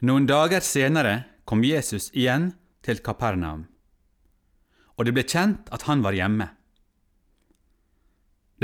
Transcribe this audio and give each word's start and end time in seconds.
Noen 0.00 0.24
dager 0.24 0.64
senere 0.64 1.26
kom 1.44 1.60
Jesus 1.60 2.06
igjen 2.16 2.54
til 2.80 3.02
Kapernaum, 3.04 3.66
og 4.96 5.04
det 5.04 5.12
ble 5.12 5.26
kjent 5.28 5.68
at 5.76 5.84
han 5.90 6.00
var 6.00 6.16
hjemme. 6.16 6.46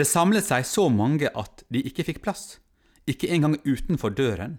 Det 0.00 0.08
samlet 0.08 0.48
seg 0.48 0.64
så 0.64 0.86
mange 0.88 1.28
at 1.28 1.66
de 1.68 1.84
ikke 1.84 2.06
fikk 2.08 2.22
plass, 2.24 2.56
ikke 3.04 3.28
engang 3.36 3.58
utenfor 3.68 4.16
døren. 4.16 4.56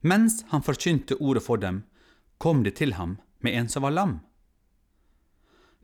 Mens 0.00 0.40
han 0.54 0.64
forkynte 0.64 1.20
ordet 1.20 1.44
for 1.44 1.60
dem, 1.60 1.84
kom 2.40 2.64
de 2.64 2.72
til 2.72 2.96
ham 2.96 3.18
med 3.44 3.60
en 3.60 3.68
som 3.68 3.84
var 3.84 3.92
lam. 3.92 4.18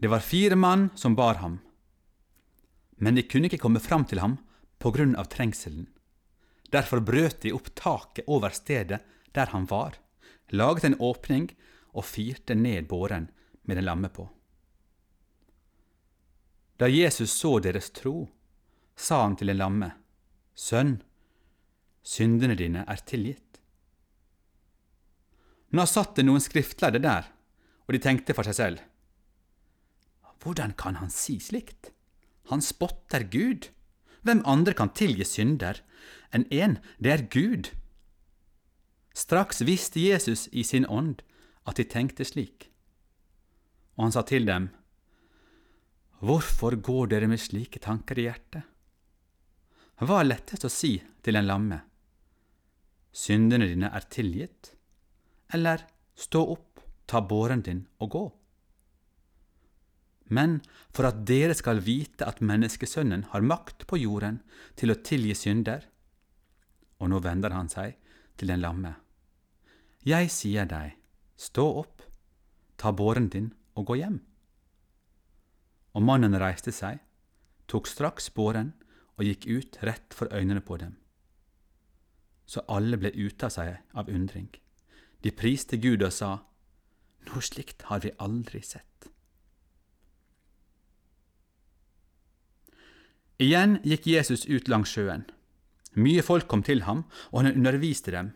Det 0.00 0.08
var 0.08 0.24
fire 0.24 0.56
mann 0.56 0.88
som 0.96 1.12
bar 1.12 1.44
ham, 1.44 1.60
men 2.96 3.20
de 3.20 3.28
kunne 3.28 3.52
ikke 3.52 3.60
komme 3.68 3.84
fram 3.84 4.08
til 4.08 4.24
ham 4.24 4.40
på 4.80 4.96
grunn 4.96 5.12
av 5.20 5.28
trengselen. 5.28 5.91
Derfor 6.72 7.02
brøt 7.04 7.42
de 7.44 7.52
opp 7.52 7.68
taket 7.76 8.28
over 8.28 8.54
stedet 8.56 9.02
der 9.32 9.52
han 9.52 9.66
var, 9.68 9.96
laget 10.52 10.84
en 10.88 10.98
åpning 11.00 11.50
og 11.92 12.06
firte 12.08 12.56
ned 12.56 12.88
båren 12.88 13.28
med 13.64 13.76
den 13.76 13.84
lamme 13.84 14.08
på. 14.08 14.26
Da 16.80 16.88
Jesus 16.88 17.30
så 17.36 17.58
deres 17.62 17.90
tro, 17.94 18.26
sa 18.96 19.22
han 19.22 19.36
til 19.36 19.52
den 19.52 19.60
lamme, 19.60 19.92
Sønn, 20.54 20.98
syndene 22.02 22.56
dine 22.58 22.84
er 22.88 23.00
tilgitt. 23.08 23.60
Nå 25.72 25.86
satt 25.88 26.16
det 26.18 26.26
noen 26.26 26.42
skriftlærde 26.44 27.00
der, 27.00 27.28
og 27.86 27.94
de 27.94 28.00
tenkte 28.02 28.36
for 28.36 28.44
seg 28.48 28.58
selv, 28.58 28.82
Hvordan 30.42 30.72
kan 30.74 30.98
han 30.98 31.10
si 31.14 31.36
slikt? 31.38 31.92
Han 32.50 32.62
spotter 32.64 33.22
Gud. 33.30 33.68
Hvem 34.26 34.42
andre 34.46 34.74
kan 34.74 34.90
tilgi 34.90 35.24
synder 35.26 35.78
enn 36.32 36.46
én, 36.50 36.78
det 36.98 37.12
er 37.12 37.28
Gud. 37.32 37.70
Straks 39.14 39.62
visste 39.68 40.00
Jesus 40.00 40.48
i 40.52 40.64
sin 40.64 40.86
ånd 40.88 41.22
at 41.68 41.78
de 41.78 41.84
tenkte 41.84 42.24
slik, 42.26 42.70
og 43.96 44.08
han 44.08 44.14
sa 44.16 44.24
til 44.26 44.48
dem, 44.48 44.70
Hvorfor 46.22 46.76
går 46.78 47.10
dere 47.10 47.26
med 47.26 47.40
slike 47.42 47.80
tanker 47.82 48.18
i 48.20 48.28
hjertet? 48.28 48.62
Hva 50.02 50.20
er 50.22 50.28
lettest 50.28 50.64
å 50.66 50.70
si 50.70 50.94
til 51.22 51.38
en 51.38 51.48
lamme? 51.48 51.80
Syndene 53.12 53.66
dine 53.68 53.90
er 53.90 54.06
tilgitt, 54.06 54.70
eller 55.52 55.82
stå 56.14 56.44
opp, 56.54 56.80
ta 57.10 57.20
båren 57.26 57.64
din 57.66 57.82
og 58.00 58.14
gå? 58.14 58.22
Men 60.32 60.60
for 60.94 61.10
at 61.10 61.24
dere 61.28 61.54
skal 61.58 61.82
vite 61.84 62.24
at 62.24 62.40
menneskesønnen 62.40 63.26
har 63.34 63.44
makt 63.44 63.84
på 63.90 63.98
jorden 64.00 64.40
til 64.78 64.94
å 64.94 65.00
tilgi 65.04 65.34
synder, 65.36 65.82
og 67.02 67.10
nå 67.10 67.18
vender 67.24 67.54
han 67.54 67.70
seg 67.70 67.96
til 68.38 68.52
den 68.52 68.62
lamme. 68.62 68.94
Jeg 70.06 70.30
sier 70.34 70.66
deg, 70.70 70.94
stå 71.36 71.64
opp, 71.82 72.02
ta 72.78 72.92
båren 72.94 73.28
din 73.30 73.50
og 73.74 73.90
gå 73.90 73.98
hjem. 73.98 74.20
Og 75.92 76.06
mannen 76.06 76.38
reiste 76.38 76.72
seg, 76.74 77.02
tok 77.66 77.90
straks 77.90 78.30
båren 78.34 78.72
og 79.18 79.26
gikk 79.26 79.46
ut 79.50 79.78
rett 79.82 80.14
for 80.14 80.30
øynene 80.32 80.62
på 80.64 80.78
dem. 80.80 80.96
Så 82.46 82.62
alle 82.68 82.98
ble 82.98 83.12
ute 83.14 83.46
av 83.46 83.54
seg 83.54 83.76
av 83.94 84.10
undring. 84.10 84.48
De 85.22 85.30
priste 85.30 85.78
Gud 85.78 86.02
og 86.02 86.14
sa, 86.14 86.32
Noe 87.22 87.42
slikt 87.44 87.84
har 87.86 88.00
vi 88.02 88.10
aldri 88.18 88.58
sett. 88.66 89.06
Igjen 93.42 93.76
gikk 93.86 94.08
Jesus 94.10 94.42
ut 94.46 94.66
langs 94.70 94.90
sjøen. 94.90 95.22
Mye 95.92 96.22
folk 96.24 96.48
kom 96.48 96.62
til 96.64 96.84
ham, 96.86 97.04
og 97.32 97.42
han 97.42 97.56
underviste 97.56 98.14
dem. 98.14 98.32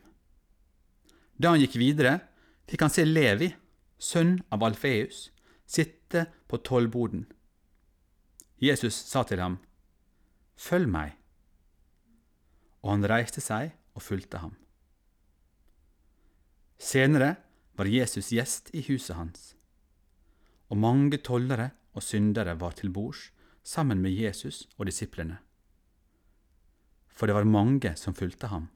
Da 1.40 1.52
han 1.52 1.62
gikk 1.62 1.78
videre, 1.80 2.18
fikk 2.68 2.84
han 2.84 2.92
se 2.92 3.04
Levi, 3.06 3.48
sønn 3.96 4.38
av 4.52 4.64
Alfeus, 4.66 5.30
sitte 5.64 6.26
på 6.48 6.60
tollboden. 6.64 7.24
Jesus 8.60 8.96
sa 9.08 9.24
til 9.28 9.40
ham, 9.40 9.58
Følg 10.56 10.88
meg. 10.88 11.16
Og 12.84 12.94
han 12.94 13.08
reiste 13.08 13.42
seg 13.44 13.74
og 13.96 14.04
fulgte 14.04 14.40
ham. 14.40 14.54
Senere 16.80 17.34
var 17.76 17.88
Jesus 17.88 18.30
gjest 18.32 18.70
i 18.76 18.82
huset 18.88 19.16
hans, 19.16 19.48
og 20.72 20.80
mange 20.80 21.20
tollere 21.24 21.70
og 21.96 22.04
syndere 22.04 22.56
var 22.60 22.76
til 22.76 22.92
bords 22.92 23.30
sammen 23.64 24.00
med 24.04 24.16
Jesus 24.16 24.64
og 24.76 24.88
disiplene 24.88 25.40
for 27.16 27.26
det 27.26 27.36
var 27.36 27.48
mange 27.48 27.94
som 27.96 28.14
fulgte 28.14 28.50
ham. 28.52 28.68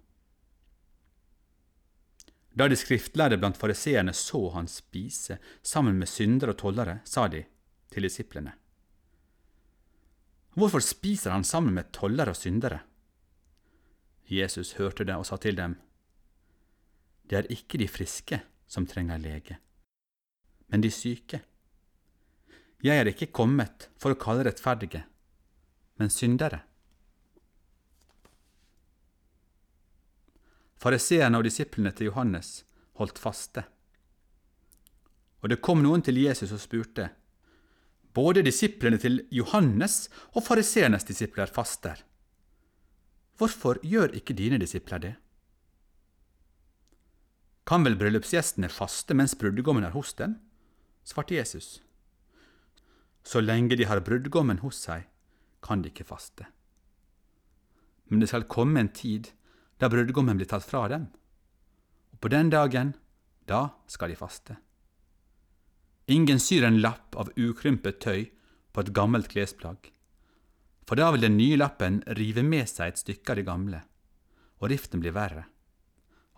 Da 2.50 2.66
de 2.68 2.76
skriftlærde 2.76 3.38
blant 3.38 3.58
fariseerne 3.60 4.12
så 4.16 4.40
han 4.56 4.68
spise 4.68 5.38
sammen 5.62 5.98
med 6.00 6.08
syndere 6.10 6.54
og 6.54 6.58
tollere, 6.58 6.98
sa 7.04 7.28
de 7.28 7.44
til 7.92 8.06
disiplene. 8.08 8.52
Hvorfor 10.58 10.82
spiser 10.82 11.30
han 11.30 11.44
sammen 11.44 11.74
med 11.74 11.92
tollere 11.94 12.34
og 12.34 12.36
syndere? 12.36 12.80
Jesus 14.30 14.72
hørte 14.78 15.04
det 15.04 15.14
og 15.14 15.26
sa 15.26 15.36
til 15.36 15.56
dem, 15.56 15.76
Det 17.30 17.38
er 17.38 17.46
ikke 17.50 17.78
de 17.78 17.88
friske 17.88 18.40
som 18.66 18.86
trenger 18.86 19.18
lege, 19.18 19.58
men 20.68 20.80
de 20.80 20.90
syke. 20.90 21.42
Jeg 22.82 22.98
er 22.98 23.06
ikke 23.06 23.30
kommet 23.30 23.90
for 23.98 24.10
å 24.10 24.18
kalle 24.18 24.44
rettferdige, 24.48 25.04
men 25.98 26.10
syndere. 26.10 26.64
Fariseerne 30.80 31.36
og 31.36 31.44
disiplene 31.44 31.92
til 31.92 32.08
Johannes 32.08 32.62
holdt 32.96 33.20
faste. 33.20 33.66
Og 35.40 35.52
det 35.52 35.60
kom 35.64 35.82
noen 35.84 36.04
til 36.04 36.20
Jesus 36.20 36.52
og 36.56 36.60
spurte, 36.62 37.10
både 38.16 38.42
disiplene 38.44 38.98
til 39.00 39.20
Johannes 39.32 40.08
og 40.34 40.44
fariseernes 40.44 41.06
disipler 41.06 41.52
faster. 41.52 42.00
Hvorfor 43.38 43.80
gjør 43.86 44.16
ikke 44.16 44.36
dine 44.36 44.58
disipler 44.60 45.00
det? 45.00 45.14
Kan 47.68 47.84
vel 47.86 47.96
bryllupsgjestene 48.00 48.68
faste 48.72 49.14
mens 49.14 49.36
brudgommen 49.38 49.84
er 49.86 49.94
hos 49.94 50.12
dem? 50.18 50.40
svarte 51.04 51.36
Jesus. 51.36 51.80
Så 53.24 53.40
lenge 53.40 53.76
de 53.76 53.86
har 53.88 54.02
brudgommen 54.04 54.60
hos 54.64 54.80
seg, 54.86 55.06
kan 55.62 55.82
de 55.82 55.92
ikke 55.92 56.08
faste. 56.08 56.48
Men 58.08 58.20
det 58.20 58.30
skal 58.32 58.48
komme 58.50 58.80
en 58.80 58.92
tid 58.92 59.30
da 59.80 59.88
brudgommen 59.88 60.36
blir 60.36 60.48
tatt 60.48 60.66
fra 60.66 60.86
dem. 60.92 61.06
Og 62.12 62.20
på 62.20 62.28
den 62.32 62.50
dagen, 62.52 62.92
da 63.48 63.70
skal 63.88 64.12
de 64.12 64.18
faste. 64.18 64.56
Ingen 66.10 66.40
syr 66.42 66.66
en 66.66 66.80
lapp 66.82 67.16
av 67.16 67.30
ukrympet 67.38 68.00
tøy 68.02 68.26
på 68.74 68.82
et 68.82 68.92
gammelt 68.94 69.30
klesplagg, 69.32 69.90
for 70.86 70.98
da 70.98 71.10
vil 71.14 71.22
den 71.22 71.36
nye 71.38 71.58
lappen 71.58 72.00
rive 72.18 72.42
med 72.42 72.66
seg 72.68 72.90
et 72.90 73.00
stykke 73.00 73.32
av 73.32 73.38
det 73.38 73.46
gamle, 73.46 73.80
og 74.58 74.72
riften 74.72 75.02
blir 75.02 75.14
verre. 75.14 75.46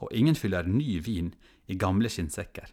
Og 0.04 0.12
ingen 0.12 0.36
fyller 0.36 0.68
ny 0.68 0.98
vin 1.00 1.32
i 1.72 1.78
gamle 1.80 2.10
skinnsekker, 2.12 2.68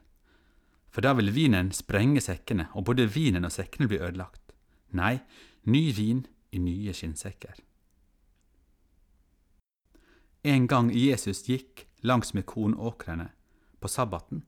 for 0.90 1.06
da 1.06 1.14
vil 1.16 1.32
vinen 1.32 1.72
sprenge 1.76 2.22
sekkene, 2.26 2.68
og 2.76 2.90
både 2.90 3.08
vinen 3.08 3.48
og 3.48 3.54
sekkene 3.54 3.88
blir 3.88 4.04
ødelagt. 4.04 4.54
Nei, 4.98 5.20
ny 5.70 5.90
vin 5.96 6.26
i 6.52 6.62
nye 6.62 6.94
skinnsekker. 6.98 7.69
En 10.42 10.68
gang 10.68 10.92
Jesus 10.96 11.50
gikk 11.50 11.88
langs 12.00 12.34
med 12.34 12.46
kornåkrene 12.46 13.30
på 13.80 13.88
sabbaten, 13.88 14.46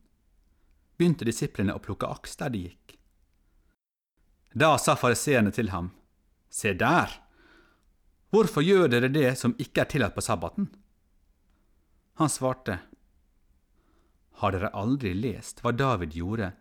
begynte 0.96 1.26
disiplene 1.28 1.74
å 1.76 1.82
plukke 1.84 2.08
aks 2.08 2.38
der 2.40 2.52
de 2.54 2.62
gikk. 2.64 2.94
Da 4.56 4.78
sa 4.80 4.96
fariseerne 4.96 5.52
til 5.52 5.68
ham, 5.72 5.90
Se 6.48 6.72
der! 6.72 7.12
Hvorfor 8.32 8.64
gjør 8.64 8.88
dere 8.88 9.12
det 9.12 9.34
som 9.36 9.52
ikke 9.60 9.84
er 9.84 9.90
tillatt 9.92 10.16
på 10.16 10.24
sabbaten? 10.24 10.70
Han 12.16 12.32
svarte, 12.32 12.78
Har 14.40 14.56
dere 14.56 14.72
aldri 14.72 15.12
lest 15.12 15.60
hva 15.60 15.76
David 15.76 16.16
gjorde 16.16 16.54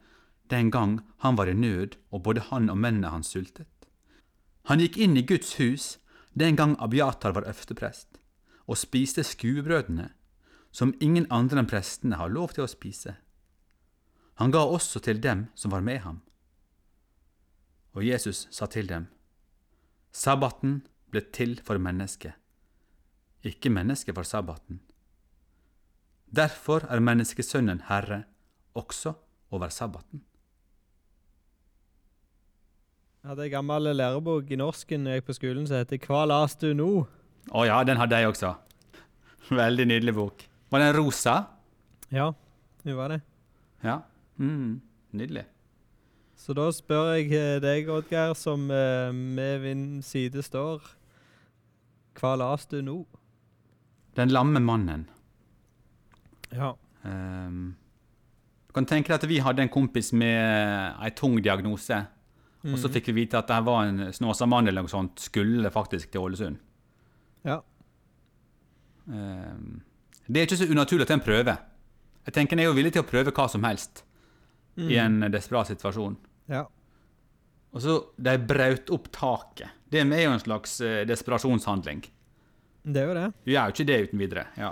den 0.52 0.72
gang 0.72 1.00
han 1.24 1.40
var 1.40 1.48
i 1.48 1.56
nød 1.56 1.96
og 2.12 2.24
både 2.28 2.44
han 2.52 2.68
og 2.68 2.80
mennene 2.84 3.16
hans 3.16 3.32
sultet? 3.32 3.88
Han 4.68 4.84
gikk 4.84 5.00
inn 5.00 5.16
i 5.16 5.24
Guds 5.24 5.56
hus 5.60 5.98
den 6.36 6.60
gang 6.60 6.76
Abiatar 6.80 7.32
var 7.36 7.48
øversteprest 7.48 8.11
og 8.72 8.80
spiste 8.80 9.24
skuebrødene, 9.28 10.08
som 10.72 10.94
ingen 11.04 11.28
andre 11.28 11.60
enn 11.60 11.68
prestene 11.68 12.16
har 12.16 12.32
lov 12.32 12.56
til 12.56 12.64
å 12.64 12.72
spise. 12.72 13.18
Han 14.40 14.54
ga 14.56 14.64
også 14.64 15.02
til 15.04 15.20
dem 15.20 15.50
som 15.60 15.74
var 15.76 15.84
med 15.84 16.00
ham. 16.06 16.22
Og 17.92 18.08
Jesus 18.08 18.48
sa 18.56 18.70
til 18.72 18.88
dem, 18.88 19.10
Sabbaten 20.12 20.82
ble 21.12 21.22
til 21.36 21.58
for 21.64 21.80
mennesket, 21.80 22.34
ikke 23.44 23.72
mennesket 23.72 24.16
for 24.16 24.28
sabbaten. 24.28 24.80
Derfor 26.32 26.86
er 26.88 27.04
menneskesønnen 27.04 27.84
herre 27.90 28.24
også 28.76 29.14
over 29.52 29.72
sabbaten. 29.72 30.24
Jeg 33.22 33.30
hadde 33.30 33.46
en 33.46 33.52
gammel 33.52 33.96
lærebok 33.96 34.52
i 34.52 34.58
norsken 34.58 35.08
jeg 35.08 35.24
på 35.28 35.36
skolen 35.38 35.68
som 35.68 35.78
heter 35.78 36.00
Hva 36.02 36.24
las 36.26 36.56
du 36.56 36.72
nå? 36.74 37.06
Å 37.50 37.66
ja, 37.66 37.84
den 37.84 37.98
hadde 37.98 38.20
jeg 38.22 38.30
også. 38.30 38.54
Veldig 39.52 39.86
nydelig 39.90 40.14
bok. 40.16 40.46
Var 40.72 40.80
den 40.80 40.94
rosa? 40.96 41.34
Ja, 42.14 42.30
det 42.86 42.94
var 42.96 43.10
det. 43.10 43.22
Ja. 43.84 43.98
Mm, 44.40 44.82
nydelig. 45.18 45.46
Så 46.38 46.54
da 46.58 46.70
spør 46.74 47.16
jeg 47.18 47.32
eh, 47.38 47.60
deg, 47.62 47.90
Oddgeir, 47.90 48.34
som 48.38 48.70
eh, 48.72 49.12
med 49.14 49.62
min 49.62 49.84
side 50.02 50.42
står 50.44 50.82
Hva 52.18 52.32
las 52.40 52.66
du 52.72 52.80
nå? 52.82 52.96
Den 54.18 54.30
lamme 54.34 54.60
mannen. 54.60 55.06
Ja. 56.52 56.74
Um, 57.04 57.76
du 58.68 58.74
kan 58.76 58.86
tenke 58.90 59.08
deg 59.14 59.20
at 59.22 59.30
vi 59.30 59.38
hadde 59.44 59.64
en 59.64 59.72
kompis 59.72 60.12
med 60.14 60.98
ei 61.02 61.12
tung 61.16 61.38
diagnose. 61.44 62.02
Og 62.64 62.76
så 62.78 62.88
Mhm. 62.90 62.94
fikk 62.94 63.06
vi 63.08 63.14
vite 63.24 63.38
at 63.40 63.48
det 63.48 63.64
var 63.66 63.86
en 63.88 64.12
snåsamann 64.14 64.68
eller 64.68 64.84
noe 64.84 64.90
sånt, 64.92 65.18
skulle 65.20 65.72
faktisk 65.72 66.12
til 66.12 66.22
Ålesund. 66.22 66.58
Ja. 67.46 67.62
Ehm, 69.12 69.82
det 70.28 70.40
er 70.42 70.46
ikke 70.48 70.60
så 70.62 70.70
unaturlig 70.72 71.08
at 71.08 71.16
en 71.16 71.24
prøver. 71.26 71.58
Jeg 72.26 72.34
tenker 72.36 72.54
En 72.54 72.60
er 72.60 72.70
jo 72.70 72.76
villig 72.78 72.94
til 72.94 73.02
å 73.04 73.08
prøve 73.10 73.32
hva 73.34 73.48
som 73.50 73.64
helst 73.66 74.04
i 74.78 74.96
Mhm. 74.96 75.24
en 75.24 75.32
desperat 75.32 75.68
situasjon. 75.68 76.16
Ja. 76.48 76.66
Og 77.74 77.82
så 77.82 78.06
De 78.22 78.38
brøt 78.38 78.90
opp 78.92 79.12
taket. 79.12 79.70
Det 79.90 80.00
er 80.02 80.24
jo 80.24 80.32
en 80.32 80.40
slags 80.40 80.80
eh, 80.82 81.06
desperasjonshandling. 81.06 82.06
Det 82.86 82.96
er 82.98 83.08
jo 83.08 83.14
det. 83.14 83.34
Du 83.46 83.52
gjør 83.52 83.66
jo 83.68 83.72
ikke 83.74 83.86
det 83.86 84.10
uten 84.10 84.20
videre. 84.20 84.48
Ja. 84.58 84.72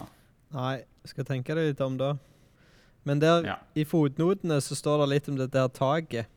Nei, 0.52 0.84
skal 1.06 1.26
tenke 1.26 1.54
deg 1.56 1.68
litt 1.70 1.82
om 1.82 1.98
da. 1.98 2.18
Men 3.06 3.20
der 3.20 3.44
Ja. 3.44 3.56
i 3.76 3.84
fotnotene 3.84 4.60
så 4.62 4.76
står 4.76 5.00
det 5.06 5.10
litt 5.10 5.30
om 5.30 5.36
det 5.36 5.52
der 5.52 5.68
taket. 5.70 6.28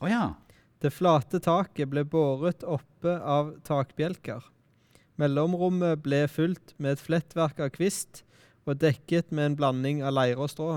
Å 0.00 0.08
ja. 0.08 0.34
Det 0.80 0.92
flate 0.92 1.40
taket 1.40 1.88
ble 1.88 2.04
båret 2.04 2.62
oppe 2.64 3.20
av 3.22 3.60
takbjelker. 3.62 4.42
Mellomrommet 5.20 6.02
ble 6.04 6.24
fylt 6.28 6.74
med 6.78 6.96
et 6.96 7.02
flettverk 7.02 7.60
av 7.64 7.70
kvist 7.74 8.22
og 8.66 8.78
dekket 8.82 9.30
med 9.30 9.52
en 9.52 9.56
blanding 9.56 10.02
av 10.04 10.12
leire 10.16 10.42
og 10.42 10.50
strå. 10.52 10.70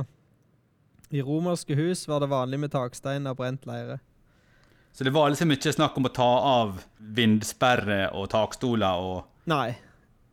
I 1.10 1.24
romerske 1.26 1.76
hus 1.76 2.06
var 2.08 2.22
det 2.22 2.30
vanlig 2.32 2.60
med 2.62 2.72
takstein 2.72 3.26
av 3.28 3.36
brent 3.40 3.66
leire. 3.66 4.00
Så 4.94 5.04
det 5.06 5.14
var 5.14 5.30
liksom 5.32 5.52
ikke 5.54 5.74
snakk 5.74 5.98
om 5.98 6.08
å 6.10 6.14
ta 6.14 6.30
av 6.52 6.80
vindsperre 7.00 8.10
og 8.18 8.30
takstoler 8.34 9.04
og 9.06 9.26
Nei, 9.50 9.76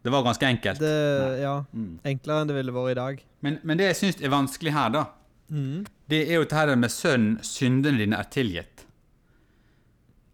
Det 0.04 0.12
var 0.12 0.22
ganske 0.22 0.46
enkelt. 0.46 0.78
det 0.78 1.40
ja, 1.42 1.64
Mm. 1.72 1.98
enklere 2.04 2.40
enn 2.42 2.48
det 2.48 2.54
ville 2.56 2.72
vært 2.72 2.90
i 2.90 2.94
dag. 2.94 3.22
Men, 3.40 3.58
men 3.64 3.78
det 3.78 3.86
jeg 3.86 3.96
syns 3.96 4.22
er 4.22 4.28
vanskelig 4.30 4.72
her, 4.72 4.90
da, 4.90 5.04
mm. 5.50 5.86
det 6.08 6.20
er 6.28 6.34
jo 6.36 6.44
dette 6.44 6.76
med 6.76 6.90
sønn, 6.90 7.38
syndene 7.42 7.98
dine 7.98 8.16
er 8.20 8.28
tilgitt. 8.30 8.84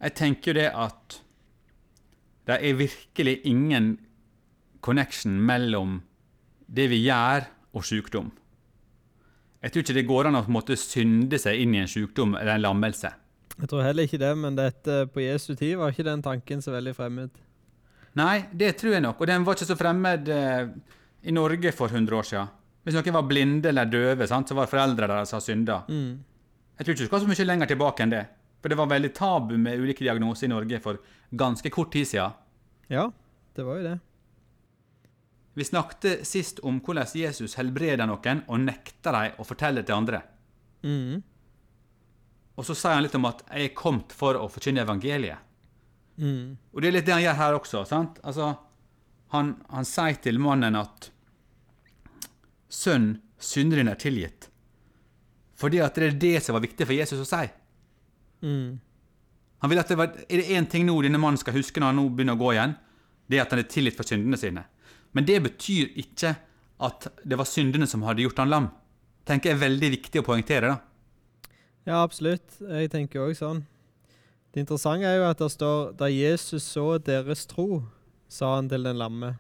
Jeg 0.03 0.15
tenker 0.19 0.51
jo 0.53 0.59
det 0.61 0.71
at 0.75 1.21
det 2.53 2.69
er 2.69 2.79
virkelig 2.79 3.41
ingen 3.49 3.97
connection 4.85 5.39
mellom 5.41 6.01
det 6.67 6.89
vi 6.93 7.03
gjør, 7.07 7.49
og 7.73 7.85
sykdom. 7.89 8.27
Jeg 9.63 9.73
tror 9.73 9.85
ikke 9.85 9.95
det 9.97 10.09
går 10.09 10.29
an 10.29 10.37
å 10.37 10.43
måte 10.53 10.77
synde 10.77 11.39
seg 11.41 11.63
inn 11.63 11.77
i 11.77 11.81
en 11.81 11.89
sykdom 11.89 12.35
eller 12.37 12.57
en 12.57 12.65
lammelse. 12.67 13.13
Jeg 13.55 13.71
tror 13.71 13.85
heller 13.87 14.09
ikke 14.09 14.21
det, 14.21 14.33
men 14.37 14.59
dette 14.59 14.97
på 15.13 15.23
Jesu 15.23 15.55
tid 15.55 15.77
var 15.81 15.93
ikke 15.93 16.05
den 16.09 16.25
tanken 16.25 16.61
så 16.65 16.75
veldig 16.75 16.93
fremmed. 16.97 17.31
Nei, 18.19 18.43
det 18.53 18.75
tror 18.81 18.97
jeg 18.97 19.05
nok, 19.05 19.23
og 19.23 19.31
den 19.31 19.47
var 19.47 19.57
ikke 19.57 19.71
så 19.71 19.79
fremmed 19.79 20.29
eh, 20.33 20.67
i 21.25 21.33
Norge 21.33 21.73
for 21.73 21.93
100 21.93 22.19
år 22.19 22.29
siden. 22.29 22.53
Hvis 22.83 22.99
noen 22.99 23.15
var 23.15 23.29
blinde 23.31 23.71
eller 23.71 23.89
døve, 23.89 24.27
sant, 24.29 24.51
så 24.51 24.59
var 24.59 24.69
foreldre 24.69 25.09
deres 25.09 25.33
som 25.33 25.41
synda. 25.41 25.85
Mm. 25.89 26.19
Jeg 26.77 26.85
tror 26.85 26.97
ikke 26.97 27.05
du 27.05 27.11
skal 27.13 27.23
så 27.23 27.31
mye 27.31 27.47
lenger 27.47 27.71
tilbake 27.71 28.05
enn 28.05 28.13
det. 28.13 28.25
For 28.63 28.71
det 28.71 28.79
var 28.79 28.91
veldig 28.91 29.11
tabu 29.15 29.55
med 29.59 29.79
ulike 29.79 30.05
diagnoser 30.05 30.49
i 30.49 30.53
Norge 30.53 30.81
for 30.83 30.99
ganske 31.39 31.71
kort 31.71 31.93
tid 31.95 32.11
siden. 32.11 32.35
Ja, 32.89 33.11
det 33.55 33.63
var 33.67 33.79
jo 33.79 33.83
det. 33.83 33.99
Vi 35.55 35.65
snakket 35.65 36.27
sist 36.27 36.63
om 36.65 36.81
hvordan 36.81 37.07
Jesus 37.15 37.55
helbreder 37.59 38.09
noen 38.09 38.41
og 38.49 38.63
nekter 38.65 39.13
dem 39.13 39.39
å 39.39 39.45
fortelle 39.45 39.85
til 39.85 39.99
andre. 39.99 40.23
Mhm. 40.83 41.23
Og 42.57 42.67
så 42.69 42.75
sier 42.77 42.95
han 42.95 43.03
litt 43.03 43.15
om 43.15 43.25
at 43.25 43.43
'jeg 43.49 43.65
er 43.65 43.75
kommet 43.75 44.13
for 44.13 44.35
å 44.35 44.49
forkynne 44.49 44.85
evangeliet'. 44.85 45.39
Mhm. 46.19 46.57
Og 46.75 46.81
det 46.83 46.89
er 46.89 46.93
litt 46.93 47.07
det 47.07 47.15
han 47.15 47.23
gjør 47.23 47.37
her 47.37 47.53
også. 47.59 47.87
sant? 47.87 48.19
Altså, 48.23 48.59
han, 49.29 49.65
han 49.71 49.85
sier 49.85 50.21
til 50.21 50.39
mannen 50.39 50.77
at 50.77 51.11
'Sønn, 52.69 53.21
synderen 53.39 53.89
er 53.89 53.97
tilgitt'. 53.97 54.49
Fordi 55.55 55.81
at 55.85 55.95
det 55.95 56.03
er 56.05 56.19
det 56.19 56.43
som 56.43 56.55
var 56.55 56.63
viktig 56.63 56.87
for 56.87 56.93
Jesus 56.93 57.21
å 57.21 57.27
si. 57.27 57.51
Mhm. 58.43 58.81
Han 59.63 59.71
vil 59.71 59.81
at 59.81 59.91
det 59.91 59.99
var, 59.99 60.15
Er 60.29 60.43
det 60.43 60.51
én 60.51 60.67
ting 60.69 60.87
nå 60.87 60.97
denne 61.03 61.21
mannen 61.23 61.39
skal 61.39 61.55
huske 61.55 61.81
når 61.81 61.93
han 61.93 62.01
nå 62.03 62.09
begynner 62.11 62.35
å 62.35 62.43
gå 62.43 62.55
igjen, 62.57 62.75
det 63.31 63.39
er 63.39 63.45
at 63.45 63.53
han 63.55 63.63
er 63.63 63.71
tilgitt 63.71 63.97
for 63.97 64.09
syndene 64.09 64.39
sine. 64.39 64.65
Men 65.15 65.27
det 65.29 65.39
betyr 65.45 65.93
ikke 66.03 66.35
at 66.83 67.07
det 67.23 67.39
var 67.39 67.47
syndene 67.47 67.87
som 67.87 68.03
hadde 68.03 68.25
gjort 68.25 68.43
han 68.43 68.51
lam. 68.51 68.71
tenker 69.25 69.51
jeg 69.51 69.57
er 69.57 69.69
veldig 69.69 69.91
viktig 69.91 70.21
å 70.21 70.27
poengtere. 70.27 70.73
da. 70.75 70.81
Ja, 71.87 72.03
absolutt. 72.03 72.59
Jeg 72.59 72.91
tenker 72.91 73.23
òg 73.23 73.37
sånn. 73.39 73.63
Det 74.53 74.61
interessante 74.61 75.07
er 75.07 75.21
jo 75.21 75.29
at 75.31 75.39
det 75.39 75.51
står 75.55 75.95
da 75.97 76.11
Jesus 76.11 76.67
så 76.75 76.99
deres 76.99 77.47
tro, 77.47 77.85
sa 78.29 78.57
han 78.57 78.69
til 78.69 78.83
den 78.83 78.99
lamme, 78.99 79.39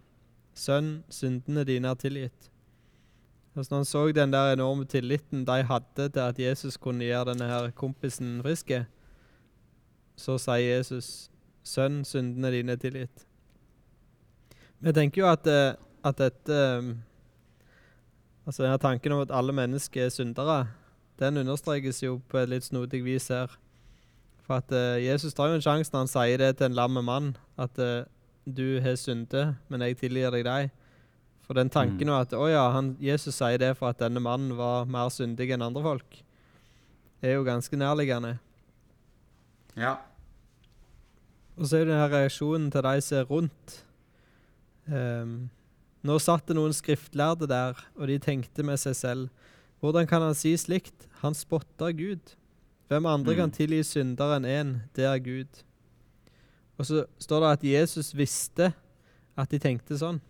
Sønn, 0.54 1.02
syndene 1.08 1.64
dine 1.64 1.88
er 1.88 1.96
tilgitt. 1.96 2.50
Altså 3.56 3.72
når 3.72 3.78
han 3.78 3.88
så 3.88 4.02
den 4.12 4.32
der 4.32 4.52
enorme 4.52 4.84
tilliten 4.84 5.46
de 5.48 5.62
hadde 5.64 6.08
til 6.12 6.20
at 6.20 6.38
Jesus 6.38 6.76
kunne 6.76 7.04
gjøre 7.04 7.32
denne 7.32 7.48
her 7.48 7.70
kompisen 7.76 8.40
friske, 8.44 8.84
så 10.22 10.38
sier 10.40 10.76
Jesus, 10.78 11.28
Sønn, 11.66 12.02
syndene 12.06 12.50
dine 12.54 12.74
er 12.74 12.80
tilgitt. 12.82 13.24
Men 14.80 14.90
jeg 14.90 14.96
tenker 14.98 15.22
jo 15.22 15.28
at, 15.30 15.46
eh, 15.46 15.74
at 16.04 16.18
dette 16.18 16.58
eh, 16.58 16.92
Altså 18.42 18.64
denne 18.64 18.78
tanken 18.82 19.12
om 19.14 19.20
at 19.22 19.30
alle 19.30 19.52
mennesker 19.54 20.08
er 20.08 20.08
syndere, 20.10 20.64
den 21.22 21.36
understrekes 21.38 22.00
jo 22.02 22.16
på 22.26 22.40
et 22.40 22.50
litt 22.50 22.64
snodig 22.66 22.98
vis 23.06 23.28
her. 23.30 23.52
For 24.42 24.56
at 24.58 24.72
eh, 24.74 25.04
Jesus 25.04 25.36
tar 25.38 25.52
jo 25.52 25.60
en 25.60 25.62
sjanse 25.62 25.94
når 25.94 26.02
han 26.02 26.10
sier 26.10 26.42
det 26.42 26.48
til 26.58 26.66
en 26.66 26.74
lam 26.74 26.98
mann, 27.06 27.36
at 27.54 27.78
du 28.42 28.80
har 28.82 28.98
syndet, 28.98 29.54
men 29.70 29.84
jeg 29.86 30.00
tilgir 30.00 30.34
deg 30.34 30.42
deg. 30.48 30.72
For 31.46 31.54
den 31.54 31.70
tanken 31.70 32.08
Mm. 32.08 32.16
at 32.18 32.34
å 32.34 32.48
ja, 32.50 32.64
han, 32.74 32.96
Jesus 32.98 33.36
sier 33.38 33.58
det 33.62 33.76
for 33.78 33.90
at 33.94 33.98
denne 34.02 34.18
mannen 34.18 34.56
var 34.58 34.86
mer 34.90 35.08
syndig 35.14 35.52
enn 35.54 35.62
andre 35.62 35.82
folk, 35.82 36.18
er 37.22 37.36
jo 37.36 37.44
ganske 37.46 37.76
nærliggende. 37.78 38.38
Ja. 39.76 39.98
Og 41.58 41.66
så 41.68 41.76
er 41.76 41.84
det 41.84 41.92
denne 41.92 42.08
reaksjonen 42.12 42.70
til 42.72 42.82
de 42.86 43.00
som 43.04 43.18
er 43.18 43.28
rundt. 43.28 43.74
Um, 44.88 45.34
nå 46.02 46.16
satt 46.18 46.46
det 46.48 46.56
noen 46.56 46.72
skriftlærde 46.74 47.46
der, 47.50 47.78
og 47.94 48.08
de 48.08 48.16
tenkte 48.18 48.64
med 48.66 48.80
seg 48.82 48.96
selv. 48.98 49.28
Hvordan 49.82 50.06
kan 50.10 50.22
han 50.24 50.34
si 50.34 50.54
slikt? 50.56 51.08
Han 51.22 51.34
spotter 51.34 51.92
Gud. 51.92 52.34
Hvem 52.88 53.06
andre 53.06 53.34
kan 53.34 53.48
Mm. 53.48 53.56
tilgi 53.56 53.82
syndere 53.82 54.36
enn 54.36 54.44
én? 54.44 54.80
Det 54.94 55.04
er 55.04 55.18
Gud. 55.18 55.62
Og 56.78 56.86
så 56.86 57.04
står 57.18 57.40
det 57.40 57.52
at 57.52 57.64
Jesus 57.64 58.12
visste 58.16 58.72
at 59.36 59.50
de 59.50 59.58
tenkte 59.58 59.96
sånn. 59.98 60.20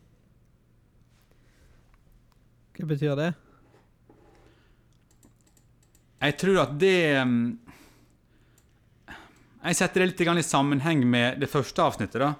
Hva 2.76 2.86
betyr 2.86 3.14
det? 3.16 3.34
Jeg 6.22 6.36
tror 6.38 6.60
at 6.62 6.78
det 6.78 7.22
um, 7.22 7.58
Jeg 9.62 9.78
setter 9.78 10.02
det 10.02 10.06
litt 10.10 10.38
i 10.40 10.42
sammenheng 10.42 11.04
med 11.06 11.40
det 11.40 11.50
første 11.50 11.82
avsnittet. 11.82 12.18
da. 12.20 12.34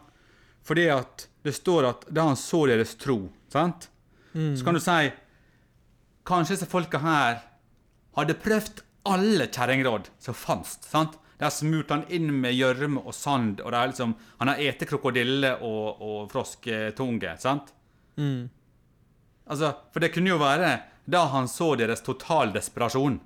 Fordi 0.67 0.89
at 0.91 1.29
det 1.43 1.55
står 1.55 1.89
at 1.89 2.07
da 2.11 2.29
han 2.31 2.37
så 2.37 2.67
deres 2.67 2.95
tro, 2.95 3.31
sant? 3.51 3.89
Mm. 4.33 4.57
så 4.57 4.65
kan 4.65 4.75
du 4.75 4.81
si 4.81 5.13
Kanskje 6.25 6.55
disse 6.55 6.67
folka 6.71 6.99
her 7.03 7.41
hadde 8.17 8.39
prøvd 8.39 8.81
alle 9.11 9.49
kjerringråd 9.51 10.07
som 10.23 10.35
fantes. 10.35 10.79
sant? 10.87 11.19
De 11.39 11.45
har 11.45 11.51
smurt 11.51 11.91
han 11.91 12.05
inn 12.09 12.29
med 12.41 12.55
gjørme 12.55 13.03
og 13.03 13.15
sand, 13.15 13.61
og 13.61 13.73
det 13.73 13.79
er 13.79 13.91
liksom, 13.91 14.13
han 14.39 14.49
har 14.53 14.61
ete 14.63 14.87
krokodille 14.87 15.57
og, 15.59 15.99
og 15.99 16.31
frosketunge. 16.31 17.35
sant? 17.43 17.73
Mm. 18.17 18.47
Altså, 19.51 19.73
For 19.93 19.99
det 19.99 20.13
kunne 20.15 20.31
jo 20.31 20.39
være 20.39 20.71
da 21.11 21.25
han 21.33 21.49
så 21.51 21.75
deres 21.75 22.05
total 22.07 22.55
desperasjon. 22.55 23.19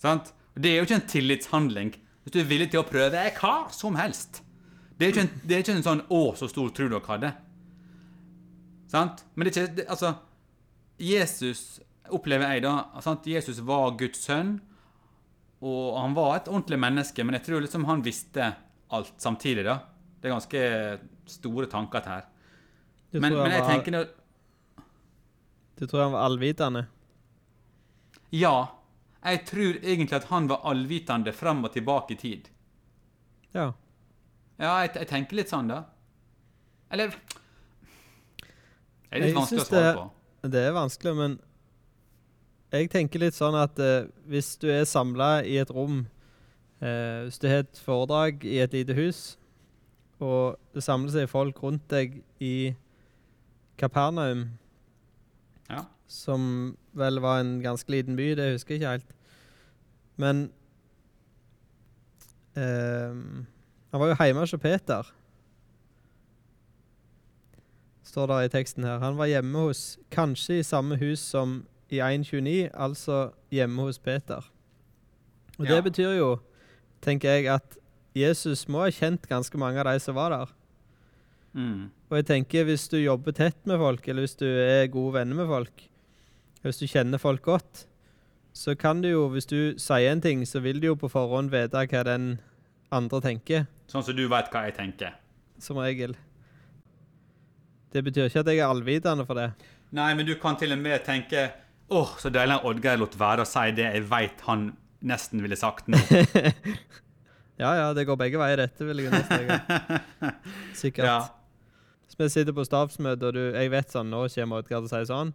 Sant? 0.00 0.32
Det 0.56 0.70
er 0.70 0.80
jo 0.80 0.88
ikke 0.88 1.00
en 1.02 1.10
tillitshandling 1.12 1.92
hvis 2.24 2.34
du 2.34 2.40
er 2.40 2.48
villig 2.48 2.70
til 2.72 2.80
å 2.80 2.88
prøve 2.88 3.22
hva 3.38 3.54
som 3.74 3.96
helst. 4.00 4.42
Det 4.96 5.06
er 5.06 5.12
ikke 5.12 5.24
en, 5.24 5.32
det 5.42 5.56
er 5.56 5.64
ikke 5.64 5.74
en 5.76 5.86
sånn 5.86 6.04
'Å, 6.08 6.22
så 6.38 6.48
stor 6.48 6.70
tro 6.70 6.88
dere 6.88 7.00
hadde'. 7.08 7.32
Sant? 8.88 9.24
Men 9.34 9.44
det 9.44 9.56
er 9.56 9.66
ikke 9.66 9.76
det, 9.76 9.86
Altså, 9.88 10.14
Jesus 10.98 11.80
opplever 12.08 12.52
jeg 12.52 12.62
da 12.62 13.00
sant? 13.00 13.26
Jesus 13.26 13.58
var 13.60 13.96
Guds 13.98 14.18
sønn, 14.24 14.60
og 15.60 15.98
han 15.98 16.14
var 16.14 16.36
et 16.36 16.48
ordentlig 16.48 16.78
menneske, 16.78 17.24
men 17.24 17.34
jeg 17.34 17.44
tror 17.44 17.60
liksom 17.60 17.84
han 17.84 18.02
visste 18.02 18.54
alt 18.90 19.14
samtidig, 19.18 19.64
da. 19.64 19.80
Det 20.20 20.30
er 20.30 20.34
ganske 20.34 20.60
store 21.26 21.66
tanker 21.66 22.00
til 22.00 22.12
her. 22.12 22.24
Men, 23.12 23.32
men 23.32 23.50
jeg 23.52 23.60
var, 23.60 23.70
tenker 23.70 24.06
du 25.78 25.86
tror 25.86 26.02
han 26.02 26.12
var 26.12 26.24
allvitende? 26.28 26.86
Ja. 28.30 28.83
Jeg 29.24 29.44
tror 29.48 29.78
egentlig 29.82 30.12
at 30.18 30.24
han 30.28 30.46
var 30.50 30.60
allvitende 30.68 31.32
frem 31.32 31.62
og 31.64 31.72
tilbake 31.72 32.12
i 32.12 32.16
tid. 32.20 32.48
Ja. 33.54 33.70
Ja, 34.58 34.74
jeg, 34.84 34.90
jeg 35.00 35.08
tenker 35.08 35.36
litt 35.40 35.48
sånn, 35.50 35.68
da. 35.70 35.78
Eller 36.92 37.08
Det 37.08 38.44
er 39.10 39.18
litt 39.22 39.28
Jeg 39.30 39.34
vanskelig 39.38 39.62
å 39.62 39.68
svare 39.68 39.82
det- 39.88 39.94
på. 39.96 40.10
Det 40.50 40.60
er 40.68 40.72
vanskelig, 40.76 41.14
men 41.16 41.38
jeg 42.74 42.90
tenker 42.92 43.18
litt 43.22 43.34
sånn 43.34 43.54
at 43.56 43.78
eh, 43.80 44.04
hvis 44.28 44.58
du 44.60 44.66
er 44.68 44.84
samla 44.84 45.38
i 45.46 45.56
et 45.62 45.70
rom 45.70 46.02
eh, 46.82 47.22
Hvis 47.24 47.38
du 47.40 47.46
har 47.48 47.62
et 47.64 47.78
foredrag 47.80 48.44
i 48.44 48.58
et 48.60 48.72
lite 48.76 48.92
hus, 48.98 49.38
og 50.20 50.58
det 50.74 50.82
samler 50.84 51.10
seg 51.14 51.30
folk 51.30 51.62
rundt 51.62 51.86
deg 51.88 52.18
i 52.44 52.74
Kapernaum, 53.78 54.50
Ja. 55.70 55.86
Som 56.10 56.76
vel 56.94 57.18
var 57.24 57.40
en 57.40 57.56
ganske 57.64 57.90
liten 57.90 58.16
by, 58.18 58.34
det 58.38 58.52
husker 58.54 58.74
jeg 58.74 58.80
ikke 58.82 58.90
helt. 58.90 59.14
Men 60.20 60.44
eh, 62.56 63.14
Han 63.92 64.00
var 64.02 64.10
jo 64.12 64.16
hjemme 64.18 64.40
hos 64.44 64.54
Peter. 64.62 65.12
Står 68.04 68.26
der 68.30 68.46
i 68.46 68.50
teksten 68.52 68.84
her. 68.86 68.98
Han 69.02 69.16
var 69.18 69.26
hjemme 69.30 69.64
hos 69.68 69.98
Kanskje 70.12 70.58
i 70.60 70.66
samme 70.66 70.98
hus 71.00 71.22
som 71.24 71.62
i 71.90 72.00
1.29, 72.02 72.70
altså 72.74 73.30
hjemme 73.54 73.82
hos 73.86 73.98
Peter. 73.98 74.42
Og 75.58 75.66
Ja. 75.66 75.74
det 75.76 75.84
betyr 75.84 76.16
jo, 76.18 76.38
tenker 77.02 77.30
jeg, 77.30 77.46
at 77.46 77.78
Jesus 78.14 78.68
må 78.68 78.82
ha 78.82 78.90
kjent 78.90 79.26
ganske 79.28 79.58
mange 79.58 79.78
av 79.78 79.86
de 79.92 80.00
som 80.00 80.14
var 80.14 80.30
der. 80.30 80.52
Mm. 81.54 81.90
Og 82.10 82.16
jeg 82.16 82.26
tenker 82.26 82.64
hvis 82.64 82.88
du 82.88 82.96
jobber 82.98 83.32
tett 83.32 83.56
med 83.66 83.78
folk, 83.78 84.08
eller 84.08 84.22
hvis 84.22 84.36
du 84.36 84.46
er 84.46 84.86
gode 84.90 85.14
venner 85.14 85.34
med 85.36 85.46
folk, 85.46 85.88
hvis 86.70 86.80
du 86.80 86.86
kjenner 86.88 87.20
folk 87.20 87.42
godt, 87.44 87.84
så 88.54 88.74
kan 88.78 89.00
du 89.02 89.08
jo, 89.10 89.24
hvis 89.34 89.48
du 89.50 89.74
sier 89.82 90.12
en 90.12 90.20
ting, 90.22 90.44
så 90.46 90.60
vil 90.62 90.78
du 90.80 90.86
jo 90.92 90.94
på 90.98 91.10
forhånd 91.10 91.50
vite 91.52 91.80
hva 91.90 92.02
den 92.06 92.36
andre 92.94 93.20
tenker, 93.24 93.66
Sånn 93.90 94.02
som 94.06 94.16
du 94.16 94.24
veit 94.30 94.48
hva 94.52 94.62
jeg 94.68 94.74
tenker. 94.78 95.12
som 95.60 95.76
regel. 95.78 96.14
Det 97.92 98.02
betyr 98.06 98.26
ikke 98.30 98.40
at 98.42 98.48
jeg 98.50 98.58
er 98.62 98.70
allvitende 98.72 99.26
for 99.28 99.38
det. 99.38 99.50
Nei, 99.94 100.08
men 100.18 100.26
du 100.26 100.34
kan 100.40 100.56
til 100.58 100.72
og 100.74 100.80
med 100.82 101.04
tenke 101.06 101.50
Åh, 101.94 102.14
så 102.18 102.30
deilig 102.32 102.56
at 102.56 102.64
Oddgeir 102.66 102.96
lot 102.98 103.12
være 103.20 103.44
å 103.44 103.46
si 103.46 103.68
det 103.76 103.84
jeg 103.84 104.06
veit 104.08 104.40
han 104.48 104.70
nesten 105.04 105.42
ville 105.44 105.56
sagt 105.60 105.86
nå. 105.92 106.00
Ja, 107.60 107.68
ja, 107.78 107.90
det 107.94 108.02
går 108.08 108.16
begge 108.18 108.38
veier, 108.40 108.58
dette 108.64 108.82
vil 108.88 108.98
jeg 109.04 109.12
understreke. 109.12 109.60
Sikkert. 110.80 111.06
ja. 111.06 111.18
Hvis 112.08 112.16
vi 112.18 112.26
sitter 112.32 112.56
på 112.56 112.64
stabsmøte, 112.66 113.28
og 113.28 113.36
du, 113.36 113.42
jeg 113.54 113.70
vet 113.70 113.92
sånn, 113.94 114.10
nå 114.10 114.24
kommer 114.32 114.58
Oddgeir 114.64 114.80
til 114.82 114.88
å 114.88 114.90
si 114.90 115.02
sånn, 115.12 115.30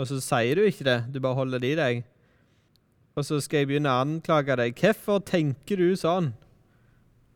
og 0.00 0.08
så 0.08 0.16
sier 0.24 0.56
du 0.56 0.64
ikke 0.64 0.86
det, 0.86 0.98
du 1.12 1.20
bare 1.20 1.36
holder 1.36 1.60
det 1.60 1.74
i 1.74 1.78
deg. 1.78 2.02
Og 3.18 3.26
så 3.26 3.40
skal 3.44 3.62
jeg 3.62 3.68
begynne 3.68 3.92
å 3.92 4.00
anklage 4.06 4.56
deg. 4.56 4.78
Hvorfor 4.80 5.20
tenker 5.28 5.76
du 5.76 5.92
sånn? 5.98 6.30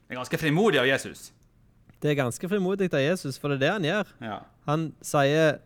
Det 0.05 0.15
er 0.15 0.21
ganske 0.23 0.41
frimodig 0.41 0.81
av 0.81 0.89
Jesus. 0.89 1.29
Det 2.01 2.13
er 2.13 2.19
ganske 2.23 2.49
frimodig 2.49 2.89
av 2.93 3.03
Jesus, 3.03 3.37
for 3.41 3.53
det 3.53 3.59
er 3.59 3.65
det 3.65 3.73
han 3.73 3.89
gjør. 3.89 4.13
Ja. 4.25 4.41
Han 4.69 4.91
sier 5.05 5.61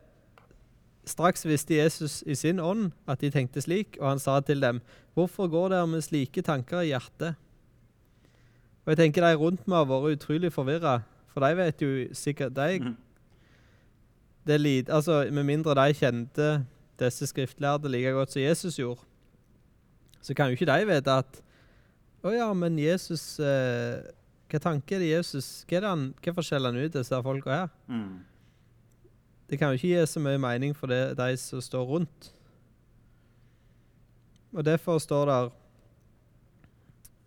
Straks 1.09 1.47
visste 1.49 1.79
Jesus 1.79 2.19
i 2.29 2.35
sin 2.37 2.59
ånd 2.61 2.91
at 3.09 3.23
de 3.25 3.31
tenkte 3.33 3.63
slik, 3.65 3.97
og 3.97 4.11
han 4.11 4.19
sa 4.21 4.41
til 4.45 4.61
dem, 4.61 4.83
Hvorfor 5.17 5.49
går 5.49 5.73
dere 5.73 5.87
med 5.89 6.05
slike 6.05 6.43
tanker 6.45 6.83
i 6.85 6.91
hjertet? 6.91 7.39
Og 8.85 8.93
jeg 8.93 9.01
tenker 9.01 9.25
de 9.25 9.39
rundt 9.41 9.65
meg 9.69 9.81
har 9.81 9.89
vært 9.89 10.19
utrolig 10.19 10.51
forvirra, 10.53 10.99
for 11.33 11.45
de 11.45 11.57
vet 11.59 11.83
jo 11.83 11.89
sikkert 12.17 12.55
de, 12.57 12.79
mm. 12.85 12.95
det 14.47 14.61
lite, 14.61 14.93
altså 14.93 15.25
Med 15.33 15.45
mindre 15.49 15.75
de 15.75 15.95
kjente 15.95 16.49
disse 17.01 17.29
skriftlærde 17.31 17.91
like 17.93 18.15
godt 18.17 18.35
som 18.35 18.43
Jesus 18.43 18.79
gjorde, 18.81 19.05
så 20.21 20.35
kan 20.35 20.51
jo 20.51 20.59
ikke 20.59 20.69
de 20.69 20.87
vite 20.89 21.19
at 21.23 21.43
Å 22.27 22.33
ja, 22.35 22.49
men 22.53 22.75
Jesus 22.83 23.39
eh, 23.39 24.03
Hva 24.51 24.59
tanke 24.59 24.97
er 24.97 25.05
det 25.05 25.13
Jesus 25.13 25.63
Hva 25.69 25.79
er 25.79 25.85
det 25.85 25.93
han, 25.93 26.03
hva 26.19 26.35
forskjeller 26.35 26.75
han 26.75 26.81
ut 26.83 26.97
disse 26.97 27.21
folka 27.23 27.53
her? 27.55 27.71
Mm. 27.87 28.17
Det 29.49 29.57
kan 29.61 29.71
jo 29.71 29.79
ikke 29.79 29.95
gi 29.95 30.09
så 30.11 30.21
mye 30.21 30.41
mening 30.43 30.75
for 30.77 30.91
det, 30.93 31.17
de 31.17 31.37
som 31.41 31.63
står 31.65 31.87
rundt. 31.89 32.33
Og 34.53 34.65
derfor 34.65 34.99
står 35.01 35.31
der 35.31 35.49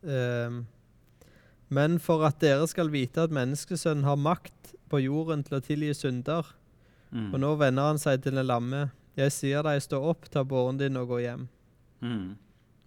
ehm, 0.06 0.66
Men 1.70 2.00
for 2.00 2.26
at 2.28 2.42
dere 2.42 2.68
skal 2.70 2.92
vite 2.94 3.24
at 3.24 3.34
menneskesønnen 3.34 4.06
har 4.06 4.20
makt 4.20 4.76
på 4.92 5.00
jorden 5.02 5.42
til 5.48 5.58
å 5.58 5.64
tilgi 5.64 5.94
synder. 5.96 6.46
Mm. 7.12 7.32
Og 7.34 7.40
nå 7.40 7.52
vender 7.60 7.90
han 7.90 8.02
seg 8.02 8.22
til 8.22 8.36
den 8.38 8.46
lamme. 8.46 8.90
Jeg 9.20 9.32
sier 9.36 9.64
deg, 9.66 9.82
stå 9.84 10.00
opp, 10.12 10.30
ta 10.32 10.44
båren 10.48 10.78
din 10.80 10.96
og 11.00 11.10
gå 11.12 11.20
hjem. 11.26 11.48
Mm. 12.02 12.38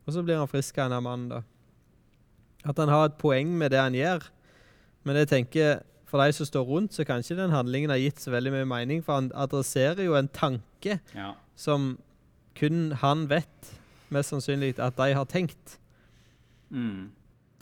Og 0.06 0.12
så 0.14 0.22
blir 0.24 0.38
han 0.40 0.48
frisk 0.50 0.78
av 0.78 0.88
denne 0.90 1.02
mannen, 1.04 1.28
da. 1.32 1.42
At 2.64 2.78
han 2.80 2.88
har 2.88 3.10
et 3.10 3.18
poeng 3.20 3.50
med 3.60 3.74
det 3.74 3.80
han 3.82 3.96
gjør. 3.96 4.24
Men 5.04 5.18
jeg 5.20 5.28
tenker, 5.28 5.82
for 6.08 6.22
de 6.24 6.32
som 6.32 6.48
står 6.48 6.64
rundt, 6.68 6.94
så 6.96 7.04
kan 7.04 7.20
ikke 7.20 7.36
den 7.36 7.52
handlingen 7.52 7.92
ha 7.92 7.98
gitt 8.00 8.22
så 8.22 8.32
veldig 8.32 8.52
mye 8.54 8.68
mening, 8.70 9.02
for 9.04 9.18
han 9.20 9.30
adresserer 9.36 10.04
jo 10.06 10.16
en 10.16 10.28
tanke 10.32 10.98
Ja. 11.14 11.34
som 11.56 11.98
kun 12.56 12.92
han 13.02 13.26
vet, 13.28 13.74
mest 14.14 14.30
sannsynlig, 14.32 14.78
at 14.78 14.96
de 14.96 15.12
har 15.12 15.24
tenkt. 15.28 15.78
Mm. 16.70 17.10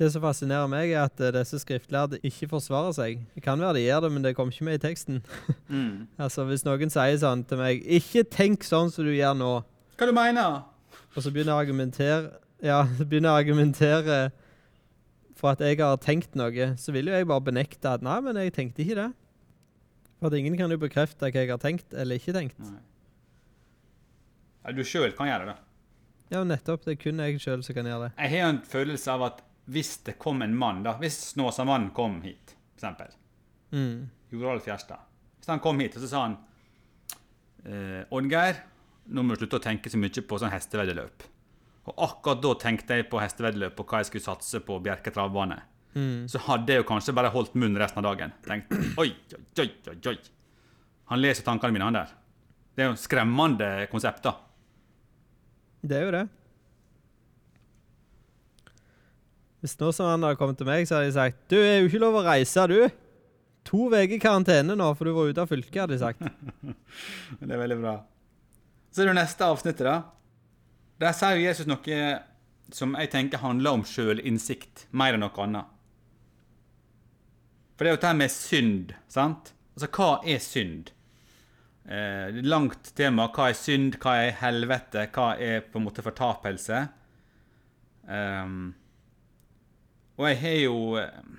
Det 0.00 0.08
som 0.12 0.22
fascinerer 0.24 0.70
meg, 0.72 0.90
er 0.94 1.04
at 1.04 1.20
eh, 1.20 1.32
disse 1.36 1.58
skriftlærde 1.60 2.18
ikke 2.24 2.48
forsvarer 2.48 2.94
seg. 2.96 3.20
Det 3.34 3.42
kan 3.44 3.60
være 3.60 3.76
de 3.76 3.84
gjør 3.84 4.00
det, 4.06 4.10
men 4.14 4.24
det 4.24 4.34
kommer 4.36 4.54
ikke 4.54 4.64
med 4.70 4.80
i 4.80 4.84
teksten. 4.88 5.22
Mm. 5.72 6.06
altså, 6.20 6.44
Hvis 6.44 6.66
noen 6.66 6.90
sier 6.92 7.16
sånn 7.16 7.46
til 7.48 7.56
meg 7.56 7.80
'Ikke 7.86 8.26
tenk 8.28 8.60
sånn 8.64 8.90
som 8.92 9.06
du 9.06 9.12
gjør 9.14 9.32
nå', 9.38 9.64
Hva 9.96 10.04
du 10.06 10.12
mener 10.12 10.64
og 11.16 11.22
så 11.22 11.30
begynner 11.32 11.52
jeg 11.52 11.56
å 11.56 11.62
argumentere 11.64 12.30
Ja, 12.60 12.82
begynner 13.08 13.30
jeg 13.30 13.32
å 13.32 13.40
argumentere 13.40 14.18
for 15.34 15.50
at 15.56 15.60
jeg 15.64 15.80
har 15.80 15.96
tenkt 15.96 16.36
noe, 16.36 16.74
så 16.78 16.92
vil 16.92 17.08
jo 17.08 17.16
jeg 17.16 17.26
bare 17.26 17.40
benekte 17.40 17.88
at 17.88 18.02
'nei, 18.04 18.20
men 18.20 18.36
jeg 18.36 18.52
tenkte 18.52 18.82
ikke 18.84 18.94
det'. 19.00 19.12
For 20.20 20.26
at 20.30 20.34
ingen 20.38 20.56
kan 20.56 20.70
jo 20.70 20.76
bekrefte 20.78 21.24
hva 21.26 21.32
jeg 21.34 21.50
har 21.50 21.58
tenkt 21.58 21.94
eller 21.94 22.20
ikke 22.20 22.32
tenkt. 22.36 22.60
Nei. 22.62 22.82
Du 24.76 24.84
sjøl 24.86 25.10
kan 25.16 25.26
gjøre 25.26 25.46
det. 25.50 25.56
Ja, 26.30 26.44
nettopp. 26.44 26.84
Det 26.84 26.94
er 26.94 27.00
kun 27.02 27.18
jeg 27.18 27.40
sjøl 27.42 27.64
som 27.66 27.74
kan 27.74 27.88
gjøre 27.90 28.06
det. 28.06 28.12
Jeg 28.22 28.30
har 28.36 28.52
en 28.52 28.60
følelse 28.62 29.10
av 29.10 29.24
at 29.26 29.42
hvis 29.64 29.96
det 30.06 30.16
kom 30.18 30.42
en 30.42 30.56
mann, 30.58 30.82
da 30.82 30.96
Hvis 30.98 31.18
Snåsamannen 31.32 31.90
kom 31.94 32.20
hit, 32.22 32.56
for 32.72 32.80
eksempel. 32.80 33.12
Mm. 33.72 34.08
Joralf 34.30 34.66
Gjerstad. 34.66 35.04
Hvis 35.38 35.50
han 35.50 35.62
kom 35.62 35.80
hit, 35.80 35.96
og 35.96 36.02
så 36.02 36.10
sa 36.10 36.22
han 36.26 36.36
eh, 37.64 38.02
Oddgeir, 38.10 38.62
nå 39.12 39.22
må 39.22 39.34
du 39.34 39.42
slutte 39.42 39.60
å 39.60 39.64
tenke 39.64 39.90
så 39.90 40.00
mye 40.00 40.24
på 40.26 40.38
sånn 40.40 40.52
hesteveddeløp. 40.52 41.28
Og 41.90 42.02
akkurat 42.06 42.42
da 42.42 42.54
tenkte 42.62 42.98
jeg 42.98 43.08
på 43.10 43.20
hesteveddeløp 43.22 43.80
og 43.82 43.88
hva 43.90 44.02
jeg 44.02 44.10
skulle 44.10 44.26
satse 44.26 44.62
på 44.62 44.78
Bjerke 44.82 45.14
travbane. 45.14 45.58
Mm. 45.94 46.28
Så 46.30 46.40
hadde 46.46 46.72
jeg 46.72 46.82
jo 46.82 46.88
kanskje 46.88 47.14
bare 47.16 47.32
holdt 47.34 47.56
munn 47.58 47.76
resten 47.78 48.00
av 48.02 48.06
dagen. 48.12 48.34
Tenkt 48.46 48.72
oi, 49.02 49.10
oi, 49.10 49.42
oi, 49.64 49.68
oi, 49.92 49.98
oi. 50.14 50.18
Han 51.12 51.20
leser 51.20 51.44
tankene 51.46 51.74
mine, 51.74 51.88
han 51.90 51.98
der. 51.98 52.14
Det 52.72 52.84
er 52.84 52.92
jo 52.92 53.00
skremmende 53.00 53.72
konsept, 53.92 54.22
da. 54.24 54.36
Det 55.82 55.98
er 55.98 56.06
jo 56.06 56.14
det. 56.14 56.22
Hvis 59.62 59.78
nå 59.78 59.92
som 59.94 60.10
han 60.10 60.24
hadde 60.26 60.38
kommet 60.40 60.58
til 60.58 60.66
meg, 60.66 60.88
så 60.88 60.98
hadde 60.98 61.10
de 61.12 61.14
sagt 61.14 61.44
Du 61.52 61.58
er 61.60 61.80
jo 61.80 61.90
ikke 61.90 62.02
lov 62.02 62.18
å 62.18 62.24
reise, 62.26 62.66
du. 62.66 62.80
To 63.70 63.86
uker 63.92 64.18
karantene 64.18 64.74
nå, 64.74 64.88
for 64.98 65.06
du 65.06 65.14
var 65.14 65.30
ute 65.30 65.44
av 65.44 65.50
fylket, 65.50 65.84
hadde 65.84 65.94
de 65.94 66.02
sagt. 66.02 66.24
Det 67.38 67.46
er 67.46 67.62
veldig 67.62 67.78
bra. 67.78 68.00
Så 68.92 69.04
er 69.04 69.12
det 69.12 69.20
neste 69.20 69.46
avsnittet, 69.46 69.86
da. 69.86 70.00
Der 71.02 71.14
sier 71.16 71.38
Jesus 71.40 71.68
noe 71.70 72.00
som 72.72 72.96
jeg 72.98 73.10
tenker 73.12 73.42
handler 73.42 73.78
om 73.78 73.84
sjølinnsikt, 73.86 74.86
mer 74.96 75.16
enn 75.16 75.22
noe 75.24 75.44
annet. 75.44 75.70
For 77.76 77.84
det 77.84 77.90
er 77.90 77.96
jo 77.96 78.00
dette 78.00 78.18
med 78.18 78.32
synd, 78.34 78.92
sant? 79.10 79.54
Altså, 79.76 79.88
hva 79.96 80.10
er 80.28 80.42
synd? 80.42 80.92
Eh, 81.82 82.42
langt 82.46 82.92
tema. 82.98 83.28
Hva 83.34 83.48
er 83.50 83.58
synd? 83.58 83.96
Hva 84.02 84.18
er 84.26 84.36
helvete? 84.42 85.08
Hva 85.14 85.32
er 85.40 85.64
på 85.66 85.80
en 85.80 85.86
måte 85.88 86.04
fortapelse? 86.04 86.82
Ehm, 88.12 88.72
og 90.18 90.26
jeg 90.28 90.38
har 90.42 90.56
jo 90.60 90.74
eh, 91.00 91.30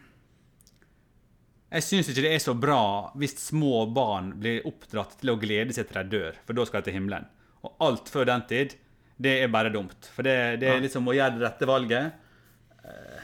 Jeg 1.74 1.84
syns 1.88 2.10
ikke 2.12 2.24
det 2.25 2.32
er 2.36 2.42
så 2.44 2.53
bra 2.58 2.80
hvis 3.18 3.36
små 3.48 3.86
barn 3.94 4.32
blir 4.42 4.65
oppdratt 4.70 5.15
til 5.22 5.32
å 5.34 5.38
glede 5.42 5.74
seg 5.74 5.88
til 5.89 6.00
de 6.03 6.18
dør, 6.20 6.36
for 6.46 6.53
da 6.58 6.65
skal 6.70 6.82
de 6.84 6.89
til 6.92 6.98
himmelen. 7.00 7.25
Og 7.65 7.75
alt 7.86 8.10
før 8.13 8.27
den 8.30 8.44
tid, 8.50 8.75
det 9.18 9.38
er 9.42 9.50
bare 9.53 9.72
dumt. 9.74 10.10
For 10.13 10.25
det, 10.25 10.36
det 10.62 10.70
er 10.70 10.82
liksom 10.84 11.08
å 11.08 11.15
gjøre 11.15 11.38
det 11.39 11.46
rette 11.48 11.70
valget. 11.70 12.13
Eh, 12.84 13.22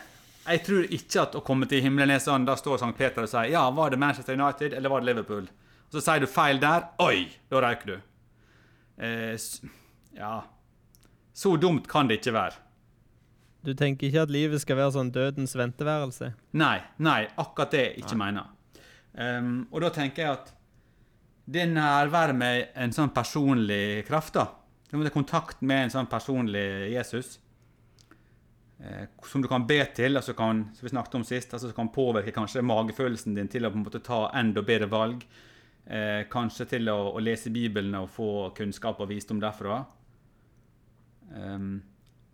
Jeg 0.49 0.63
tror 0.65 0.85
ikke 0.97 1.21
at 1.27 1.35
å 1.37 1.43
komme 1.45 1.67
til 1.69 1.83
himmelen 1.85 2.09
er 2.15 2.21
sånn, 2.23 2.45
da 2.47 2.55
står 2.57 2.79
St. 2.81 2.93
Peter 2.97 3.21
og 3.25 3.29
sier 3.29 3.51
ja, 3.53 3.67
var 3.69 3.91
det 3.93 3.99
Manchester 4.01 4.33
United 4.39 4.73
eller 4.73 4.89
var 4.89 5.03
det 5.03 5.11
Liverpool? 5.11 5.49
Og 5.89 5.97
så 5.97 6.01
sier 6.05 6.23
du 6.23 6.29
feil 6.29 6.57
der. 6.61 6.87
Oi, 7.05 7.27
da 7.51 7.61
røyker 7.65 7.91
du. 7.91 7.99
Eh, 8.97 9.35
ja 10.17 10.31
Så 11.33 11.53
dumt 11.61 11.85
kan 11.87 12.09
det 12.09 12.17
ikke 12.19 12.33
være. 12.35 12.57
Du 13.65 13.73
tenker 13.75 14.07
ikke 14.07 14.23
at 14.23 14.31
livet 14.31 14.61
skal 14.63 14.79
være 14.79 14.95
sånn 14.95 15.11
dødens 15.11 15.55
venteværelse? 15.59 16.31
Nei, 16.59 16.77
nei, 17.03 17.19
akkurat 17.41 17.73
det 17.75 17.83
jeg 17.83 18.05
ikke 18.05 18.19
mener. 18.19 18.47
Um, 19.19 19.67
og 19.73 19.83
da 19.83 19.89
tenker 19.91 20.23
jeg 20.23 20.37
at 20.37 20.53
det 21.49 21.65
nærværet 21.71 22.37
med 22.37 22.71
en 22.77 22.93
sånn 22.93 23.11
personlig 23.11 24.05
kraft, 24.07 24.37
da, 24.37 24.45
det 24.91 25.13
kontakt 25.13 25.61
med 25.65 25.87
en 25.87 25.93
sånn 25.93 26.09
personlig 26.09 26.91
Jesus, 26.93 27.39
eh, 28.79 29.09
som 29.25 29.41
du 29.41 29.49
kan 29.49 29.65
be 29.69 29.79
til, 29.97 30.17
altså 30.17 30.33
kan, 30.37 30.67
som 30.77 30.85
vi 30.85 30.93
snakket 30.93 31.19
om 31.19 31.25
sist, 31.25 31.53
altså 31.53 31.73
kan 31.77 31.91
påvirke 31.93 32.33
kanskje 32.35 32.65
magefølelsen 32.65 33.37
din 33.37 33.49
til 33.51 33.65
å 33.65 33.73
på 33.73 33.79
en 33.79 33.85
måte 33.85 34.01
ta 34.05 34.27
enda 34.37 34.63
bedre 34.65 34.89
valg, 34.89 35.25
eh, 35.85 36.25
kanskje 36.29 36.69
til 36.75 36.89
å, 36.93 36.99
å, 37.15 37.21
lese 37.21 37.53
Bibelen 37.53 37.97
og 37.97 38.09
få 38.13 38.31
kunnskap 38.57 39.01
og 39.01 39.09
visdom 39.09 39.41
derfra. 39.41 39.83
Um, 41.33 41.81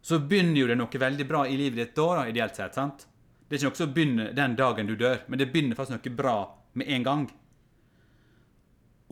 så 0.05 0.19
begynner 0.21 0.59
jo 0.59 0.67
det 0.69 0.75
noe 0.77 0.99
veldig 1.01 1.25
bra 1.25 1.39
i 1.49 1.55
livet 1.57 1.79
ditt 1.79 1.95
da, 1.97 2.03
da, 2.19 2.23
ideelt 2.29 2.57
sett. 2.57 2.75
sant? 2.77 3.07
Det 3.47 3.55
er 3.55 3.57
ikke 3.57 3.71
noe 3.71 3.79
som 3.79 3.93
begynner 3.93 4.35
den 4.37 4.53
dagen 4.57 4.89
du 4.89 4.93
dør, 4.99 5.23
men 5.25 5.41
det 5.41 5.47
begynner 5.49 5.77
faktisk 5.77 5.97
noe 5.97 6.17
bra 6.19 6.35
med 6.77 6.91
en 6.93 7.05
gang. 7.07 7.23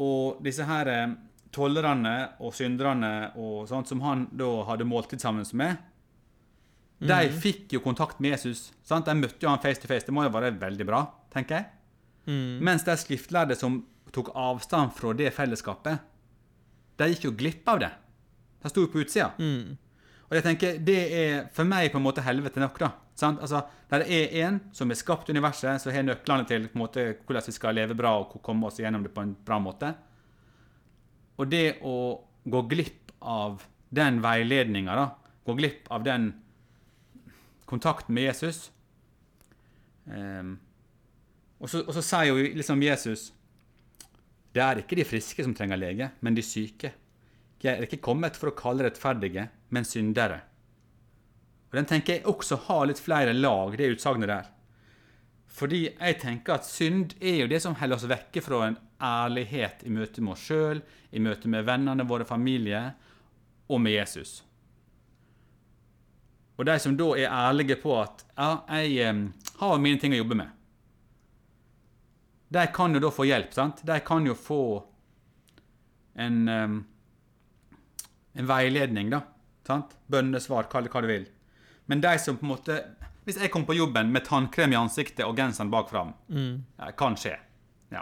Og 0.06 0.44
disse 0.46 0.68
her 0.70 0.92
eh, 0.94 1.16
tollerne 1.54 2.14
og 2.46 2.54
synderne 2.54 3.32
og 3.42 3.66
sånt 3.72 3.90
som 3.90 4.06
han 4.06 4.28
da 4.38 4.52
hadde 4.70 4.86
måltid 4.86 5.22
sammen 5.22 5.50
med, 5.58 5.82
mm. 7.02 7.10
de 7.10 7.20
fikk 7.42 7.74
jo 7.74 7.82
kontakt 7.82 8.22
med 8.22 8.36
Jesus. 8.36 8.68
sant? 8.86 9.10
De 9.10 9.18
møtte 9.18 9.42
jo 9.42 9.50
han 9.50 9.62
face 9.66 9.82
to 9.82 9.90
face. 9.90 10.06
Det 10.06 10.14
må 10.14 10.28
jo 10.28 10.34
være 10.38 10.54
veldig 10.62 10.88
bra, 10.94 11.04
tenker 11.34 11.58
jeg. 11.58 11.72
Mm. 12.30 12.62
Mens 12.70 12.86
de 12.86 12.98
skriftlærde 13.02 13.58
som 13.58 13.82
tok 14.14 14.30
avstand 14.38 14.94
fra 14.94 15.18
det 15.18 15.34
fellesskapet, 15.34 16.06
de 17.02 17.10
gikk 17.16 17.32
jo 17.32 17.38
glipp 17.38 17.74
av 17.74 17.82
det. 17.82 17.96
De 18.62 18.70
sto 18.70 18.86
jo 18.86 18.94
på 18.94 19.02
utsida. 19.02 19.34
Mm. 19.42 19.74
Og 20.34 20.40
jeg 20.40 20.46
tenker, 20.48 20.78
Det 20.82 21.00
er 21.14 21.48
for 21.54 21.64
meg 21.64 21.92
på 21.94 22.00
en 22.00 22.08
måte 22.08 22.24
helvete 22.26 22.60
nok. 22.60 22.80
da. 22.80 22.92
Altså, 23.22 23.68
Der 23.90 24.02
er 24.02 24.48
en 24.48 24.62
som 24.74 24.90
har 24.90 24.96
skapt 24.96 25.30
universet, 25.30 25.80
som 25.80 25.94
har 25.94 26.02
nøklene 26.02 26.48
til 26.48 26.70
måte, 26.74 27.18
hvordan 27.26 27.44
vi 27.46 27.52
skal 27.52 27.76
leve 27.76 27.94
bra 27.94 28.18
og 28.18 28.42
komme 28.42 28.66
oss 28.66 28.80
gjennom 28.80 29.04
det 29.04 29.14
på 29.14 29.22
en 29.22 29.36
bra 29.46 29.60
måte. 29.60 29.94
Og 31.38 31.50
det 31.50 31.78
å 31.84 32.26
gå 32.50 32.62
glipp 32.68 33.12
av 33.22 33.62
den 33.94 34.22
veiledninga, 34.24 35.12
gå 35.46 35.54
glipp 35.54 35.92
av 35.92 36.04
den 36.04 36.34
kontakten 37.68 38.16
med 38.16 38.24
Jesus 38.24 38.72
um, 40.06 40.60
og, 41.60 41.70
så, 41.70 41.80
og, 41.86 41.94
så, 41.94 42.02
sier 42.02 42.32
jo 42.32 42.42
liksom 42.58 42.82
Jesus 42.84 43.32
det 44.54 44.62
er 44.62 44.82
ikke 44.82 44.98
de 45.00 45.06
friske 45.08 45.44
som 45.46 45.54
trenger 45.58 45.80
lege, 45.80 46.12
men 46.22 46.36
de 46.36 46.44
syke. 46.46 46.92
Jeg 47.64 47.72
er 47.72 47.88
ikke 47.88 48.04
kommet 48.06 48.36
for 48.38 48.52
å 48.52 48.58
kalle 48.58 48.86
rettferdige, 48.86 49.48
men 49.74 49.86
syndere. 49.86 50.42
Og 51.74 51.80
Den 51.80 51.90
tenker 51.90 52.20
jeg 52.20 52.30
også 52.30 52.60
har 52.68 52.86
litt 52.86 53.02
flere 53.02 53.34
lag, 53.34 53.74
det 53.78 53.96
utsagnet 53.96 54.30
der. 54.30 54.50
Fordi 55.54 55.88
jeg 55.88 56.18
tenker 56.22 56.54
at 56.54 56.68
synd 56.70 57.16
er 57.18 57.40
jo 57.44 57.50
det 57.50 57.60
som 57.64 57.74
holder 57.78 57.98
oss 57.98 58.10
vekke 58.10 58.42
fra 58.46 58.68
en 58.68 58.78
ærlighet 59.02 59.82
i 59.86 59.94
møte 59.94 60.22
med 60.22 60.36
oss 60.36 60.46
sjøl, 60.46 60.84
i 61.10 61.22
møte 61.22 61.50
med 61.50 61.66
vennene 61.66 62.06
våre, 62.10 62.30
familie 62.30 62.84
og 63.70 63.82
med 63.82 63.98
Jesus. 63.98 64.44
Og 66.58 66.66
de 66.70 66.78
som 66.82 66.94
da 66.98 67.10
er 67.18 67.34
ærlige 67.34 67.80
på 67.82 67.98
at 68.04 68.22
ja, 68.38 68.52
jeg 68.78 69.10
eh, 69.10 69.50
har 69.60 69.82
mine 69.82 70.02
ting 70.02 70.14
å 70.14 70.22
jobbe 70.22 70.38
med, 70.44 70.54
de 72.54 72.70
kan 72.70 72.94
jo 72.94 73.02
da 73.02 73.10
få 73.10 73.26
hjelp. 73.26 73.54
sant? 73.54 73.82
De 73.82 73.98
kan 74.06 74.26
jo 74.30 74.38
få 74.38 74.64
en, 76.22 76.36
um, 76.46 76.76
en 78.38 78.50
veiledning, 78.50 79.10
da 79.10 79.24
sant? 79.68 79.96
Bønnesvar, 80.12 80.70
kall 80.72 80.88
det 80.88 80.94
hva 80.94 81.04
du 81.04 81.10
vil. 81.12 81.28
Men 81.92 82.04
de 82.04 82.14
som 82.22 82.38
på 82.40 82.46
en 82.46 82.54
måte 82.54 82.78
Hvis 83.28 83.38
jeg 83.40 83.52
kom 83.52 83.66
på 83.68 83.76
jobben 83.76 84.10
med 84.12 84.26
tannkrem 84.28 84.74
i 84.74 84.76
ansiktet 84.76 85.24
og 85.24 85.38
genseren 85.40 85.70
bak 85.72 85.88
fram, 85.88 86.10
mm. 86.28 86.56
ja, 86.80 86.90
kan 87.00 87.16
skje. 87.16 87.38
Ja. 87.96 88.02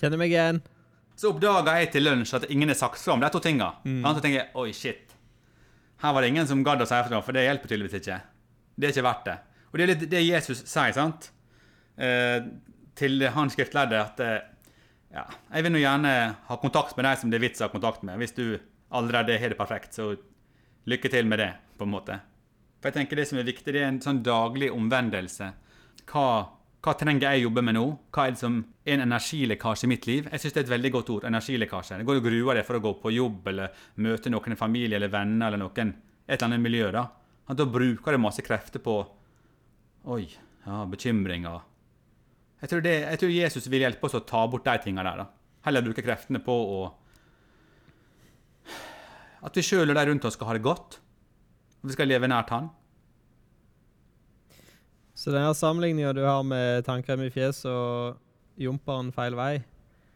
Kjenner 0.00 0.18
meg 0.18 0.32
igjen. 0.34 0.58
Så 1.14 1.30
oppdaga 1.30 1.76
jeg 1.78 1.92
til 1.94 2.02
lunsj 2.02 2.34
at 2.40 2.48
ingen 2.50 2.72
har 2.72 2.78
sagt 2.80 2.98
fra 2.98 3.14
om 3.14 3.22
de 3.22 3.30
to 3.30 3.38
tinga. 3.44 3.68
Mm. 3.86 4.00
Så 4.02 4.24
tenker 4.24 4.40
jeg 4.40 4.50
oi, 4.58 4.72
shit. 4.74 5.14
Her 6.02 6.16
var 6.16 6.24
det 6.26 6.32
ingen 6.32 6.50
som 6.50 6.64
gadd 6.66 6.82
å 6.82 6.88
si 6.88 6.98
ifra, 6.98 7.22
for 7.22 7.36
det 7.36 7.46
hjelper 7.46 7.70
tydeligvis 7.70 8.00
ikke. 8.02 8.18
Det 8.74 8.88
er 8.88 8.96
ikke 8.96 9.06
verdt 9.06 9.30
det. 9.30 9.36
Og 9.70 9.78
det 9.78 9.84
er 9.84 9.92
litt 9.92 10.04
det 10.12 10.26
Jesus 10.26 10.64
sier, 10.66 10.92
sant? 10.96 11.30
Eh, 11.96 12.50
til 12.98 13.22
han 13.32 13.52
skriftlærde 13.52 14.02
at 14.02 14.20
eh, 14.24 14.44
ja, 15.14 15.24
jeg 15.54 15.64
vil 15.64 15.72
nå 15.72 15.80
gjerne 15.80 16.12
ha 16.48 16.58
kontakt 16.60 16.96
med 16.98 17.06
deg 17.08 17.20
som 17.20 17.32
det 17.32 17.38
er 17.38 17.46
vits 17.46 17.62
å 17.62 17.68
ha 17.68 17.72
kontakt 17.72 18.04
med. 18.04 18.18
Hvis 18.20 18.36
du 18.36 18.58
allerede 18.96 19.38
har 19.40 19.52
det 19.52 19.58
perfekt, 19.58 19.96
så 19.96 20.14
lykke 20.90 21.10
til 21.12 21.28
med 21.28 21.42
det, 21.42 21.52
på 21.78 21.86
en 21.86 21.92
måte. 21.92 22.18
For 22.80 22.90
jeg 22.90 23.00
tenker 23.00 23.16
Det 23.16 23.28
som 23.28 23.38
er 23.38 23.48
viktig, 23.48 23.72
det 23.72 23.82
er 23.82 23.88
en 23.88 24.02
sånn 24.02 24.22
daglig 24.22 24.70
omvendelse. 24.72 25.50
Hva, 26.06 26.26
hva 26.84 26.94
trenger 26.94 27.32
jeg 27.32 27.46
jobbe 27.46 27.64
med 27.66 27.74
nå? 27.74 27.84
Hva 28.14 28.26
er 28.26 28.36
det 28.36 28.42
som 28.42 28.60
er 28.84 28.94
en 28.94 29.06
energilekkasje 29.08 29.88
i 29.88 29.90
mitt 29.90 30.06
liv? 30.06 30.28
Jeg 30.30 30.42
syns 30.42 30.54
det 30.54 30.60
er 30.60 30.66
et 30.68 30.74
veldig 30.76 30.92
godt 30.94 31.10
ord. 31.10 31.24
energilekkasje. 31.24 31.98
Det 31.98 32.06
går 32.06 32.20
og 32.20 32.28
gruer 32.28 32.60
deg 32.60 32.66
for 32.68 32.78
å 32.78 32.84
gå 32.84 32.92
på 33.02 33.14
jobb 33.16 33.48
eller 33.52 33.86
møte 33.96 34.30
noen 34.30 34.54
i 34.54 34.60
familie 34.60 35.00
eller 35.00 35.10
venner 35.10 35.48
eller 35.48 35.64
noen 35.64 35.94
et 36.26 36.36
eller 36.36 36.46
annet 36.50 36.62
miljø. 36.62 36.90
Da 36.92 37.08
Da 37.54 37.64
bruker 37.64 38.12
du 38.12 38.18
masse 38.18 38.42
krefter 38.42 38.78
på 38.82 39.06
Oi, 40.06 40.28
ja, 40.66 40.84
bekymringer. 40.86 41.64
Jeg 42.60 42.70
tror, 42.70 42.80
det, 42.80 42.94
jeg 43.02 43.18
tror 43.18 43.30
Jesus 43.30 43.66
vil 43.66 43.82
hjelpe 43.82 44.06
oss 44.06 44.14
å 44.14 44.22
ta 44.22 44.46
bort 44.46 44.64
de 44.64 44.78
tingene 44.84 45.02
der. 45.02 45.24
da. 45.24 45.26
Heller 45.66 45.82
bruke 45.82 46.02
kreftene 46.02 46.38
på 46.38 46.54
å 46.54 46.78
at 49.46 49.56
vi 49.56 49.64
sjøl 49.64 49.86
og 49.86 49.96
de 49.96 50.04
rundt 50.10 50.26
oss 50.26 50.36
skal 50.38 50.50
ha 50.50 50.56
det 50.56 50.64
godt. 50.66 50.98
Og 51.82 51.90
vi 51.90 51.96
skal 51.96 52.10
leve 52.10 52.28
nært 52.30 52.50
Han. 52.54 52.68
Så 55.16 55.32
denne 55.32 55.54
sammenligninga 55.56 56.12
du 56.12 56.22
har 56.26 56.42
med 56.44 56.84
tannkrem 56.84 57.22
i 57.24 57.32
fjeset 57.32 57.70
og 57.72 58.18
jumperen 58.60 59.08
feil 59.16 59.36
vei, 59.36 59.52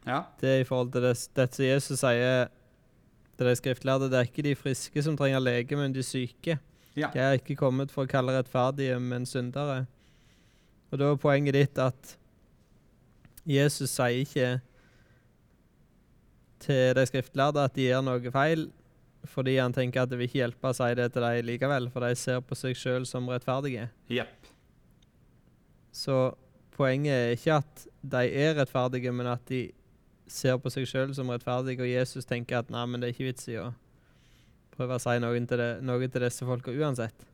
ja. 0.04 0.24
det 0.40 0.50
er 0.50 0.60
i 0.60 0.66
forhold 0.68 0.90
til 0.92 1.06
det, 1.06 1.14
som 1.54 1.64
Jesus 1.64 2.02
sier 2.02 2.50
til 3.38 3.48
de 3.48 3.54
skriftlærde, 3.56 4.10
det 4.12 4.18
er 4.18 4.28
ikke 4.28 4.44
de 4.44 4.56
friske 4.56 5.02
som 5.04 5.16
trenger 5.16 5.40
lege, 5.40 5.76
men 5.76 5.94
de 5.96 6.04
syke. 6.04 6.58
Ja. 6.96 7.08
Jeg 7.14 7.24
er 7.24 7.38
ikke 7.38 7.56
kommet 7.56 7.92
for 7.94 8.04
å 8.04 8.10
kalle 8.10 8.34
rettferdige, 8.36 8.98
men 9.00 9.24
syndere. 9.28 9.86
Og 10.90 11.00
da 11.00 11.08
er 11.08 11.22
poenget 11.22 11.56
ditt 11.56 11.80
at 11.80 12.16
Jesus 13.48 13.94
sier 13.94 14.20
ikke 14.20 14.50
til 16.60 16.92
de 16.98 17.06
skriftlærde 17.08 17.64
at 17.64 17.76
de 17.78 17.88
gjør 17.88 18.04
noe 18.04 18.34
feil, 18.34 18.68
fordi 19.28 19.56
han 19.59 19.72
tenker 19.72 20.02
at 20.02 20.11
det 20.11 20.18
vil 20.18 20.28
ikke 20.28 20.40
hjelpe 20.40 20.70
å 20.70 20.76
si 20.76 20.88
det 20.96 21.11
til 21.12 21.24
dem 21.24 21.48
likevel, 21.48 21.90
for 21.92 22.06
de 22.06 22.16
ser 22.16 22.40
på 22.44 22.56
seg 22.59 22.78
sjøl 22.78 23.06
som 23.09 23.28
rettferdige. 23.28 23.88
Yep. 24.12 24.50
Så 25.92 26.16
poenget 26.76 27.12
er 27.12 27.35
ikke 27.37 27.59
at 27.61 27.85
de 28.00 28.24
er 28.44 28.56
rettferdige, 28.61 29.12
men 29.12 29.28
at 29.28 29.44
de 29.50 29.66
ser 30.30 30.56
på 30.62 30.72
seg 30.72 30.88
sjøl 30.88 31.14
som 31.16 31.30
rettferdige, 31.33 31.83
og 31.85 31.90
Jesus 31.90 32.28
tenker 32.28 32.62
at 32.62 32.72
nei, 32.72 32.87
men 32.88 33.02
det 33.02 33.11
er 33.11 33.16
ikke 33.16 33.28
vits 33.28 33.50
i 33.50 33.59
å 33.61 33.70
prøve 34.76 34.96
å 34.96 35.02
si 35.02 35.18
noe 35.20 35.44
til, 35.44 35.61
det, 35.61 35.70
noe 35.85 36.09
til 36.09 36.24
disse 36.24 36.46
folka 36.48 36.72
uansett. 36.72 37.26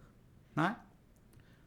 Nei. 0.59 0.73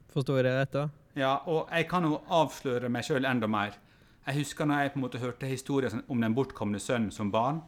Forsto 0.10 0.36
jeg 0.36 0.48
det 0.48 0.56
rett 0.58 0.74
da? 0.74 0.88
Ja, 1.20 1.36
og 1.48 1.70
jeg 1.70 1.88
kan 1.90 2.06
jo 2.08 2.20
avsløre 2.34 2.90
meg 2.92 3.06
sjøl 3.06 3.28
enda 3.30 3.48
mer. 3.50 3.78
Jeg 4.26 4.42
husker 4.42 4.68
når 4.68 4.84
jeg 4.84 4.92
på 4.94 5.00
en 5.00 5.04
måte 5.06 5.22
hørte 5.22 5.50
historien 5.50 6.04
om 6.10 6.22
den 6.22 6.36
bortkomne 6.38 6.82
sønnen 6.82 7.14
som 7.14 7.32
barn 7.34 7.62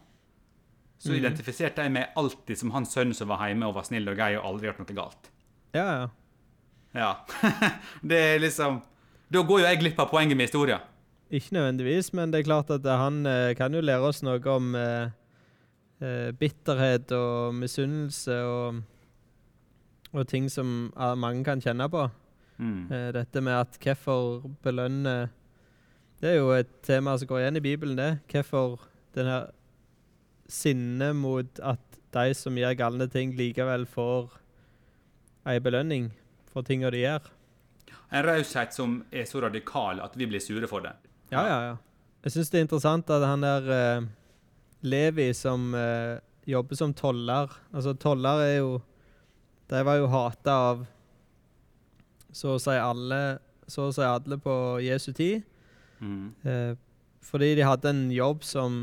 så 1.02 1.10
mm. 1.10 1.18
identifiserte 1.18 1.82
jeg 1.82 1.92
meg 1.96 2.14
alltid 2.18 2.60
som 2.60 2.70
hans 2.76 2.92
sønn 2.94 3.10
som 3.16 3.30
var 3.32 3.42
hjemme 3.48 3.66
og 3.66 3.74
var 3.74 3.86
snill 3.88 4.06
og 4.12 4.18
grei 4.18 4.36
og 4.36 4.44
aldri 4.52 4.68
gjort 4.68 4.82
noe 4.84 4.96
galt. 4.96 5.30
Ja, 5.74 5.86
ja. 5.86 6.08
Ja. 6.92 7.10
det 8.10 8.18
er 8.20 8.42
liksom 8.42 8.82
Da 9.32 9.40
går 9.48 9.62
jo 9.62 9.66
jeg 9.66 9.80
glipp 9.80 10.00
av 10.02 10.10
poenget 10.12 10.36
med 10.36 10.50
historien. 10.50 10.82
Ikke 11.32 11.56
nødvendigvis, 11.56 12.12
men 12.12 12.30
det 12.30 12.42
er 12.42 12.46
klart 12.50 12.70
at 12.70 12.84
han 12.84 13.24
eh, 13.26 13.54
kan 13.56 13.72
jo 13.72 13.80
lære 13.80 14.04
oss 14.04 14.20
noe 14.22 14.40
om 14.52 14.74
eh, 14.76 15.08
eh 16.04 16.30
bitterhet 16.36 17.14
og 17.16 17.54
misunnelse 17.56 18.36
og, 18.44 18.82
og 20.12 20.28
ting 20.28 20.50
som 20.52 20.92
mange 21.16 21.40
kan 21.48 21.64
kjenne 21.64 21.88
på. 21.88 22.04
Mm. 22.58 22.92
Eh, 22.92 23.08
dette 23.16 23.40
med 23.40 23.56
at 23.56 23.78
hvorfor 23.80 24.44
belønne 24.62 25.30
Det 26.20 26.30
er 26.30 26.36
jo 26.36 26.52
et 26.54 26.70
tema 26.82 27.16
som 27.18 27.26
går 27.26 27.40
igjen 27.40 27.56
i 27.56 27.64
Bibelen, 27.64 27.96
det. 27.96 28.18
Hvorfor 28.30 28.78
den 29.16 29.26
her 29.26 29.48
sinne 30.52 31.12
mot 31.16 31.60
at 31.64 32.00
de 32.12 32.32
som 32.36 32.56
gjør 32.58 32.76
galne 32.76 33.08
ting, 33.10 33.32
likevel 33.38 33.86
får 33.88 34.34
ei 35.48 35.58
belønning 35.64 36.10
for 36.52 36.66
tinga 36.66 36.90
de 36.92 37.00
gjør. 37.02 37.30
En 38.12 38.26
raushet 38.26 38.74
som 38.76 38.98
er 39.10 39.24
så 39.28 39.40
radikal 39.40 40.02
at 40.04 40.16
vi 40.20 40.28
blir 40.28 40.42
sure 40.44 40.68
for 40.68 40.84
det. 40.84 40.92
Ja, 41.32 41.46
ja, 41.48 41.60
ja. 41.70 41.76
Jeg 42.22 42.34
syns 42.34 42.52
det 42.52 42.60
er 42.60 42.66
interessant 42.66 43.10
at 43.10 43.24
han 43.24 43.42
der 43.42 43.70
uh, 43.72 44.04
Levi 44.84 45.32
som 45.34 45.72
uh, 45.74 46.20
jobber 46.46 46.78
som 46.78 46.92
toller 46.94 47.50
Altså, 47.72 47.94
toller 47.98 48.42
er 48.44 48.56
jo 48.60 48.76
De 49.70 49.80
var 49.86 49.96
jo 49.98 50.10
hata 50.12 50.58
av 50.70 50.84
så 52.32 52.54
å 52.54 52.60
si 52.62 52.72
alle 52.76 53.40
så 53.68 53.88
å 53.88 53.92
si 53.92 54.04
alle 54.04 54.38
på 54.40 54.54
Jesu 54.84 55.10
tid. 55.16 55.42
Mm. 56.00 56.32
Uh, 56.44 56.72
fordi 57.24 57.54
de 57.56 57.64
hadde 57.64 57.90
en 57.92 58.06
jobb 58.12 58.44
som 58.44 58.78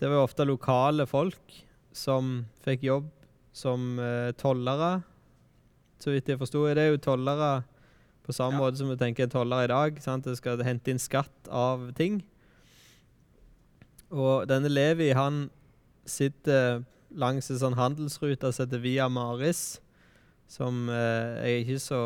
det 0.00 0.08
var 0.08 0.16
jo 0.16 0.24
ofte 0.24 0.46
lokale 0.48 1.04
folk 1.08 1.56
som 1.92 2.46
fikk 2.64 2.86
jobb 2.86 3.08
som 3.52 3.98
eh, 4.00 4.30
tollere. 4.40 5.02
Så 6.00 6.14
vidt 6.14 6.30
jeg 6.30 6.40
forsto, 6.40 6.64
er 6.64 6.78
det 6.78 6.86
jo 6.88 7.02
tollere 7.10 7.50
på 8.24 8.32
samme 8.32 8.56
ja. 8.56 8.62
måte 8.64 8.80
som 8.80 8.88
vi 8.88 8.96
tenker 9.00 9.28
tollere 9.28 9.66
i 9.66 9.72
dag. 9.72 9.98
Sant? 10.00 10.24
Det 10.24 10.38
skal 10.38 10.62
hente 10.64 10.92
inn 10.92 11.02
skatt 11.02 11.50
av 11.52 11.90
ting. 11.98 12.22
Og 14.10 14.48
denne 14.50 14.70
Levi, 14.70 15.10
han 15.14 15.48
sitter 16.08 16.80
langs 17.10 17.50
en 17.50 17.60
sånn 17.60 17.78
handelsrute 17.78 18.50
som 18.54 18.64
heter 18.64 18.82
Via 18.82 19.08
Maris, 19.12 19.80
som 20.50 20.88
eh, 20.90 21.44
jeg 21.44 21.50
er 21.50 21.60
ikke 21.66 21.82
så 21.84 22.02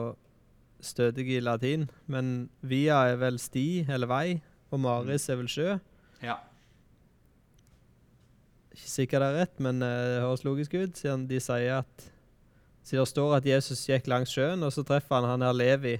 stødig 0.84 1.28
i 1.36 1.40
latin, 1.40 1.86
men 2.10 2.50
Via 2.60 3.04
er 3.12 3.20
vel 3.22 3.38
sti 3.40 3.86
eller 3.86 4.10
vei, 4.10 4.26
og 4.72 4.82
Maris 4.84 5.30
er 5.32 5.38
vel 5.40 5.48
sjø. 5.48 5.78
Ja. 6.24 6.40
Ikke 8.74 8.90
sikkert 8.90 9.22
det 9.22 9.28
er 9.30 9.38
rett, 9.44 9.60
men 9.62 9.82
eh, 9.82 10.00
det 10.10 10.24
høres 10.24 10.44
logisk 10.46 10.74
ut, 10.74 10.98
siden 10.98 11.28
de 11.30 11.40
sier 11.42 11.80
at 11.84 12.10
Siden 12.84 13.00
det 13.00 13.08
står 13.08 13.30
at 13.38 13.46
Jesus 13.48 13.80
gikk 13.88 14.10
langs 14.12 14.28
sjøen, 14.34 14.60
og 14.60 14.68
så 14.74 14.82
treffer 14.84 15.16
han 15.16 15.24
han 15.24 15.44
her 15.46 15.54
Levi. 15.56 15.94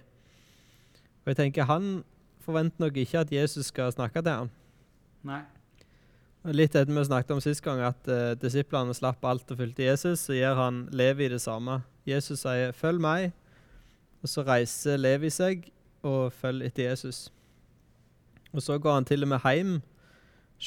Og 1.25 1.31
jeg 1.33 1.39
tenker, 1.39 1.65
han 1.65 2.03
forventer 2.45 2.85
nok 2.85 2.99
ikke 3.01 3.23
at 3.23 3.33
Jesus 3.33 3.71
skal 3.73 3.93
snakke 3.93 4.21
til 4.21 4.43
ham. 4.43 4.51
Nei. 5.25 5.41
Litt 6.45 6.75
etter 6.77 6.93
vi 6.93 7.05
snakket 7.09 7.33
om 7.33 7.41
sist 7.41 7.65
gang, 7.65 7.81
at 7.81 8.11
uh, 8.13 8.35
disiplene 8.37 8.93
slapp 8.93 9.25
alt 9.25 9.49
og 9.49 9.63
fulgte 9.63 9.87
Jesus, 9.87 10.27
så 10.27 10.37
gjør 10.37 10.61
han 10.61 10.83
Levi 10.93 11.31
det 11.33 11.41
samme. 11.41 11.81
Jesus 12.05 12.45
sier 12.45 12.77
'følg 12.77 13.01
meg', 13.01 13.33
og 14.23 14.29
så 14.29 14.45
reiser 14.45 15.01
Levi 15.01 15.31
seg 15.31 15.71
og 16.03 16.33
følger 16.33 16.67
etter 16.67 16.91
Jesus. 16.91 17.33
Og 18.53 18.63
så 18.63 18.79
går 18.79 18.95
han 18.95 19.05
til 19.05 19.23
og 19.23 19.29
med 19.29 19.41
hjem, 19.41 19.83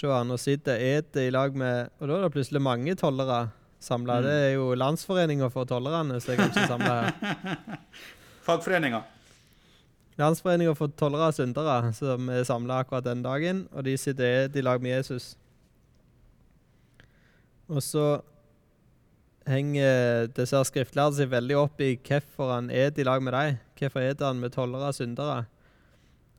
han, 0.05 0.31
og 0.31 0.39
sitter 0.39 0.77
ete 0.77 1.25
i 1.25 1.31
lag 1.33 1.55
med 1.57 1.89
Og 1.97 2.07
da 2.07 2.17
er 2.17 2.27
det 2.27 2.33
plutselig 2.35 2.61
mange 2.61 2.93
tollere 2.95 3.47
samla. 3.81 4.19
Mm. 4.19 4.27
Det 4.27 4.35
er 4.43 4.53
jo 4.53 4.67
Landsforeninga 4.77 5.49
for 5.53 5.69
tollerne 5.69 6.19
som 6.21 6.33
er 6.33 6.41
kanskje 6.43 6.67
samla 6.69 6.93
her. 6.99 7.79
Fagforeninga. 8.47 9.01
Landsforeninga 10.17 10.73
for 10.77 10.93
tollere 10.97 11.31
og 11.31 11.37
syndere 11.37 11.91
som 11.97 12.29
er 12.33 12.45
samla 12.47 12.81
akkurat 12.81 13.05
den 13.05 13.21
dagen, 13.25 13.67
og 13.71 13.85
de 13.85 13.97
sitter 13.97 14.45
eter 14.45 14.61
i 14.61 14.65
lag 14.65 14.81
med 14.81 14.95
Jesus. 14.95 15.35
Og 17.67 17.83
så 17.83 18.07
henger 19.47 20.27
disse 20.35 20.63
skriftlærde 20.69 21.19
seg 21.19 21.29
veldig 21.31 21.59
opp 21.59 21.81
i 21.83 21.93
hvorfor 21.95 22.55
han 22.55 22.71
et 22.73 22.97
i 22.97 23.05
lag 23.07 23.21
med 23.23 23.35
dem. 23.35 23.61
Hvorfor 23.77 24.03
et 24.03 24.23
han 24.23 24.41
med 24.41 24.55
tollere 24.55 24.89
og 24.91 24.97
syndere? 24.97 25.45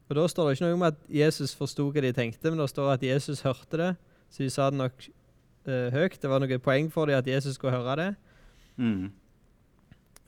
Og 0.08 0.16
Da 0.16 0.24
står 0.28 0.46
det 0.48 0.56
ikke 0.56 0.66
noe 0.68 0.76
om 0.78 0.82
at 0.88 0.98
Jesus 1.12 1.52
forsto 1.54 1.90
hva 1.92 2.00
de 2.00 2.12
tenkte, 2.16 2.48
men 2.50 2.58
det 2.62 2.70
står 2.70 2.94
at 2.94 3.02
Jesus 3.04 3.42
hørte 3.44 3.76
det, 3.76 3.90
så 4.32 4.42
de 4.42 4.50
sa 4.50 4.70
det 4.70 4.78
nok 4.80 5.08
uh, 5.68 5.88
høyt. 5.92 6.16
Det 6.22 6.30
var 6.30 6.40
noe 6.40 6.58
poeng 6.64 6.88
for 6.92 7.06
dem 7.10 7.18
at 7.18 7.26
Jesus 7.28 7.54
skulle 7.58 7.76
høre 7.76 7.96
det. 8.00 8.08
Mm. 8.80 9.10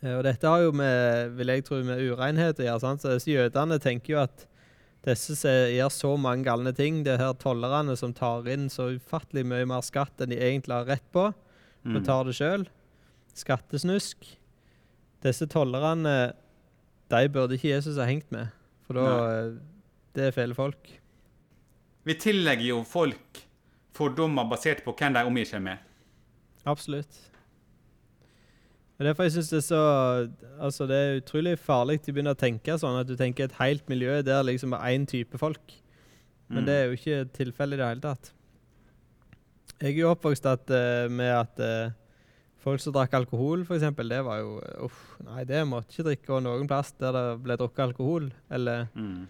Uh, 0.03 0.19
Og 0.19 0.23
dette 0.25 0.47
har 0.49 0.61
jo 0.67 0.73
med, 0.77 1.31
vil 1.39 1.49
jeg 1.55 1.65
tro, 1.65 1.81
med 1.85 2.01
urenhet 2.11 2.61
å 2.61 2.67
gjøre. 2.67 2.81
sant? 2.81 3.01
Så 3.01 3.15
disse 3.17 3.33
Jødene 3.33 3.79
tenker 3.81 4.15
jo 4.15 4.21
at 4.27 4.47
disse 5.09 5.49
gjør 5.73 5.89
så 5.97 6.11
mange 6.21 6.45
galne 6.45 6.75
ting, 6.77 7.01
det 7.07 7.17
her 7.21 7.33
tollerne 7.41 7.97
som 7.97 8.13
tar 8.13 8.45
inn 8.53 8.69
så 8.69 8.91
ufattelig 8.99 9.47
mye 9.49 9.65
mer 9.65 9.81
skatt 9.81 10.21
enn 10.21 10.29
de 10.35 10.37
egentlig 10.45 10.77
har 10.77 10.85
rett 10.93 11.07
på, 11.13 11.31
og 11.33 11.95
Mm. 11.97 12.05
tar 12.05 12.25
det 12.29 12.35
sjøl. 12.37 12.67
Skattesnusk. 13.35 14.27
Disse 15.25 15.47
tollerne, 15.49 16.33
de 17.11 17.29
burde 17.33 17.57
ikke 17.57 17.73
Jesus 17.73 17.97
ha 17.97 18.05
hengt 18.05 18.29
med, 18.31 18.49
for 18.91 18.99
da 18.99 19.07
eh, 19.31 19.51
Det 20.19 20.27
er 20.27 20.35
fæle 20.35 20.57
folk. 20.59 20.91
Vi 22.09 22.17
tillegger 22.19 22.67
jo 22.73 22.81
folk 22.89 23.41
fordommer 23.95 24.49
basert 24.51 24.83
på 24.83 24.95
hvem 24.99 25.15
de 25.15 25.23
omgir 25.29 25.47
seg 25.47 25.63
med. 25.63 25.79
Absolutt. 26.69 27.19
Og 29.01 29.07
derfor 29.07 29.25
jeg 29.25 29.33
synes 29.33 29.51
det 29.53 29.59
er 29.63 29.65
så 29.65 29.83
Altså, 30.61 30.87
det 30.89 30.97
er 30.97 31.21
utrolig 31.23 31.55
farlig 31.59 32.01
å 32.03 32.11
begynne 32.13 32.35
å 32.35 32.41
tenke 32.41 32.75
sånn 32.81 32.99
at 33.01 33.09
du 33.09 33.15
tenker 33.17 33.47
et 33.47 33.57
helt 33.61 33.87
miljø 33.89 34.19
der 34.27 34.43
liksom 34.45 34.75
er 34.77 34.91
én 34.93 35.07
type 35.09 35.39
folk. 35.41 35.73
Men 36.51 36.65
Mm. 36.65 36.67
det 36.67 36.75
er 36.75 36.85
jo 36.85 36.99
ikke 36.99 37.33
tilfellet 37.33 37.79
i 37.79 37.81
det 37.81 37.89
hele 37.89 38.01
tatt. 38.05 38.33
Jeg 39.81 39.95
er 39.95 40.01
jo 40.03 40.11
oppvokst 40.13 40.45
at, 40.51 40.69
uh, 40.69 41.09
med 41.09 41.31
at 41.31 41.61
eh, 41.61 41.93
folk 42.61 42.83
som 42.83 42.95
drakk 42.95 43.15
alkohol, 43.17 43.65
f.eks., 43.65 43.89
det 44.11 44.23
var 44.27 44.41
jo 44.43 44.57
eh, 44.61 44.87
Uff, 44.87 45.03
nei, 45.27 45.45
det 45.49 45.65
måtte 45.69 45.95
ikke 45.95 46.09
drikke 46.11 46.41
noen 46.45 46.69
plass 46.71 46.93
der 47.01 47.17
det 47.17 47.27
ble 47.45 47.57
drukket 47.61 47.87
alkohol. 47.91 48.33
Eller 48.53 48.89
Mm. 48.95 49.29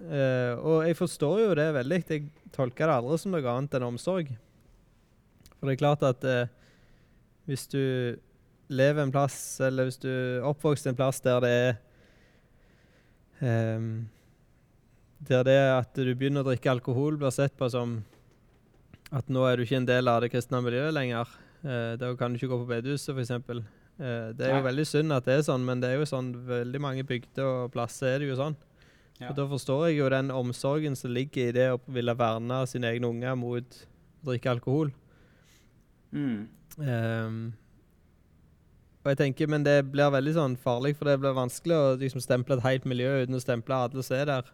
Eh, 0.00 0.52
og 0.56 0.84
jeg 0.86 0.96
forstår 0.98 1.40
jo 1.42 1.54
det 1.56 1.66
veldig. 1.76 2.02
Jeg 2.08 2.50
tolker 2.54 2.88
det 2.88 2.96
aldri 2.96 3.18
som 3.20 3.32
noe 3.32 3.52
annet 3.52 3.76
enn 3.76 3.86
omsorg. 3.86 4.32
For 5.56 5.68
det 5.68 5.76
er 5.76 5.80
klart 5.80 6.04
at 6.06 6.24
eh, 6.28 6.52
hvis 7.48 7.66
du 7.72 7.82
lever 8.72 9.04
en 9.04 9.14
plass, 9.14 9.38
eller 9.62 9.88
hvis 9.88 10.00
du 10.02 10.10
er 10.10 10.46
oppvokst 10.48 10.88
en 10.90 10.98
plass 10.98 11.22
der 11.24 11.40
det 11.44 11.52
er 11.54 11.76
ehm, 13.46 14.08
Der 15.28 15.44
det 15.46 15.60
at 15.70 15.94
du 15.94 16.12
begynner 16.14 16.42
å 16.42 16.50
drikke 16.50 16.74
alkohol, 16.74 17.16
blir 17.16 17.32
sett 17.32 17.56
på 17.56 17.68
som 17.72 18.00
at 19.14 19.28
nå 19.32 19.44
er 19.46 19.56
du 19.56 19.62
ikke 19.64 19.78
en 19.78 19.88
del 19.88 20.10
av 20.10 20.20
det 20.20 20.32
kristne 20.32 20.60
miljøet 20.60 20.92
lenger. 20.92 21.30
Eh, 21.66 21.96
da 21.98 22.12
kan 22.18 22.32
du 22.32 22.38
ikke 22.38 22.52
gå 22.52 22.60
på 22.62 22.68
bedehuset, 22.70 23.10
f.eks. 23.16 23.32
Eh, 23.96 24.30
det 24.36 24.46
er 24.46 24.54
jo 24.54 24.60
Nei. 24.60 24.68
veldig 24.68 24.86
synd 24.86 25.14
at 25.16 25.26
det 25.26 25.38
er 25.40 25.44
sånn, 25.48 25.64
men 25.66 25.82
det 25.82 25.90
er 25.90 26.00
jo 26.00 26.08
sånn 26.08 26.30
veldig 26.46 26.80
mange 26.84 27.04
bygder 27.08 27.46
og 27.48 27.74
plasser 27.74 28.14
er 28.14 28.22
det 28.22 28.30
jo 28.30 28.38
sånn. 28.38 28.56
Ja. 29.18 29.30
Og 29.30 29.36
Da 29.38 29.46
forstår 29.48 29.86
jeg 29.88 29.98
jo 29.98 30.08
den 30.12 30.30
omsorgen 30.30 30.96
som 30.96 31.14
ligger 31.16 31.48
i 31.48 31.54
det 31.56 31.70
å 31.72 31.80
ville 31.88 32.14
verne 32.14 32.60
sine 32.68 32.92
egne 32.92 33.08
unger 33.08 33.38
mot 33.40 33.78
å 34.22 34.28
drikke 34.28 34.52
alkohol. 34.52 34.92
Mm. 36.12 36.46
Um, 36.76 37.38
og 39.02 39.10
jeg 39.10 39.18
tenker, 39.18 39.48
Men 39.48 39.64
det 39.64 39.90
blir 39.90 40.10
veldig 40.12 40.34
sånn 40.34 40.56
farlig, 40.60 40.96
for 40.96 41.08
det 41.08 41.20
blir 41.22 41.34
vanskelig 41.36 41.76
å 41.76 41.96
liksom 41.98 42.20
stemple 42.20 42.58
et 42.58 42.66
helt 42.66 42.84
miljø 42.84 43.22
uten 43.22 43.38
å 43.38 43.40
stemple 43.40 43.74
alle 43.74 44.02
som 44.04 44.16
er 44.16 44.26
der. 44.26 44.52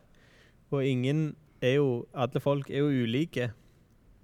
Og 0.71 0.85
ingen 0.87 1.35
er 1.61 1.77
jo 1.81 2.07
Alle 2.15 2.41
folk 2.41 2.71
er 2.71 2.79
jo 2.85 3.05
ulike. 3.05 3.51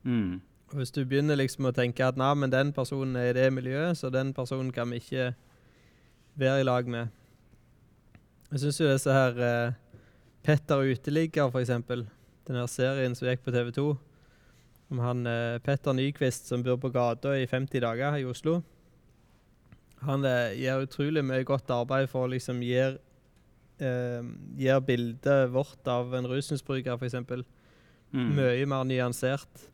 Mm. 0.04 0.40
Hvis 0.76 0.92
du 0.92 1.04
begynner 1.08 1.38
liksom 1.38 1.68
å 1.68 1.72
tenke 1.72 2.04
at 2.04 2.18
nei, 2.20 2.32
men 2.36 2.52
den 2.52 2.72
personen 2.76 3.16
er 3.16 3.30
i 3.30 3.36
det 3.38 3.46
miljøet, 3.56 3.96
så 3.96 4.10
den 4.12 4.34
personen 4.36 4.72
kan 4.74 4.90
vi 4.92 5.00
ikke 5.00 5.30
være 6.38 6.60
i 6.60 6.66
lag 6.68 6.88
med. 6.90 7.08
Jeg 8.52 8.60
syns 8.64 8.80
jo 8.80 8.90
disse 8.90 9.12
her 9.12 9.40
eh, 9.44 9.78
Petter 10.44 10.84
uteligger, 10.84 11.52
eksempel. 11.60 12.06
Den 12.48 12.56
her 12.60 12.68
serien 12.70 13.16
som 13.16 13.28
gikk 13.28 13.42
på 13.44 13.52
TV 13.52 13.72
2. 13.76 13.86
Om 14.92 15.02
han 15.04 15.26
eh, 15.28 15.58
Petter 15.64 15.96
Nyquist 15.96 16.48
som 16.48 16.64
bor 16.64 16.78
på 16.80 16.92
gata 16.92 17.34
i 17.36 17.46
50 17.48 17.84
dager 17.84 18.16
i 18.20 18.24
Oslo. 18.28 18.60
Han 20.04 20.24
eh, 20.28 20.56
gjør 20.62 20.86
utrolig 20.86 21.24
mye 21.26 21.44
godt 21.48 21.72
arbeid 21.74 22.08
for 22.12 22.24
å 22.24 22.32
liksom 22.32 22.60
gjøre 22.64 22.98
eh, 23.80 24.80
bildet 24.84 25.52
vårt 25.52 25.88
av 25.88 26.12
en 26.16 26.28
rusmisbruker, 26.28 26.96
f.eks 27.00 27.44
Mm. 28.08 28.30
mye 28.38 28.64
mer 28.64 28.86
nyansert. 28.88 29.66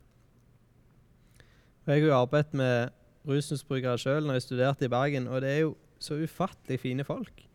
Jeg 1.85 2.01
har 2.01 2.07
jo 2.07 2.15
arbeidet 2.17 2.57
med 2.57 2.93
rusmisbrukere 3.29 3.97
sjøl 4.01 4.25
når 4.25 4.39
jeg 4.39 4.45
studerte 4.47 4.87
i 4.87 4.91
Bergen, 4.91 5.27
og 5.29 5.43
det 5.43 5.51
er 5.51 5.59
jo 5.65 5.75
så 6.01 6.17
ufattelig 6.17 6.79
fine 6.81 7.05
folk. 7.05 7.45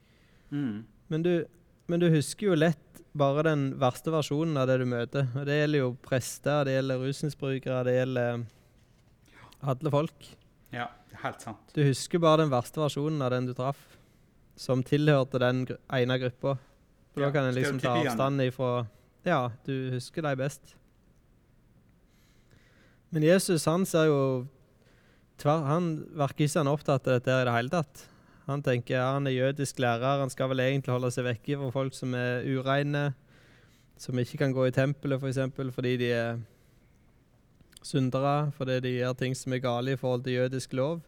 Mm. 0.51 0.85
Men 1.11 1.25
du, 1.27 1.33
men 1.91 2.03
du 2.03 2.09
husker 2.13 2.51
jo 2.51 2.59
lett 2.59 3.03
bare 3.19 3.43
den 3.49 3.65
verste 3.81 4.13
versjonen 4.15 4.59
av 4.61 4.69
det 4.71 4.79
du 4.83 4.87
møter. 4.89 5.27
Og 5.35 5.47
det 5.49 5.59
gjelder 5.61 5.83
jo 5.83 5.91
prester, 6.05 6.65
det 6.67 6.77
gjelder 6.77 7.03
rusmisbrukere, 7.03 7.83
det 7.89 7.97
gjelder 7.97 8.45
alle 9.71 9.93
folk. 9.93 10.29
Ja, 10.75 10.87
helt 11.25 11.43
sant. 11.43 11.75
Du 11.75 11.83
husker 11.85 12.23
bare 12.23 12.45
den 12.45 12.53
verste 12.55 12.83
versjonen 12.83 13.23
av 13.27 13.35
den 13.35 13.51
du 13.51 13.55
traff, 13.59 13.81
som 14.55 14.85
tilhørte 14.87 15.43
den 15.43 15.65
ene 15.91 16.19
gruppa. 16.23 16.57
For 17.11 17.25
Ja, 17.25 17.27
da 17.27 17.35
kan 17.35 17.49
en 17.51 17.57
liksom 17.57 17.81
ta 17.83 17.97
avstand 17.99 18.43
ifra 18.45 18.87
Ja, 19.27 19.51
du 19.67 19.91
husker 19.97 20.23
dem 20.23 20.39
best. 20.39 20.77
Men 23.11 23.27
Jesus, 23.27 23.65
han 23.67 23.87
ser 23.87 24.07
jo 24.11 24.21
Han 25.43 25.93
virker 26.13 26.45
ikke 26.45 26.53
sånn 26.53 26.69
opptatt 26.69 27.07
av 27.09 27.17
dette 27.17 27.33
i 27.33 27.45
det 27.49 27.55
hele 27.55 27.73
tatt. 27.73 28.03
Han 28.45 28.61
tenker 28.63 28.99
ja, 28.99 29.07
han 29.15 29.29
er 29.29 29.37
jødisk 29.37 29.79
lærer, 29.81 30.21
han 30.21 30.33
skal 30.33 30.51
vel 30.51 30.61
egentlig 30.61 30.93
holde 30.93 31.11
seg 31.15 31.25
vekke 31.25 31.57
fra 31.61 31.71
folk 31.73 31.95
som 31.97 32.13
er 32.19 32.45
ureine, 32.45 33.15
som 34.01 34.19
ikke 34.21 34.41
kan 34.43 34.53
gå 34.53 34.67
i 34.69 34.75
tempelet. 34.75 35.21
For 35.23 35.31
eksempel, 35.31 35.71
fordi 35.73 35.95
de 36.03 36.11
er 36.13 36.41
syndere, 37.81 38.51
fordi 38.57 38.81
de 38.85 38.97
gjør 38.99 39.17
ting 39.17 39.37
som 39.39 39.55
er 39.57 39.63
gale 39.65 39.95
i 39.95 40.01
forhold 40.01 40.27
til 40.27 40.37
jødisk 40.37 40.75
lov. 40.77 41.01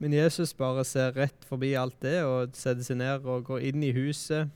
Men 0.00 0.16
Jesus 0.16 0.54
bare 0.56 0.84
ser 0.88 1.12
rett 1.14 1.44
forbi 1.46 1.74
alt 1.76 1.98
det 2.02 2.22
og 2.24 2.56
setter 2.56 2.86
seg 2.86 2.98
ned 3.02 3.28
og 3.28 3.44
går 3.50 3.68
inn 3.70 3.84
i 3.84 3.92
huset. 3.92 4.48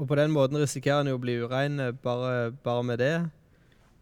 Og 0.00 0.08
på 0.08 0.16
den 0.16 0.30
måten 0.32 0.56
risikerer 0.56 1.02
han 1.02 1.10
jo 1.10 1.18
å 1.18 1.20
bli 1.20 1.34
urein 1.42 1.76
bare, 2.00 2.54
bare 2.64 2.86
med 2.86 3.02
det. 3.02 3.16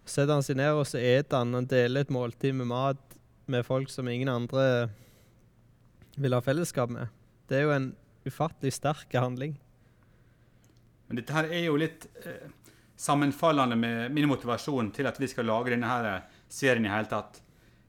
Setter 0.09 0.35
han 0.39 0.45
seg 0.45 0.59
ned 0.59 0.79
og 0.79 0.87
så 0.89 1.01
eter 1.01 1.43
han. 1.43 1.55
Han 1.57 1.69
deler 1.69 2.07
et 2.07 2.13
måltid 2.15 2.57
med 2.57 2.71
mat 2.71 3.17
med 3.49 3.65
folk 3.67 3.91
som 3.93 4.09
ingen 4.09 4.29
andre 4.29 4.89
vil 6.19 6.35
ha 6.35 6.43
fellesskap 6.45 6.91
med. 6.93 7.09
Det 7.49 7.59
er 7.59 7.67
jo 7.67 7.75
en 7.75 7.91
ufattelig 8.29 8.75
sterk 8.77 9.15
handling. 9.15 9.57
Men 11.09 11.21
dette 11.21 11.33
her 11.33 11.49
er 11.49 11.65
jo 11.65 11.77
litt 11.81 12.05
eh, 12.25 12.49
sammenfallende 13.01 13.79
med 13.79 14.13
min 14.13 14.29
motivasjon 14.29 14.91
til 14.97 15.09
at 15.09 15.21
vi 15.21 15.29
skal 15.31 15.49
lage 15.49 15.73
denne 15.73 15.89
her 15.89 16.09
eh, 16.11 16.41
serien 16.53 16.85
i 16.85 16.93
hele 16.93 17.09
tatt. 17.09 17.41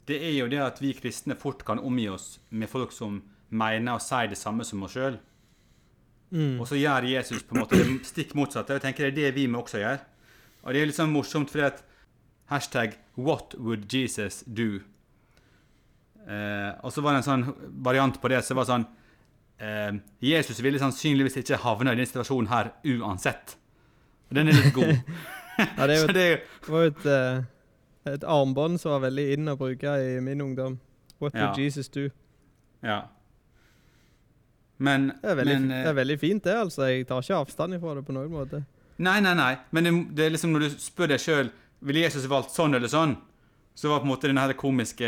Det 0.07 0.19
er 0.23 0.37
jo 0.37 0.47
det 0.51 0.61
at 0.63 0.79
vi 0.81 0.93
kristne 0.97 1.35
fort 1.37 1.65
kan 1.67 1.81
omgi 1.83 2.07
oss 2.09 2.37
med 2.49 2.71
folk 2.71 2.93
som 2.95 3.19
mener 3.49 3.97
og 3.97 4.05
sier 4.05 4.31
det 4.31 4.39
samme 4.39 4.65
som 4.65 4.85
oss 4.85 4.95
sjøl. 4.95 5.19
Mm. 6.29 6.61
Og 6.61 6.67
så 6.69 6.77
gjør 6.77 7.09
Jesus 7.09 7.43
på 7.43 7.55
en 7.55 7.63
måte 7.63 7.77
det 7.77 7.99
stikk 8.07 8.35
motsatte. 8.37 8.77
Jeg 8.77 8.85
tenker 8.85 9.09
det 9.09 9.11
er 9.11 9.19
det 9.19 9.35
vi 9.35 9.47
må 9.51 9.63
også 9.63 9.81
gjøre. 9.81 9.99
Og 10.63 10.73
det 10.73 10.81
er 10.81 10.89
litt 10.89 10.97
sånn 10.97 11.13
morsomt 11.13 11.51
fordi 11.51 11.67
at 11.67 11.83
hashtag 12.49 12.97
'What 13.17 13.55
would 13.59 13.87
Jesus 13.93 14.43
do?' 14.47 14.81
Eh, 16.29 16.71
og 16.83 16.91
så 16.93 17.01
var 17.01 17.15
det 17.15 17.23
en 17.23 17.29
sånn 17.29 17.55
variant 17.83 18.19
på 18.21 18.29
det 18.29 18.43
som 18.45 18.57
var 18.59 18.65
sånn 18.69 18.83
eh, 19.59 19.95
Jesus 20.21 20.59
ville 20.61 20.77
sannsynligvis 20.79 21.37
ikke 21.41 21.57
havna 21.63 21.91
i 21.91 21.95
denne 21.95 22.05
situasjonen 22.05 22.49
her 22.51 22.69
uansett. 22.85 23.55
Og 24.29 24.35
den 24.37 24.47
er 24.51 24.53
litt 24.59 24.73
god. 24.75 24.99
Ja, 25.59 25.87
det 25.87 25.95
jo 25.97 26.03
så 26.07 26.13
det 26.13 26.27
var 26.69 26.83
jo 26.85 26.87
et, 26.91 27.05
eh, 27.05 28.13
et 28.13 28.23
armbånd 28.23 28.77
som 28.79 28.91
var 28.93 29.01
veldig 29.09 29.25
inn 29.33 29.49
å 29.51 29.57
bruke 29.59 29.95
i 29.99 30.19
min 30.23 30.39
ungdom. 30.41 30.77
What 31.19 31.33
Ja. 31.35 31.47
would 31.49 31.57
Jesus 31.59 31.89
do? 31.89 32.09
Ja. 32.83 33.01
Men, 34.77 35.09
Det 35.21 35.31
er, 35.31 35.35
veldig, 35.35 35.55
men 35.59 35.69
det 35.69 35.77
eh, 35.81 35.89
er 35.89 35.93
veldig 35.97 36.19
fint, 36.19 36.43
det. 36.43 36.53
altså. 36.55 36.85
Jeg 36.87 37.07
tar 37.07 37.19
ikke 37.25 37.35
avstand 37.41 37.73
ifra 37.75 37.95
det 37.97 38.05
på 38.07 38.13
noen 38.15 38.31
måte. 38.31 38.61
Nei, 38.99 39.19
nei, 39.19 39.33
nei. 39.35 39.55
Men 39.71 39.83
det, 39.83 39.93
det 40.15 40.25
er 40.25 40.29
liksom 40.37 40.53
når 40.55 40.59
du 40.69 40.77
spør 40.79 41.07
deg 41.11 41.19
sjøl 41.19 41.51
Ville 41.81 42.03
Jesus 42.03 42.27
valgt 42.29 42.51
sånn 42.51 42.75
eller 42.75 42.91
sånn, 42.91 43.15
så 43.75 43.89
var 43.91 44.01
på 44.01 44.07
en 44.09 44.11
måte 44.11 44.27
denne 44.27 44.43
her 44.43 44.53
komiske 44.59 45.07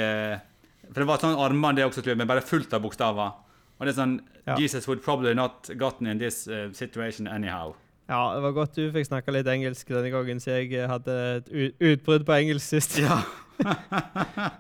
For 0.92 1.04
det 1.04 1.08
var 1.08 1.20
sånn 1.20 1.40
armbånd 1.40 1.80
det 1.80 1.86
også, 1.88 2.04
men 2.16 2.28
bare 2.28 2.44
fullt 2.44 2.74
av 2.74 2.84
bokstaver. 2.84 3.34
Og 3.80 3.86
det 3.88 3.94
er 3.96 4.00
sånn 4.02 4.20
Ja. 4.48 4.56
Jesus 4.58 4.88
would 4.88 5.04
probably 5.06 5.36
not 5.38 5.70
gotten 5.78 6.08
in 6.08 6.18
this 6.18 6.48
uh, 6.48 6.72
situation 6.74 7.28
anyhow. 7.28 7.76
Ja, 8.10 8.34
Det 8.34 8.42
var 8.42 8.52
godt 8.52 8.74
du 8.76 8.92
fikk 8.92 9.06
snakka 9.06 9.32
litt 9.32 9.48
engelsk 9.48 9.88
denne 9.88 10.10
gangen, 10.10 10.40
så 10.42 10.58
jeg 10.58 10.74
eh, 10.74 10.88
hadde 10.90 11.14
et 11.38 11.52
utbrudd 11.80 12.26
på 12.26 12.34
engelsk 12.40 12.66
sist. 12.74 12.98
Ja. 13.00 13.22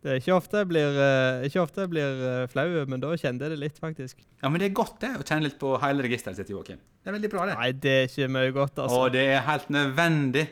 Det 0.00 0.08
er 0.14 0.20
ikke 0.22 0.32
ofte 0.32 0.60
jeg 0.62 0.68
blir, 0.70 0.94
eh, 0.96 1.42
ikke 1.48 1.60
ofte 1.60 1.82
jeg 1.82 1.90
blir 1.92 2.20
flau, 2.48 2.68
men 2.88 3.02
da 3.02 3.10
kjente 3.20 3.44
jeg 3.44 3.52
det 3.52 3.58
litt, 3.60 3.80
faktisk. 3.80 4.22
ja, 4.42 4.48
men 4.48 4.60
det 4.60 4.70
er 4.70 4.76
godt 4.76 5.00
det, 5.02 5.10
å 5.16 5.24
kjenne 5.24 5.44
litt 5.48 5.58
på 5.60 5.74
hele 5.82 6.04
registeret 6.06 6.38
sitt, 6.40 6.52
Joakim. 6.52 6.78
Det 7.00 7.10
er 7.10 7.16
veldig 7.18 7.30
bra, 7.32 7.48
det. 7.50 7.56
Nei, 7.58 7.72
det 7.72 7.96
er 7.96 8.08
ikke 8.08 8.28
mye 8.32 8.54
godt, 8.56 8.78
altså. 8.78 9.00
Og 9.00 9.12
det 9.12 9.26
er 9.34 9.44
helt 9.44 9.68
nødvendig. 9.68 10.46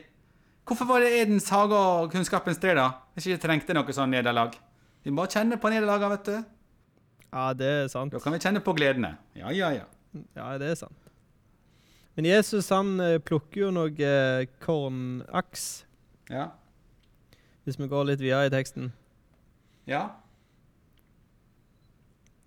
Hvorfor 0.69 0.85
var 0.85 1.01
det 1.01 1.09
Edens 1.23 1.47
hage 1.49 1.73
og 1.73 2.11
kunnskapens 2.13 2.59
tre, 2.61 2.75
da? 2.77 2.87
Hvis 3.17 3.25
ikke 3.31 3.41
trengte 3.47 3.73
noe 3.73 3.93
sånn 3.95 4.11
nederlag. 4.13 4.53
Vi 5.01 5.09
må 5.15 5.25
kjenne 5.31 5.57
på 5.57 5.71
nederlagene, 5.73 6.11
vet 6.13 6.27
du. 6.29 6.37
Ja, 7.33 7.47
det 7.57 7.69
er 7.71 7.87
sant. 7.89 8.13
Da 8.13 8.21
kan 8.21 8.35
vi 8.35 8.41
kjenne 8.43 8.61
på 8.65 8.75
gledene. 8.77 9.15
Ja, 9.37 9.49
ja, 9.53 9.71
ja. 9.73 9.87
Ja, 10.37 10.51
det 10.61 10.69
er 10.71 10.77
sant. 10.77 11.09
Men 12.17 12.25
Jesus 12.29 12.69
han 12.73 12.95
eh, 13.01 13.17
plukker 13.23 13.63
jo 13.67 13.71
noe 13.73 13.93
eh, 13.97 14.45
kornaks, 14.61 15.67
Ja. 16.29 16.49
hvis 17.65 17.77
vi 17.79 17.87
går 17.89 18.05
litt 18.11 18.21
videre 18.21 18.45
i 18.49 18.53
teksten. 18.53 18.91
ja. 19.89 20.09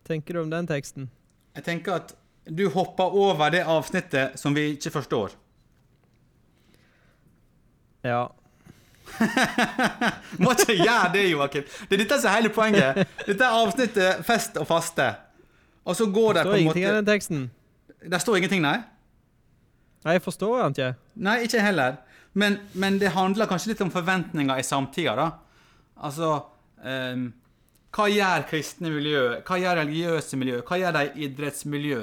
Tenker 0.04 0.34
du 0.34 0.40
om 0.42 0.50
den 0.50 0.66
teksten? 0.66 1.08
Jeg 1.54 1.64
tenker 1.64 1.94
at 2.00 2.14
du 2.50 2.64
hopper 2.74 3.14
over 3.14 3.52
det 3.54 3.62
avsnittet 3.70 4.34
som 4.40 4.54
vi 4.54 4.72
ikke 4.74 4.90
forstår. 4.90 5.36
Ja. 8.02 8.22
Må 10.42 10.54
ikke 10.54 10.76
gjøre 10.78 11.10
det, 11.14 11.24
Joakim. 11.30 11.66
Det 11.88 11.96
er 11.96 12.02
dette 12.04 12.18
som 12.20 12.30
er 12.30 12.38
hele 12.40 12.52
poenget. 12.54 13.02
Dette 13.26 13.44
er 13.44 13.58
avsnittet 13.58 14.22
fest 14.26 14.56
og 14.60 14.66
faste. 14.70 15.08
Og 15.84 15.98
så 15.98 16.06
går 16.06 16.38
det 16.38 16.44
Det 16.44 16.46
står 16.46 16.62
ingenting 16.62 16.84
i 16.86 16.94
den 16.96 17.06
teksten. 17.06 17.44
Der 18.10 18.22
står 18.22 18.38
ingenting, 18.40 18.62
nei? 18.62 18.78
Nei, 20.02 20.16
jeg 20.16 20.22
forstår 20.22 20.62
den 20.62 20.74
ikke. 20.76 20.90
Nei, 21.22 21.36
ikke 21.46 21.62
heller. 21.62 22.00
Men, 22.32 22.58
men 22.74 22.98
det 22.98 23.12
handler 23.14 23.50
kanskje 23.50 23.72
litt 23.72 23.84
om 23.84 23.92
forventninger 23.92 24.58
i 24.58 24.66
samtida, 24.66 25.14
da. 25.18 25.28
Altså 26.02 26.30
um, 26.82 27.26
Hva 27.92 28.06
gjør 28.10 28.46
kristne 28.48 28.90
miljø? 28.90 29.24
Hva 29.46 29.58
gjør 29.60 29.82
religiøse 29.82 30.38
miljø? 30.40 30.62
Hva 30.66 30.78
gjør 30.80 30.96
de 30.96 31.04
i 31.12 31.26
idrettsmiljø? 31.28 32.00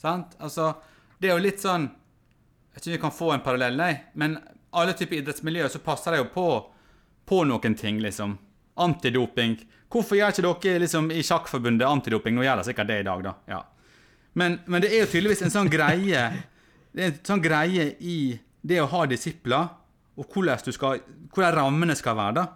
Sant? 0.00 0.36
Altså, 0.38 0.70
det 1.18 1.28
er 1.28 1.34
jo 1.34 1.42
litt 1.42 1.58
sånn 1.60 1.88
Jeg 2.76 2.84
tror 2.84 2.94
vi 2.94 3.00
kan 3.02 3.16
få 3.16 3.32
en 3.34 3.42
parallell, 3.44 3.76
nei. 3.80 3.92
Men 4.14 4.38
alle 4.70 4.92
typer 4.96 5.22
idrettsmiljø 5.22 5.68
så 5.72 5.80
passer 5.84 6.14
de 6.14 6.22
jo 6.22 6.28
på, 6.32 6.46
på 7.28 7.40
noen 7.48 7.74
ting, 7.78 8.00
liksom. 8.04 8.36
Antidoping. 8.78 9.56
Hvorfor 9.90 10.18
gjør 10.18 10.36
ikke 10.36 10.68
dere 10.68 10.84
liksom, 10.84 11.10
i 11.10 11.24
Sjakkforbundet 11.24 11.88
antidoping? 11.88 12.36
Nå 12.36 12.44
gjør 12.44 12.60
de 12.60 12.68
sikkert 12.68 12.90
det 12.90 13.00
i 13.00 13.08
dag, 13.08 13.24
da. 13.24 13.34
Ja. 13.48 13.62
Men, 14.38 14.60
men 14.66 14.84
det 14.84 14.92
er 14.92 15.04
jo 15.04 15.10
tydeligvis 15.14 15.42
en 15.46 15.50
sånn 15.54 15.70
greie 15.72 16.20
Det 16.92 17.02
er 17.02 17.08
en 17.08 17.16
sånn 17.26 17.42
greie 17.42 17.88
i 17.98 18.18
det 18.68 18.78
å 18.82 18.88
ha 18.90 19.04
disipler, 19.08 19.70
og 20.18 20.32
hvordan, 20.34 20.60
du 20.66 20.74
skal, 20.74 21.00
hvordan 21.32 21.54
rammene 21.54 21.94
skal 21.96 22.16
være. 22.18 22.42
da. 22.42 22.46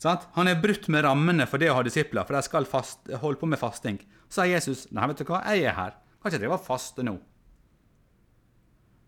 Sant? 0.00 0.24
Han 0.34 0.48
er 0.48 0.58
brutt 0.60 0.88
med 0.92 1.04
rammene 1.04 1.46
for 1.48 1.60
det 1.60 1.68
å 1.70 1.76
ha 1.78 1.84
disipler, 1.86 2.24
for 2.24 2.36
de 2.36 2.42
skal 2.46 2.66
fast, 2.68 3.04
holde 3.20 3.38
på 3.40 3.48
med 3.50 3.60
fasting. 3.60 4.00
Så 4.28 4.40
sier 4.40 4.56
Jesus 4.56 4.86
nei, 4.96 5.06
vet 5.10 5.20
du 5.20 5.28
hva, 5.28 5.42
jeg 5.52 5.68
er 5.68 5.76
her. 5.76 5.94
Kan 6.18 6.32
ikke 6.32 6.40
drive 6.42 6.56
og 6.56 6.64
faste 6.64 7.04
nå. 7.06 7.18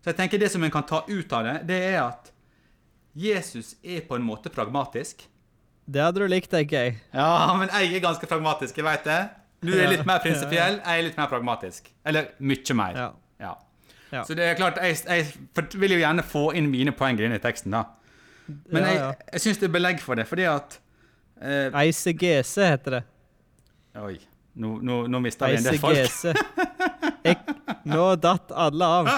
Så 0.03 0.11
jeg 0.11 0.17
tenker 0.19 0.39
Det 0.39 0.49
som 0.53 0.63
en 0.63 0.71
kan 0.71 0.85
ta 0.87 1.03
ut 1.07 1.33
av 1.33 1.43
det, 1.47 1.55
det 1.67 1.79
er 1.93 1.97
at 2.05 2.31
Jesus 3.17 3.75
er 3.81 4.03
på 4.05 4.15
en 4.15 4.25
måte 4.25 4.51
pragmatisk. 4.53 5.25
Det 5.87 6.01
hadde 6.03 6.19
du 6.21 6.27
likt, 6.29 6.51
tenker 6.51 6.83
jeg. 6.83 6.97
Ja, 7.15 7.53
men 7.57 7.71
jeg 7.71 7.95
er 7.95 8.03
ganske 8.03 8.27
pragmatisk, 8.29 8.77
jeg 8.77 8.85
vet 8.85 9.07
det. 9.07 9.21
Du 9.65 9.71
er 9.73 9.89
litt 9.89 10.03
mer 10.05 10.19
prinsipiell, 10.21 10.77
jeg 10.83 10.99
er 10.99 11.05
litt 11.07 11.17
mer 11.17 11.29
pragmatisk. 11.31 11.87
Eller 12.05 12.29
mye 12.37 12.75
mer. 12.77 12.99
Ja. 12.99 13.07
Ja. 13.41 13.53
Ja. 14.11 14.23
Så 14.23 14.35
det 14.37 14.45
er 14.45 14.55
klart, 14.59 14.77
jeg, 14.83 14.99
jeg 15.07 15.65
vil 15.81 15.95
jo 15.97 15.99
gjerne 15.99 16.23
få 16.23 16.51
inn 16.55 16.69
mine 16.71 16.93
poeng 16.95 17.17
inn 17.19 17.33
i 17.35 17.41
teksten, 17.43 17.73
da. 17.73 17.85
Men 18.47 18.85
Ja, 18.85 18.91
jeg, 18.93 19.15
jeg 19.33 19.43
syns 19.43 19.59
det 19.63 19.67
er 19.67 19.73
belegg 19.73 19.99
for 20.03 20.19
det, 20.19 20.27
fordi 20.29 20.45
at 20.47 20.77
eh, 21.41 21.73
ICGC 21.89 22.53
heter 22.63 22.99
det. 22.99 23.03
Oi, 23.99 24.15
nå, 24.61 24.77
nå, 24.85 25.01
nå 25.11 25.23
mista 25.23 25.49
vi 25.49 25.57
en 25.57 25.65
del 25.67 25.79
folk. 25.81 25.97
Nå 27.87 28.05
datt 28.21 28.51
alle 28.51 28.85
av. 28.85 29.09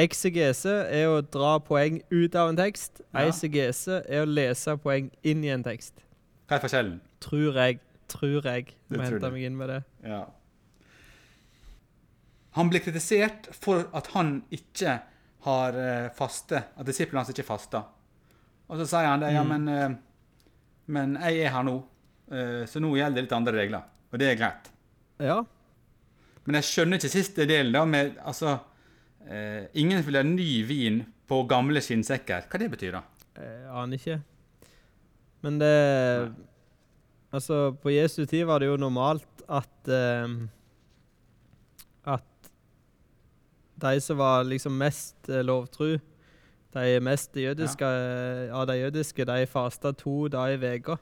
Exegese 0.00 0.72
er 0.90 1.06
å 1.06 1.20
dra 1.22 1.52
poeng 1.62 2.00
ut 2.10 2.34
av 2.38 2.50
en 2.50 2.58
tekst. 2.58 3.00
Ja. 3.14 3.28
ICGC 3.28 4.00
er 4.10 4.24
å 4.24 4.28
lese 4.30 4.74
poeng 4.82 5.10
inn 5.22 5.44
i 5.46 5.52
en 5.54 5.62
tekst. 5.66 6.00
Hva 6.50 6.58
er 6.58 6.64
forskjellen? 6.64 6.96
Tror 7.22 7.60
jeg. 7.60 7.78
Tror 8.10 8.44
jeg. 8.50 8.72
Må 8.92 9.04
hente 9.04 9.30
meg 9.32 9.46
inn 9.46 9.54
med 9.58 9.70
det. 9.70 9.78
Ja. 10.04 10.24
Han 12.58 12.68
blir 12.70 12.82
kritisert 12.84 13.48
for 13.54 13.86
at 13.96 14.10
han 14.14 14.36
ikke 14.54 14.98
har 15.46 15.78
eh, 15.78 16.10
faste, 16.16 16.60
at 16.78 16.86
disiplene 16.88 17.22
hans 17.22 17.30
ikke 17.32 17.46
faster. 17.46 17.82
Og 18.70 18.78
så 18.80 18.86
sier 18.88 19.08
han 19.10 19.22
det, 19.22 19.32
ja, 19.34 19.42
Mm. 19.44 19.50
men, 19.54 19.68
eh, 19.68 19.96
men 20.94 21.16
jeg 21.20 21.42
er 21.46 21.50
her 21.54 21.62
nå, 21.66 21.74
eh, 22.32 22.62
så 22.70 22.80
nå 22.80 22.94
gjelder 22.96 23.14
det 23.18 23.24
litt 23.26 23.34
andre 23.36 23.52
regler. 23.58 23.82
Og 24.12 24.18
det 24.22 24.28
er 24.30 24.38
greit. 24.40 24.70
Ja. 25.20 25.40
Men 26.44 26.60
jeg 26.60 26.68
skjønner 26.68 27.00
ikke 27.00 27.12
siste 27.12 27.46
delen, 27.48 27.72
da, 27.72 27.84
med 27.88 28.18
altså 28.20 28.58
eh, 29.28 29.66
Ingen 29.80 30.04
vil 30.04 30.18
ha 30.20 30.24
ny 30.26 30.48
vin 30.68 31.00
på 31.28 31.40
gamle 31.48 31.80
skinnsekker. 31.84 32.48
Hva 32.50 32.60
det 32.60 32.70
betyr 32.74 32.98
da? 32.98 33.04
Jeg 33.40 33.70
aner 33.72 34.00
ikke. 34.00 34.18
Men 35.44 35.60
det 35.60 35.76
Altså, 37.34 37.74
på 37.82 37.90
Jesu 37.90 38.22
tid 38.30 38.44
var 38.46 38.62
det 38.62 38.68
jo 38.68 38.76
normalt 38.78 39.42
at 39.50 39.88
eh, 39.90 40.34
At 42.06 42.50
de 43.82 44.00
som 44.00 44.20
var 44.20 44.44
liksom 44.46 44.76
mest 44.78 45.28
eh, 45.28 45.42
lovtru, 45.42 45.98
de 46.74 47.00
mest 47.02 47.34
jødiske 47.36 47.86
ja. 47.86 48.54
av 48.54 48.68
de 48.70 48.76
jødiske, 48.78 49.26
de 49.26 49.46
fasta 49.50 49.92
to 49.92 50.28
dager 50.28 50.62
i 50.62 50.78
uka. 50.78 50.96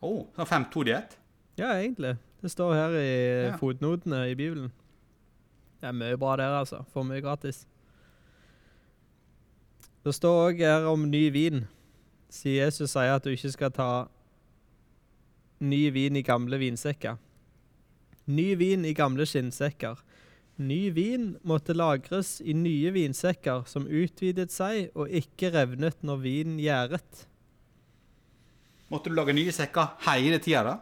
Å, 0.00 0.08
oh, 0.08 0.44
5-2-diett? 0.44 1.16
Ja, 1.56 1.72
egentlig. 1.80 2.16
Det 2.46 2.52
står 2.52 2.74
her 2.78 2.92
i 2.94 3.06
Ja. 3.50 3.56
fotnotene 3.58 4.20
i 4.30 4.34
Bibelen. 4.38 4.68
Det 5.80 5.88
er 5.88 5.92
mye 5.92 6.16
bra 6.16 6.36
der, 6.36 6.52
altså. 6.60 6.84
For 6.92 7.02
mye 7.02 7.20
gratis. 7.20 7.64
Det 10.04 10.14
står 10.14 10.52
òg 10.52 10.58
her 10.62 10.86
om 10.86 11.08
ny 11.10 11.24
vin. 11.34 11.64
Siden 12.30 12.60
Jesus 12.66 12.92
sier 12.92 13.16
at 13.16 13.24
du 13.24 13.30
ikke 13.34 13.50
skal 13.50 13.70
ta 13.74 14.06
ny 15.60 15.90
vin 15.90 16.14
i 16.16 16.22
gamle 16.22 16.58
vinsekker. 16.62 17.18
Ny 18.26 18.54
vin 18.58 18.84
i 18.84 18.92
gamle 18.94 19.26
skinnsekker. 19.26 19.98
Ny 20.58 20.90
vin 20.94 21.36
måtte 21.42 21.74
lagres 21.74 22.40
i 22.40 22.52
nye 22.54 22.92
vinsekker 22.94 23.66
som 23.66 23.86
utvidet 23.90 24.50
seg 24.54 24.92
og 24.94 25.08
ikke 25.10 25.50
revnet 25.52 25.98
når 26.02 26.22
vinen 26.22 26.58
gjæret. 26.62 27.26
Måtte 28.90 29.10
du 29.10 29.14
lage 29.18 29.34
nye 29.34 29.50
sekker 29.50 29.96
hele 30.06 30.38
tida, 30.38 30.62
da? 30.62 30.78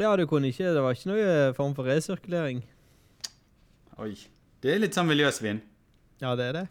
Ja, 0.00 0.16
du 0.18 0.26
kunne 0.26 0.50
ikke, 0.50 0.72
det 0.74 0.82
var 0.82 0.96
ikke 0.96 1.10
noe 1.12 1.26
form 1.54 1.74
for 1.76 1.86
resirkulering. 1.86 2.64
Oi. 4.02 4.14
Det 4.64 4.72
er 4.72 4.80
litt 4.82 4.96
sånn 4.96 5.06
miljøsvin. 5.06 5.60
Ja, 6.22 6.32
det 6.38 6.48
er 6.48 6.56
det. 6.56 6.64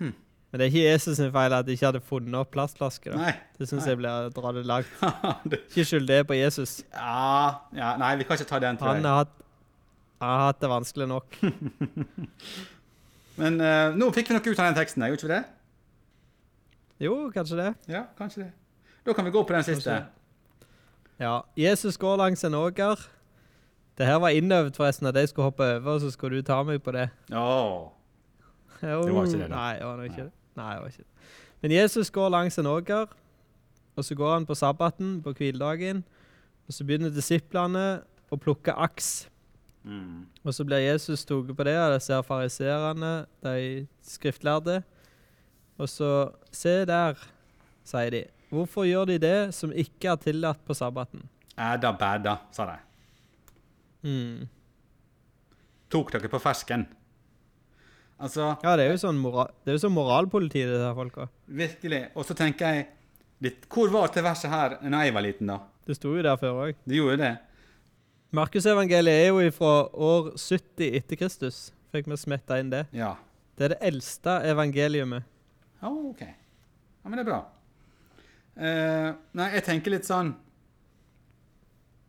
Hm. 0.00 0.12
Men 0.50 0.60
det 0.60 0.66
er 0.66 0.72
ikke 0.72 0.82
Jesus 0.84 1.16
sin 1.20 1.32
feil 1.32 1.54
at 1.56 1.66
de 1.68 1.76
ikke 1.76 1.88
hadde 1.88 2.02
funnet 2.04 2.36
opp 2.36 2.50
plastflasker. 2.52 3.14
da. 3.14 3.28
Nei. 3.28 3.34
Det 3.56 3.68
syns 3.70 3.88
jeg 3.88 4.00
blir 4.00 4.10
å 4.10 4.32
dra 4.34 4.52
det 4.56 4.64
langt. 4.68 4.90
Ikke 5.70 5.86
skyld 5.88 6.08
det 6.10 6.20
på 6.28 6.36
Jesus. 6.36 6.82
ja, 6.92 7.54
ja, 7.76 7.94
nei, 8.00 8.12
vi 8.20 8.26
kan 8.28 8.38
ikke 8.38 8.48
ta 8.50 8.60
den, 8.62 8.78
tror 8.80 8.92
Han 8.92 9.08
har 9.08 9.22
hatt, 9.22 9.34
han 10.20 10.34
har 10.34 10.44
hatt 10.48 10.60
det 10.60 10.70
vanskelig 10.72 11.08
nok. 11.10 11.40
Men 13.40 13.60
eh, 13.62 13.96
nå 13.96 14.10
fikk 14.16 14.32
vi 14.32 14.36
noe 14.36 14.44
ut 14.44 14.58
av 14.58 14.68
den 14.68 14.78
teksten, 14.78 15.06
gjorde 15.08 15.20
ikke 15.22 15.30
vi 15.30 15.34
det? 15.36 15.42
Jo, 17.06 17.16
kanskje 17.34 17.60
det. 17.60 17.72
Ja, 17.94 18.04
kanskje 18.18 18.48
det. 18.48 18.52
Da 19.06 19.14
kan 19.14 19.24
vi 19.28 19.34
gå 19.34 19.44
på 19.46 19.54
den 19.54 19.66
siste. 19.66 19.94
Kanskje. 19.94 20.17
Ja. 21.20 21.40
Jesus 21.56 21.98
går 21.98 22.16
langs 22.16 22.44
en 22.44 22.54
åker. 22.54 23.08
Det 23.98 24.06
her 24.06 24.20
var 24.22 24.28
innøvd 24.28 24.76
forresten, 24.76 25.06
at 25.06 25.16
jeg 25.16 25.28
skulle 25.28 25.44
hoppe 25.50 25.64
over, 25.64 25.92
og 25.92 26.00
så 26.00 26.10
skulle 26.10 26.36
du 26.38 26.42
ta 26.46 26.62
meg 26.62 26.82
på 26.82 26.92
det. 26.94 27.08
Jo, 28.82 28.98
Det 29.06 29.14
var 29.14 29.24
ikke 29.26 29.38
det, 29.38 29.48
da. 29.50 29.56
Nei, 29.56 29.72
det 29.78 29.86
var 29.86 30.02
ikke 30.02 30.22
det. 30.22 30.32
Nei, 30.56 30.74
det 30.74 30.82
var 30.82 30.86
ikke 30.92 30.98
det. 30.98 31.32
Men 31.62 31.72
Jesus 31.72 32.10
går 32.10 32.28
langs 32.28 32.58
en 32.58 32.66
åker, 32.66 33.06
og 33.96 34.04
så 34.04 34.14
går 34.14 34.32
han 34.32 34.46
på 34.46 34.54
sabbaten, 34.54 35.22
på 35.22 35.32
hviledagen, 35.32 36.04
og 36.68 36.74
så 36.74 36.84
begynner 36.86 37.10
disiplene 37.10 38.02
å 38.30 38.38
plukke 38.38 38.72
aks. 38.72 39.28
Mm. 39.82 40.28
Og 40.44 40.54
så 40.54 40.64
blir 40.68 40.84
Jesus 40.84 41.24
tatt 41.24 41.50
på 41.56 41.64
det 41.66 41.74
og 41.80 41.92
det 41.94 42.02
ser 42.04 42.22
fariserene, 42.22 43.26
de 43.42 43.86
skriftlærde. 44.04 44.82
Og 45.78 45.88
så 45.88 46.30
Se 46.52 46.84
der, 46.84 47.18
sier 47.84 48.10
de. 48.10 48.24
Hvorfor 48.50 48.86
gjør 48.88 49.06
de 49.10 49.18
det 49.20 49.54
som 49.54 49.72
ikke 49.72 50.12
er 50.12 50.20
tillatt 50.22 50.60
på 50.64 50.74
sabbaten? 50.76 51.26
Æda 51.58 51.90
bæda, 51.98 52.36
sa 52.54 52.66
de. 52.70 52.76
Mm. 54.08 54.48
Tok 55.90 56.12
dere 56.14 56.28
på 56.30 56.40
fersken? 56.40 56.86
Altså, 58.18 58.56
Ja, 58.64 58.74
det 58.76 58.86
er 58.86 58.94
jo 58.96 59.00
sånn, 59.04 59.18
mora 59.22 59.44
det 59.64 59.72
er 59.72 59.76
jo 59.76 59.82
sånn 59.84 59.94
moralpoliti, 59.94 60.64
det 60.66 60.78
der 60.80 60.94
folka. 60.94 61.28
virkelig. 61.48 62.00
Og 62.16 62.24
så 62.26 62.34
tenker 62.34 62.66
jeg 62.74 62.86
litt, 63.40 63.68
Hvor 63.68 63.90
var 63.90 64.08
det 64.08 64.24
verset 64.24 64.50
her 64.50 64.78
da 64.82 65.02
jeg 65.04 65.14
var 65.14 65.22
liten, 65.22 65.46
da? 65.46 65.58
Det 65.86 65.96
sto 65.96 66.14
jo 66.16 66.22
der 66.22 66.36
før 66.36 66.66
òg. 66.68 66.74
Det 66.86 66.96
gjorde 66.96 67.16
det. 67.18 67.38
Markusevangeliet 68.32 69.24
er 69.24 69.28
jo 69.28 69.50
fra 69.56 69.88
år 69.94 70.32
70 70.36 70.96
etter 70.98 71.16
Kristus. 71.16 71.72
Fikk 71.92 72.06
vi 72.10 72.16
smetta 72.16 72.58
inn 72.60 72.70
det. 72.70 72.86
Ja. 72.92 73.14
Det 73.56 73.64
er 73.64 73.68
det 73.74 73.78
eldste 73.88 74.34
evangeliumet. 74.44 75.24
Ja, 75.80 75.88
OK. 75.88 76.20
Ja, 76.20 77.08
Men 77.08 77.16
det 77.16 77.26
er 77.26 77.30
bra. 77.30 77.40
Eh, 78.58 79.10
nei, 79.38 79.48
jeg 79.54 79.64
tenker 79.68 79.94
litt 79.94 80.06
sånn 80.08 80.32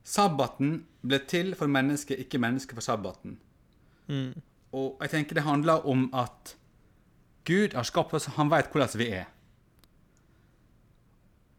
Sabbaten 0.09 0.79
ble 1.05 1.19
til 1.29 1.51
for 1.57 1.69
mennesket, 1.69 2.17
ikke 2.23 2.39
mennesket 2.41 2.73
for 2.73 2.81
sabbaten. 2.81 3.35
Mm. 4.09 4.31
Og 4.73 5.03
jeg 5.03 5.12
tenker 5.13 5.38
det 5.38 5.45
handler 5.45 5.85
om 5.85 6.07
at 6.17 6.55
Gud 7.45 7.75
har 7.77 7.85
skapt 7.85 8.15
oss, 8.17 8.25
han 8.33 8.49
vet 8.49 8.71
hvordan 8.73 8.97
vi 8.97 9.09
er. 9.19 9.27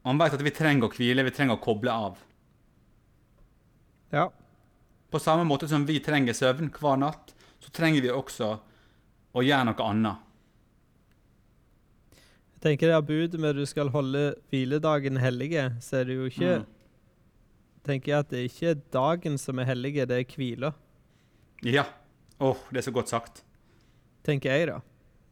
Han 0.02 0.18
vet 0.18 0.34
at 0.34 0.42
vi 0.42 0.54
trenger 0.54 0.88
å 0.88 0.90
hvile, 0.90 1.22
vi 1.26 1.34
trenger 1.36 1.60
å 1.60 1.62
koble 1.62 1.94
av. 1.94 2.18
Ja. 4.10 4.26
På 5.10 5.20
samme 5.22 5.46
måte 5.46 5.68
som 5.70 5.86
vi 5.86 6.00
trenger 6.02 6.34
søvn 6.34 6.72
hver 6.74 6.98
natt, 6.98 7.34
så 7.62 7.70
trenger 7.74 8.02
vi 8.02 8.10
også 8.10 8.50
å 9.30 9.46
gjøre 9.46 9.70
noe 9.70 9.86
annet. 9.86 10.29
Tenker 12.60 12.90
det 12.90 12.96
er 12.96 13.00
budet 13.08 13.40
med 13.40 13.50
at 13.54 13.56
du 13.56 13.64
skal 13.66 13.88
holde 13.88 14.34
hviledagen 14.50 15.16
hellige, 15.22 15.62
så 15.80 16.00
er 16.02 16.04
det 16.04 16.16
jo 16.18 16.26
ikke 16.28 16.58
Mm. 16.60 16.66
tenker 17.84 18.12
jeg 18.12 18.18
at 18.18 18.28
det 18.30 18.38
er 18.38 18.48
ikke 18.48 18.82
dagen 18.92 19.38
som 19.38 19.58
er 19.58 19.64
hellige, 19.64 20.06
det 20.06 20.18
er 20.18 20.24
hvila, 20.36 20.72
Ja. 21.64 21.84
Åh, 22.40 22.56
det 22.72 22.78
er 22.78 22.90
så 22.90 22.92
godt 22.92 23.08
sagt. 23.08 23.42
tenker 24.24 24.50
jeg, 24.52 24.66
da. 24.68 24.80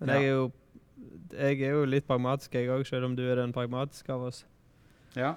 Men 0.00 0.08
Ja. 0.08 0.14
jeg 0.14 0.24
er 0.24 0.28
jo 0.34 0.52
jeg 1.30 1.60
er 1.62 1.70
jo 1.70 1.84
litt 1.84 2.06
pragmatisk, 2.06 2.52
jeg 2.54 2.68
òg, 2.68 2.86
selv 2.86 3.04
om 3.04 3.14
du 3.16 3.22
er 3.30 3.36
den 3.36 3.52
pragmatiske 3.52 4.08
av 4.10 4.22
oss. 4.22 4.44
Ja. 5.14 5.34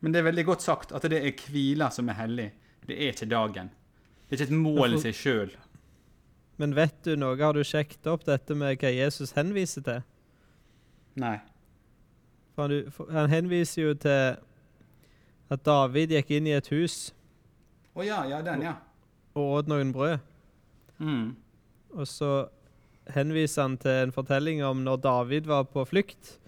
Men 0.00 0.12
det 0.12 0.18
er 0.24 0.30
veldig 0.32 0.44
godt 0.46 0.60
sagt 0.62 0.92
at 0.92 1.02
det 1.02 1.12
er 1.12 1.30
hvila 1.32 1.90
som 1.92 2.08
er 2.08 2.14
hellig. 2.14 2.50
Det 2.86 2.96
er 2.98 3.12
ikke 3.12 3.28
dagen. 3.28 3.70
Det 4.30 4.40
er 4.40 4.44
ikke 4.46 4.52
et 4.52 4.58
mål 4.58 4.94
i 4.94 4.98
seg 4.98 5.14
sjøl. 5.14 5.50
Men 6.58 6.74
vet 6.74 7.02
du 7.04 7.16
noe, 7.16 7.36
har 7.36 7.52
du 7.52 7.60
sjekket 7.62 8.06
opp 8.06 8.24
dette 8.24 8.54
med 8.54 8.78
hva 8.78 8.90
Jesus 8.94 9.32
henviser 9.32 9.82
til? 9.84 10.02
Nei. 11.16 11.38
For 12.54 12.68
han, 12.68 12.90
for 12.92 13.10
han 13.12 13.30
henviser 13.32 13.82
jo 13.82 13.94
til 13.94 14.36
at 15.52 15.62
David 15.66 16.12
gikk 16.16 16.30
inn 16.36 16.46
i 16.48 16.54
et 16.56 16.68
hus 16.72 17.12
Å 17.96 18.04
ja, 18.04 18.22
ja, 18.28 18.38
den, 18.44 18.62
ja. 18.64 18.74
og 19.36 19.58
åt 19.58 19.68
noen 19.68 19.90
brød. 19.92 20.18
Mm. 20.98 21.34
Og 21.92 22.06
så 22.08 22.30
henviser 23.12 23.62
han 23.66 23.74
til 23.80 24.06
en 24.06 24.12
fortelling 24.14 24.62
om 24.64 24.80
når 24.86 25.00
David 25.04 25.48
var 25.50 25.66
på 25.68 25.84
flukt. 25.88 26.38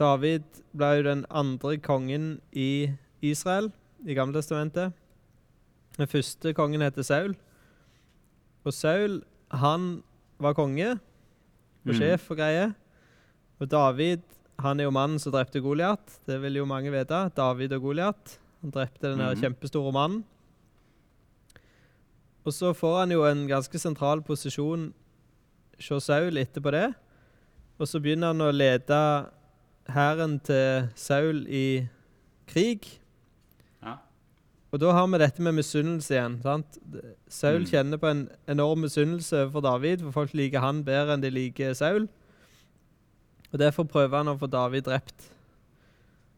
David 0.00 0.44
ble 0.76 0.90
jo 0.98 1.04
den 1.06 1.24
andre 1.30 1.76
kongen 1.84 2.40
i 2.52 2.90
Israel 3.24 3.70
i 4.08 4.16
Gamle 4.16 4.36
testamentet. 4.40 4.92
Den 5.98 6.08
første 6.08 6.52
kongen 6.56 6.80
heter 6.84 7.04
Saul. 7.04 7.34
Og 8.64 8.72
Saul, 8.76 9.22
han 9.52 10.02
var 10.40 10.52
konge 10.56 10.90
og 10.92 11.00
Mm. 11.92 11.96
sjef 11.96 12.30
og 12.30 12.36
greie. 12.36 12.74
Og 13.60 13.68
David, 13.68 14.22
han 14.60 14.80
er 14.80 14.88
jo 14.88 14.94
mannen 14.94 15.20
som 15.20 15.32
drepte 15.34 15.60
Goliat. 15.60 16.20
Det 16.26 16.38
vil 16.42 16.60
jo 16.60 16.68
mange 16.68 16.92
vite. 16.92 17.30
David 17.36 17.74
og 17.76 17.82
Goliat. 17.88 18.38
Han 18.62 18.70
drepte 18.70 19.08
den 19.08 19.18
mm 19.18 19.26
-hmm. 19.26 19.40
kjempestore 19.40 19.92
mannen. 19.92 20.24
Og 22.44 22.52
så 22.52 22.72
får 22.72 22.98
han 22.98 23.10
jo 23.10 23.24
en 23.24 23.48
ganske 23.48 23.78
sentral 23.78 24.22
posisjon 24.22 24.92
hos 25.88 26.04
Saul 26.04 26.36
etterpå 26.36 26.70
det. 26.70 26.94
Og 27.78 27.88
så 27.88 28.00
begynner 28.00 28.26
han 28.26 28.40
å 28.40 28.52
lede 28.52 29.26
hæren 29.88 30.40
til 30.40 30.88
Saul 30.94 31.46
i 31.48 31.88
krig. 32.46 33.00
Ja. 33.82 33.96
Og 34.72 34.80
da 34.80 34.92
har 34.92 35.06
vi 35.06 35.18
dette 35.18 35.42
med 35.42 35.54
misunnelse 35.54 36.14
igjen. 36.14 36.42
sant? 36.42 36.78
Saul 37.28 37.60
Mm. 37.60 37.66
kjenner 37.66 37.96
på 37.96 38.06
en 38.06 38.28
enorm 38.48 38.80
misunnelse 38.80 39.36
overfor 39.36 39.60
David, 39.60 40.00
for 40.00 40.10
folk 40.10 40.34
liker 40.34 40.60
han 40.60 40.84
bedre 40.84 41.14
enn 41.14 41.22
de 41.22 41.30
liker 41.30 41.72
Saul. 41.74 42.08
Og 43.50 43.58
Derfor 43.58 43.86
prøver 43.90 44.20
han 44.20 44.30
å 44.30 44.38
få 44.38 44.46
David 44.50 44.86
drept. 44.86 45.30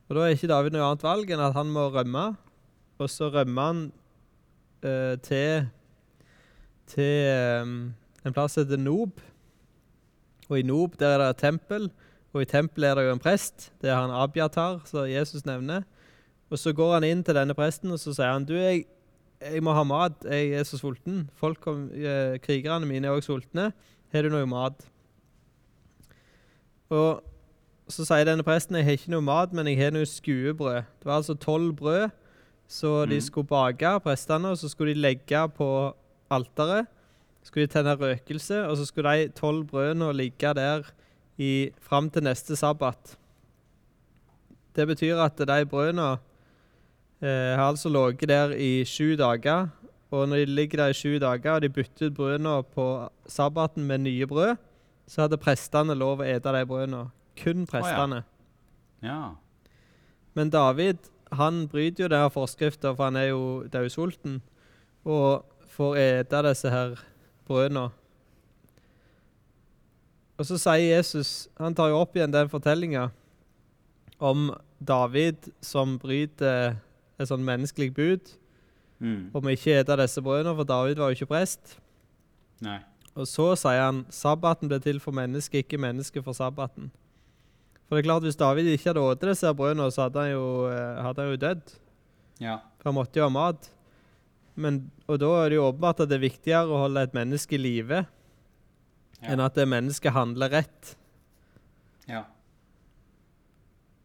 Og 0.09 0.17
Da 0.17 0.25
er 0.25 0.37
ikke 0.37 0.51
David 0.51 0.75
noe 0.75 0.87
annet 0.87 1.05
valg 1.05 1.31
enn 1.33 1.43
at 1.45 1.57
han 1.57 1.73
må 1.73 1.89
rømme. 1.93 2.33
Og 3.01 3.11
så 3.11 3.29
rømmer 3.33 3.69
han 3.69 3.83
eh, 4.85 5.17
til, 5.25 5.69
til 6.93 7.29
eh, 7.29 7.73
en 8.25 8.37
plass 8.37 8.57
som 8.57 8.65
heter 8.65 8.81
Nob. 8.81 9.21
Og 10.49 10.59
i 10.61 10.67
Nob 10.67 10.99
der 11.01 11.17
er 11.17 11.23
det 11.23 11.29
et 11.33 11.45
tempel, 11.47 11.89
og 12.33 12.43
i 12.43 12.49
tempelet 12.49 12.91
er 12.91 12.99
det 12.99 13.07
jo 13.07 13.17
en 13.17 13.23
prest. 13.23 13.71
Det 13.81 13.91
er 13.91 14.01
han 14.01 14.13
Abiatar, 14.13 14.81
som 14.89 15.09
Jesus 15.09 15.47
nevner. 15.49 15.85
Og 16.53 16.61
så 16.61 16.75
går 16.77 16.99
han 16.99 17.09
inn 17.09 17.23
til 17.25 17.37
denne 17.37 17.57
presten 17.57 17.93
og 17.95 18.01
så 18.01 18.13
sier 18.13 18.35
han, 18.35 18.45
du, 18.45 18.53
jeg, 18.59 18.85
jeg 19.41 19.65
må 19.65 19.73
ha 19.73 19.85
mat, 19.89 20.19
jeg 20.29 20.53
er 20.61 20.67
så 20.69 20.77
sulten. 20.81 21.25
Folk, 21.41 21.65
eh, 21.97 22.37
Krigerne 22.45 22.89
mine 22.89 23.09
er 23.09 23.17
også 23.17 23.33
sultne. 23.33 23.71
Har 24.13 24.27
du 24.27 24.33
noe 24.35 24.49
mat? 24.49 24.85
Og 26.93 27.23
så 27.93 28.05
sier 28.07 28.27
denne 28.29 28.45
presten 28.47 28.77
jeg 28.79 28.87
har 28.87 28.97
ikke 28.99 29.13
noe 29.15 29.25
mat, 29.25 29.53
men 29.57 29.69
jeg 29.71 29.79
har 29.81 29.95
noe 29.95 30.09
skuebrød. 30.09 30.83
Det 31.01 31.09
var 31.09 31.19
altså 31.21 31.35
tolv 31.41 31.73
brød 31.79 32.11
så 32.73 33.05
de 33.05 33.19
Mhm. 33.19 33.21
skulle 33.21 33.47
bake, 33.47 34.01
prestene, 34.01 34.49
og 34.49 34.57
så 34.57 34.69
skulle 34.69 34.95
de 34.95 35.01
legge 35.01 35.49
på 35.57 35.95
alteret. 36.31 36.87
Skulle 37.45 37.67
de 37.67 37.73
tenne 37.73 37.95
røkelse, 37.97 38.63
og 38.69 38.77
så 38.77 38.87
skulle 38.87 39.11
de 39.13 39.29
tolv 39.29 39.67
brødene 39.67 40.13
ligge 40.17 40.55
der 40.55 40.83
i, 41.39 41.71
fram 41.81 42.09
til 42.11 42.23
neste 42.23 42.57
sabbat. 42.57 43.17
Det 44.77 44.87
betyr 44.89 45.17
at 45.21 45.37
de 45.39 45.67
brødene 45.67 46.19
eh, 47.23 47.55
har 47.57 47.69
altså 47.69 47.89
ligget 47.89 48.29
der 48.29 48.51
i 48.57 48.85
sju 48.85 49.17
dager. 49.17 49.69
Og 50.11 50.29
når 50.29 50.37
de 50.37 50.47
ligger 50.47 50.77
der 50.79 50.89
i 50.89 50.93
sju 50.93 51.19
dager, 51.19 51.53
og 51.53 51.63
de 51.63 51.69
bytter 51.69 52.07
ut 52.07 52.15
brødene 52.15 52.63
på 52.75 53.09
sabbaten 53.27 53.85
med 53.85 53.99
nye 53.99 54.27
brød, 54.27 54.57
så 55.13 55.27
hadde 55.27 55.37
prestene 55.41 55.93
lov 55.99 56.23
å 56.23 56.27
ete 56.29 56.53
de 56.57 56.63
brødene. 56.69 57.03
Kun 57.37 57.67
prestene. 57.69 58.23
Ja. 59.05 59.35
Men 60.37 60.49
David 60.53 61.11
han 61.37 61.67
bryter 61.69 62.05
jo 62.07 62.09
denne 62.13 62.31
forskriften, 62.33 62.95
for 62.97 63.05
han 63.11 63.17
er 63.21 63.31
jo 63.33 63.43
daudsulten. 63.73 64.41
og 65.05 65.45
får 65.73 65.97
ete 65.99 66.43
disse 66.47 66.71
her 66.71 66.93
brødene. 67.49 67.89
Og 70.39 70.47
så 70.47 70.59
sier 70.61 70.97
Jesus 70.97 71.49
Han 71.59 71.75
tar 71.75 71.89
jo 71.93 72.01
opp 72.03 72.15
igjen 72.17 72.33
den 72.35 72.51
fortellinga 72.53 73.09
om 74.23 74.53
David 74.79 75.49
som 75.65 75.97
bryter 75.99 76.77
et 77.19 77.29
sånn 77.31 77.43
menneskelig 77.47 77.91
bud 77.97 78.37
Mm. 79.03 79.31
om 79.35 79.49
ikke 79.51 79.81
ete 79.81 79.97
disse 79.99 80.23
brødene, 80.23 80.53
for 80.55 80.63
David 80.63 81.01
var 81.01 81.09
jo 81.11 81.17
ikke 81.17 81.27
prest. 81.33 81.73
Nei. 82.63 82.77
Og 83.17 83.27
så 83.29 83.51
sier 83.61 83.83
han 83.83 84.05
sabbaten 84.13 84.71
ble 84.71 84.79
til 84.81 85.01
for 85.01 85.13
mennesket, 85.13 85.67
ikke 85.67 85.81
mennesket 85.81 86.25
for 86.25 86.33
sabbaten. 86.37 86.91
For 87.87 87.99
det 87.99 88.05
er 88.05 88.09
klart, 88.09 88.25
hvis 88.25 88.39
David 88.41 88.71
ikke 88.73 88.89
hadde 88.95 89.03
spist 89.05 89.27
disse 89.29 89.55
brødene, 89.55 89.91
så 89.93 90.07
hadde 90.07 90.23
han 90.25 90.31
jo, 90.33 90.47
eh, 90.71 91.03
hadde 91.05 91.21
han 91.27 91.31
jo 91.35 91.41
dødd. 91.43 91.73
Ja. 92.41 92.57
For 92.81 92.89
han 92.91 92.97
måtte 92.97 93.21
jo 93.21 93.27
ha 93.27 93.29
mat. 93.35 93.69
Men, 94.57 94.91
og 95.09 95.19
da 95.21 95.29
er 95.43 95.49
det 95.53 95.57
jo 95.59 95.67
åpenbart 95.69 96.01
at 96.01 96.09
det 96.09 96.17
er 96.17 96.25
viktigere 96.29 96.73
å 96.73 96.81
holde 96.87 97.03
et 97.05 97.15
menneske 97.17 97.57
i 97.57 97.61
live 97.61 98.07
Ja. 99.23 99.29
enn 99.33 99.41
at 99.41 99.55
det 99.55 99.69
mennesket 99.69 100.13
handler 100.13 100.51
rett. 100.51 100.97
ja. 102.09 102.25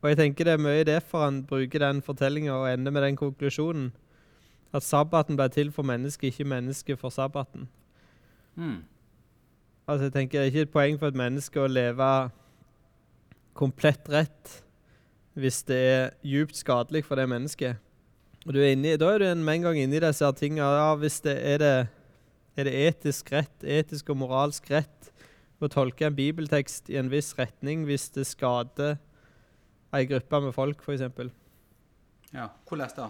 Og 0.03 0.09
jeg 0.11 0.17
tenker 0.19 0.45
det 0.45 0.53
er 0.53 0.61
mye 0.61 0.83
derfor 0.85 1.23
han 1.25 1.39
bruker 1.43 1.79
den 1.81 2.01
fortellinga 2.05 2.53
og 2.53 2.67
ender 2.69 2.91
med 2.91 3.01
den 3.03 3.15
konklusjonen. 3.17 3.91
At 4.71 4.83
sabbaten 4.83 5.35
ble 5.35 5.47
til 5.49 5.71
for 5.71 5.83
mennesket, 5.83 6.29
ikke 6.31 6.45
mennesket 6.45 6.99
for 6.99 7.09
sabbaten. 7.09 7.67
Mm. 8.55 8.83
Altså 9.87 10.07
jeg 10.09 10.13
tenker 10.13 10.39
Det 10.39 10.45
er 10.47 10.51
ikke 10.51 10.65
et 10.67 10.73
poeng 10.73 10.97
for 10.99 11.07
et 11.07 11.15
menneske 11.19 11.61
å 11.63 11.67
leve 11.71 12.07
komplett 13.57 14.09
rett 14.11 14.57
hvis 15.37 15.61
det 15.69 15.77
er 15.77 16.07
djupt 16.25 16.57
skadelig 16.57 17.03
for 17.05 17.15
det 17.19 17.27
mennesket. 17.29 17.77
Og 18.47 18.55
du 18.55 18.59
er 18.59 18.71
inni, 18.73 18.95
Da 18.97 19.11
er 19.13 19.19
du 19.19 19.25
en- 19.25 19.43
med 19.45 19.55
en 19.55 19.61
gang 19.67 19.77
inni 19.77 19.99
disse 19.99 20.31
tingene. 20.33 20.65
Ja, 20.65 20.95
hvis 20.95 21.19
det 21.21 21.35
er, 21.45 21.57
det 21.59 21.87
er 22.57 22.63
det 22.63 22.73
etisk 22.73 23.31
rett, 23.31 23.63
etisk 23.63 24.09
og 24.09 24.17
moralsk 24.17 24.69
rett 24.71 25.11
å 25.61 25.69
tolke 25.69 26.07
en 26.07 26.15
bibeltekst 26.15 26.89
i 26.89 26.97
en 26.97 27.09
viss 27.09 27.33
retning 27.37 27.85
hvis 27.85 28.09
det 28.13 28.25
skader 28.25 28.97
ei 29.93 30.05
gruppe 30.05 30.41
med 30.41 30.53
folk, 30.53 30.81
f.eks. 30.81 31.01
ja. 32.33 32.49
Hvordan 32.67 32.89
da? 32.97 33.09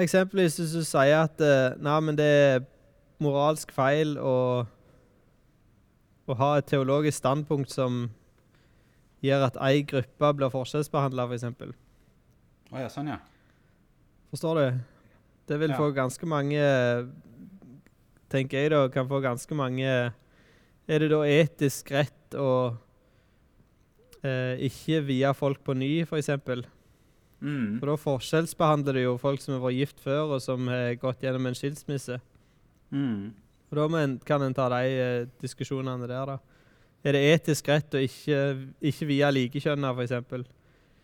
Eksempelvis 0.00 0.56
hvis 0.58 0.72
du 0.74 0.82
sier 0.86 1.22
at 1.22 1.40
eh, 1.44 1.74
nei, 1.78 2.00
men 2.00 2.16
det 2.18 2.24
er 2.26 2.60
moralsk 3.22 3.70
feil 3.72 4.16
å 4.18 4.66
å 6.24 6.34
ha 6.40 6.54
et 6.56 6.64
teologisk 6.70 7.18
standpunkt 7.20 7.68
som 7.70 8.06
gjør 9.20 9.42
at 9.50 9.58
ei 9.60 9.82
gruppe 9.84 10.30
blir 10.38 10.48
forskjellsbehandla, 10.52 11.26
f.eks. 11.28 11.44
For 11.58 12.78
Å 12.78 12.80
ja, 12.80 12.88
sånn, 12.88 13.10
ja. 13.12 13.18
Forstår 14.32 14.60
du? 14.60 14.78
Det 15.46 15.58
vil 15.60 15.70
Ja. 15.70 15.76
få 15.76 15.90
ganske 15.94 16.24
mange 16.26 16.62
Tenker 18.32 18.58
jeg 18.64 18.70
da, 18.72 18.88
kan 18.88 19.06
få 19.06 19.20
ganske 19.22 19.54
mange 19.54 19.84
Er 20.88 20.98
det 20.98 21.10
da 21.12 21.20
etisk 21.28 21.92
rett 21.92 22.34
å 22.34 22.76
eh, 24.24 24.56
ikke 24.64 25.02
vie 25.04 25.30
folk 25.36 25.60
på 25.62 25.74
ny, 25.76 26.00
f.eks.? 26.08 26.30
Mm. 27.44 27.78
For 27.78 27.86
da 27.90 27.96
forskjellsbehandler 28.00 28.96
du 28.96 29.02
jo 29.04 29.16
folk 29.20 29.40
som 29.44 29.54
har 29.58 29.60
vært 29.60 29.76
gift 29.76 30.00
før, 30.00 30.32
og 30.34 30.40
som 30.42 30.66
har 30.72 30.94
gått 30.96 31.20
gjennom 31.20 31.46
en 31.50 31.54
skilsmisse. 31.56 32.16
Mm. 32.94 33.32
Og 33.70 33.78
da 33.78 33.86
må 33.90 34.00
en, 34.00 34.18
kan 34.22 34.42
en 34.44 34.54
ta 34.54 34.68
de 34.72 34.82
eh, 34.86 35.28
diskusjonene 35.42 36.08
der, 36.08 36.34
da. 36.34 36.38
Er 37.04 37.16
det 37.16 37.24
etisk 37.34 37.68
rett 37.68 37.96
å 37.98 38.00
ikke, 38.00 38.40
ikke 38.80 39.08
vie 39.10 39.30
likekjønna, 39.38 39.92
f.eks.? 39.92 40.44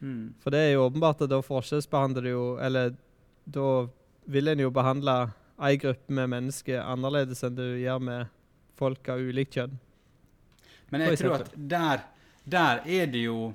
Mm. 0.00 0.32
for 0.40 0.48
det 0.54 0.60
er 0.64 0.70
jo 0.72 0.86
åpenbart 0.86 1.26
at 1.26 1.28
da 1.28 1.42
forskjellsbehandler 1.44 2.24
du 2.24 2.28
jo 2.30 2.44
Eller 2.56 2.94
da 3.44 3.64
vil 4.32 4.48
en 4.48 4.62
jo 4.62 4.70
behandle 4.72 5.16
ei 5.60 5.76
gruppe 5.76 6.14
med 6.16 6.30
mennesker 6.32 6.80
annerledes 6.80 7.44
enn 7.44 7.58
du 7.58 7.66
gjør 7.82 8.00
med 8.06 8.30
folk 8.80 9.10
av 9.12 9.20
ulikt 9.20 9.58
kjønn. 9.58 9.74
Men 10.90 11.04
jeg 11.04 11.20
tror 11.20 11.42
at 11.42 11.52
der, 11.52 12.06
der 12.48 12.80
er 12.86 13.10
det 13.12 13.26
jo 13.26 13.50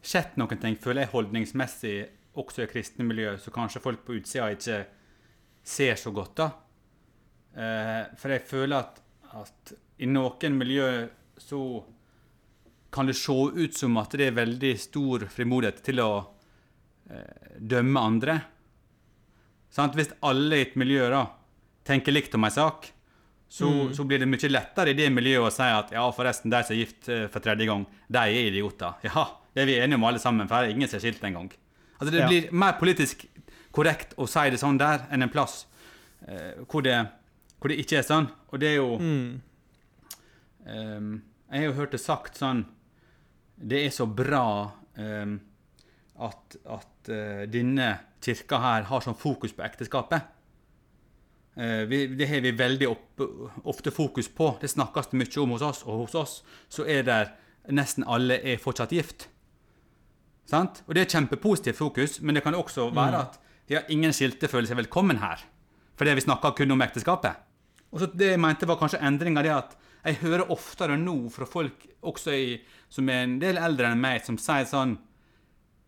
skjedd 0.00 0.38
noen 0.40 0.60
ting, 0.62 0.78
føler 0.80 1.04
jeg, 1.04 1.12
holdningsmessig, 1.12 1.96
også 2.40 2.64
i 2.64 2.70
kristne 2.70 3.04
miljø, 3.04 3.34
så 3.38 3.52
kanskje 3.52 3.82
folk 3.84 4.00
på 4.06 4.16
utsida 4.16 4.48
ikke 4.54 4.78
ser 5.62 6.00
så 6.00 6.10
godt, 6.14 6.34
da. 6.40 6.48
Eh, 7.56 8.04
for 8.16 8.32
jeg 8.32 8.46
føler 8.48 8.78
at, 8.78 9.00
at 9.36 9.72
i 10.02 10.06
noen 10.08 10.56
miljø 10.58 10.86
så 11.38 11.58
kan 12.92 13.06
det 13.08 13.16
se 13.16 13.32
ut 13.32 13.74
som 13.76 13.96
at 14.00 14.10
det 14.16 14.28
er 14.30 14.36
veldig 14.36 14.72
stor 14.80 15.26
frimodighet 15.32 15.82
til 15.84 16.00
å 16.04 16.10
eh, 17.10 17.58
dømme 17.58 18.00
andre. 18.00 18.38
Sant? 19.72 19.94
Hvis 19.96 20.12
alle 20.24 20.58
i 20.60 20.64
et 20.66 20.74
miljø 20.80 21.06
da, 21.12 21.22
tenker 21.88 22.12
likt 22.14 22.34
om 22.36 22.44
en 22.48 22.52
sak, 22.54 22.90
så, 23.52 23.68
Mm. 23.68 23.92
så 23.94 24.04
blir 24.08 24.18
det 24.22 24.28
mye 24.32 24.48
lettere 24.48 24.90
i 24.90 24.96
det 24.96 25.10
miljøet 25.12 25.44
å 25.44 25.52
si 25.52 25.62
at 25.68 25.90
ja, 25.92 26.06
forresten, 26.16 26.48
de 26.50 26.60
som 26.64 26.72
er 26.72 26.78
gift 26.80 27.08
eh, 27.12 27.26
for 27.28 27.40
tredje 27.44 27.66
gang, 27.68 27.82
de 28.08 28.18
er 28.18 28.48
idioter. 28.48 28.94
Ja, 29.04 29.26
det 29.52 29.62
er 29.62 29.66
vi 29.68 29.74
enige 29.76 29.98
om 30.00 30.04
alle 30.08 30.18
sammen, 30.22 30.48
for 30.48 30.64
ingen 30.64 30.88
som 30.88 30.96
er 30.96 31.02
skilt 31.04 31.24
engang. 31.28 31.50
Altså, 31.98 32.10
det 32.14 32.20
Ja. 32.22 32.28
blir 32.28 32.48
mer 32.52 32.72
politisk 32.80 33.26
korrekt 33.72 34.14
å 34.16 34.26
si 34.28 34.48
det 34.50 34.58
sånn 34.60 34.78
der 34.80 35.04
enn 35.12 35.22
en 35.22 35.28
plass 35.32 35.66
eh, 36.26 36.64
hvor, 36.68 36.80
det, 36.82 36.96
hvor 37.62 37.70
det 37.70 37.78
ikke 37.78 38.00
er 38.00 38.06
sånn. 38.06 38.26
Og 38.50 38.58
det 38.60 38.68
er 38.72 38.76
jo 38.80 38.96
Mm. 38.98 39.40
um, 40.66 41.22
jeg 41.52 41.60
har 41.60 41.66
jo 41.68 41.78
hørt 41.78 41.92
det 41.94 42.00
sagt 42.00 42.38
sånn 42.40 42.64
Det 43.62 43.84
er 43.86 43.90
så 43.94 44.06
bra 44.08 44.72
um, 44.98 45.36
at, 46.18 46.56
at 46.66 47.10
uh, 47.12 47.42
denne 47.46 47.92
kirka 48.22 48.58
her 48.58 48.86
har 48.88 49.00
sånn 49.04 49.14
fokus 49.18 49.52
på 49.54 49.62
ekteskapet. 49.62 50.22
Uh, 51.56 51.84
vi, 51.86 52.06
det 52.16 52.26
har 52.28 52.40
vi 52.42 52.50
veldig 52.56 52.88
opp, 52.88 53.22
ofte 53.68 53.92
fokus 53.94 54.28
på. 54.28 54.56
Det 54.60 54.70
snakkes 54.72 55.12
det 55.12 55.20
mye 55.20 55.42
om 55.44 55.54
hos 55.54 55.62
oss, 55.62 55.82
og 55.86 56.04
hos 56.06 56.14
oss 56.18 56.34
så 56.72 56.86
er 56.88 57.06
det 57.06 57.20
nesten 57.70 58.04
alle 58.08 58.40
er 58.42 58.58
fortsatt 58.58 58.90
gift. 58.92 59.28
Sant? 60.50 60.82
Og 60.88 60.94
det 60.96 61.04
er 61.04 61.12
kjempepositivt 61.14 61.78
fokus, 61.78 62.18
men 62.20 62.34
det 62.34 62.42
kan 62.42 62.56
også 62.58 62.88
være 62.90 63.20
at 63.28 63.38
ja, 63.70 63.84
ingen 63.88 64.12
skilte 64.12 64.48
føler 64.50 64.66
seg 64.66 64.80
velkommen 64.80 65.20
her. 65.22 65.44
Fordi 65.96 66.16
vi 66.18 66.24
snakker 66.24 66.56
kun 66.58 66.74
om 66.74 66.82
ekteskapet. 66.82 67.38
Og 67.92 68.00
så 68.00 68.08
Det 68.08 68.32
jeg 68.32 68.40
mente 68.40 68.66
var 68.68 68.78
kanskje 68.80 69.02
endringa 69.04 69.42
det 69.44 69.52
at 69.54 69.76
jeg 70.02 70.18
hører 70.22 70.50
oftere 70.50 70.96
nå 70.98 71.28
fra 71.30 71.46
folk 71.46 71.84
også 72.02 72.32
i, 72.34 72.46
som 72.90 73.08
er 73.08 73.22
en 73.26 73.38
del 73.38 73.60
eldre 73.60 73.92
enn 73.92 74.00
meg, 74.02 74.24
som 74.26 74.38
sier 74.40 74.64
sånn 74.66 74.96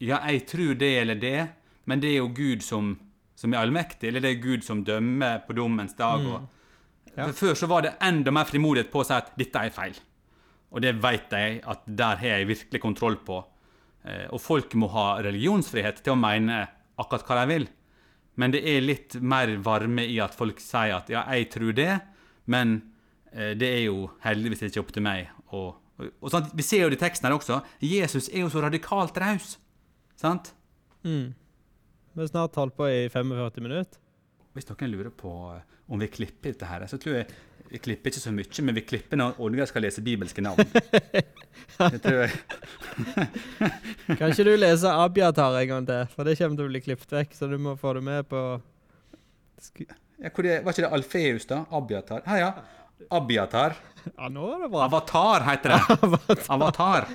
Ja, 0.04 0.20
jeg 0.28 0.44
tror 0.50 0.74
det 0.78 0.92
eller 1.00 1.18
det, 1.18 1.48
men 1.86 2.00
det 2.02 2.12
er 2.12 2.18
jo 2.20 2.28
Gud 2.34 2.62
som, 2.62 2.92
som 3.34 3.54
er 3.54 3.62
allmektig, 3.64 4.08
eller 4.10 4.20
det 4.20 4.34
er 4.34 4.42
Gud 4.42 4.64
som 4.66 4.84
dømmer 4.84 5.42
på 5.46 5.56
dommens 5.56 5.96
dag. 5.98 6.20
Og, 6.26 6.50
Ja. 7.14 7.28
Før 7.30 7.54
så 7.54 7.68
var 7.70 7.84
det 7.86 7.92
enda 8.02 8.32
mer 8.34 8.44
frimodighet 8.48 8.88
på 8.90 8.98
å 8.98 9.06
si 9.06 9.14
at 9.14 9.28
dette 9.38 9.60
er 9.62 9.70
feil. 9.70 9.94
Og 10.74 10.82
det 10.82 10.96
vet 10.98 11.30
jeg 11.30 11.60
at 11.62 11.84
der 11.86 12.16
har 12.18 12.40
jeg 12.40 12.48
virkelig 12.48 12.80
kontroll 12.82 13.16
på. 13.22 13.36
Eh, 14.04 14.26
og 14.34 14.40
folk 14.42 14.74
må 14.74 14.88
ha 14.90 15.20
religionsfrihet 15.22 16.02
til 16.02 16.16
å 16.16 16.18
mene 16.18 16.64
akkurat 16.98 17.22
hva 17.28 17.36
de 17.38 17.52
vil. 17.52 17.68
Men 18.40 18.54
det 18.54 18.64
er 18.66 18.82
litt 18.82 19.16
mer 19.22 19.52
varme 19.62 20.04
i 20.10 20.18
at 20.22 20.34
folk 20.34 20.60
sier 20.62 20.96
at 20.96 21.10
ja, 21.12 21.22
jeg 21.36 21.50
tror 21.54 21.74
det, 21.76 21.92
men 22.50 22.76
eh, 23.32 23.54
det 23.58 23.70
er 23.70 23.82
jo 23.86 24.08
heldigvis 24.24 24.66
ikke 24.68 24.82
opp 24.82 24.92
til 24.96 25.06
meg. 25.06 25.30
Og, 25.54 25.70
og, 26.00 26.10
og 26.18 26.32
sånn, 26.32 26.50
Vi 26.56 26.66
ser 26.66 26.84
jo 26.84 26.90
det 26.92 26.98
i 26.98 27.04
teksten 27.04 27.28
her 27.28 27.36
også. 27.36 27.60
Jesus 27.84 28.28
er 28.32 28.42
jo 28.42 28.50
så 28.52 28.64
radikalt 28.64 29.18
raus. 29.22 29.56
Sant? 30.18 30.52
Mm. 31.06 31.34
Vi 32.14 32.22
har 32.22 32.30
snart 32.30 32.58
holdt 32.58 32.76
på 32.78 32.88
i 32.90 33.06
45 33.12 33.62
minutter. 33.62 34.00
Hvis 34.54 34.68
noen 34.70 34.90
lurer 34.92 35.14
på 35.14 35.32
eh, 35.54 35.62
om 35.90 36.02
vi 36.02 36.10
klipper 36.10 36.54
dette 36.54 36.68
her, 36.70 36.86
så 36.90 36.98
tror 36.98 37.20
jeg 37.20 37.30
vi 37.70 37.80
klipper 37.82 38.12
ikke 38.12 38.20
så 38.20 38.30
mye, 38.34 38.64
men 38.66 38.76
vi 38.76 38.82
klipper 38.84 39.18
når 39.18 39.38
Oddgeir 39.42 39.68
skal 39.70 39.82
lese 39.86 40.02
bibelske 40.04 40.44
navn. 40.44 40.60
Det 41.80 42.00
tror 42.04 42.20
jeg. 42.20 42.36
Kan 44.18 44.30
ikke 44.30 44.46
du 44.46 44.52
lese 44.58 44.92
Abiatar 44.92 45.56
en 45.58 45.70
gang 45.72 45.88
til? 45.88 46.12
For 46.12 46.28
det 46.28 46.36
kommer 46.38 46.60
til 46.60 46.68
å 46.68 46.70
bli 46.70 46.82
klippet 46.84 47.14
vekk, 47.16 47.34
så 47.34 47.48
du 47.50 47.56
må 47.58 47.74
få 47.80 47.96
det 47.96 48.04
med 48.06 48.28
på 48.30 48.42
Ja, 49.80 50.28
det, 50.28 50.60
var 50.62 50.70
ikke 50.70 50.84
det 50.84 50.92
Alfeus, 50.92 51.48
da? 51.50 51.64
Abiatar? 51.74 52.22
Her, 52.28 52.42
ja. 52.44 52.52
Abiatar. 53.10 53.74
Ja, 54.12 54.28
nå 54.30 54.46
er 54.52 54.66
det 54.66 54.70
bra. 54.70 54.84
Avatar 54.86 55.48
heter 55.48 55.74
det. 55.74 56.44
Avatar. 56.54 57.08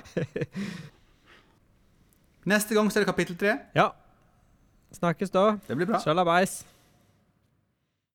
Neste 2.50 2.76
gang 2.76 2.90
så 2.90 3.00
er 3.00 3.06
det 3.06 3.12
kapittel 3.12 3.38
tre. 3.38 3.56
Ja. 3.76 3.90
Snakkes 4.98 5.32
da. 5.32 5.54
Det 5.68 5.78
blir 5.78 5.88
bra. 5.88 6.02
Sjalabais. 6.02 6.60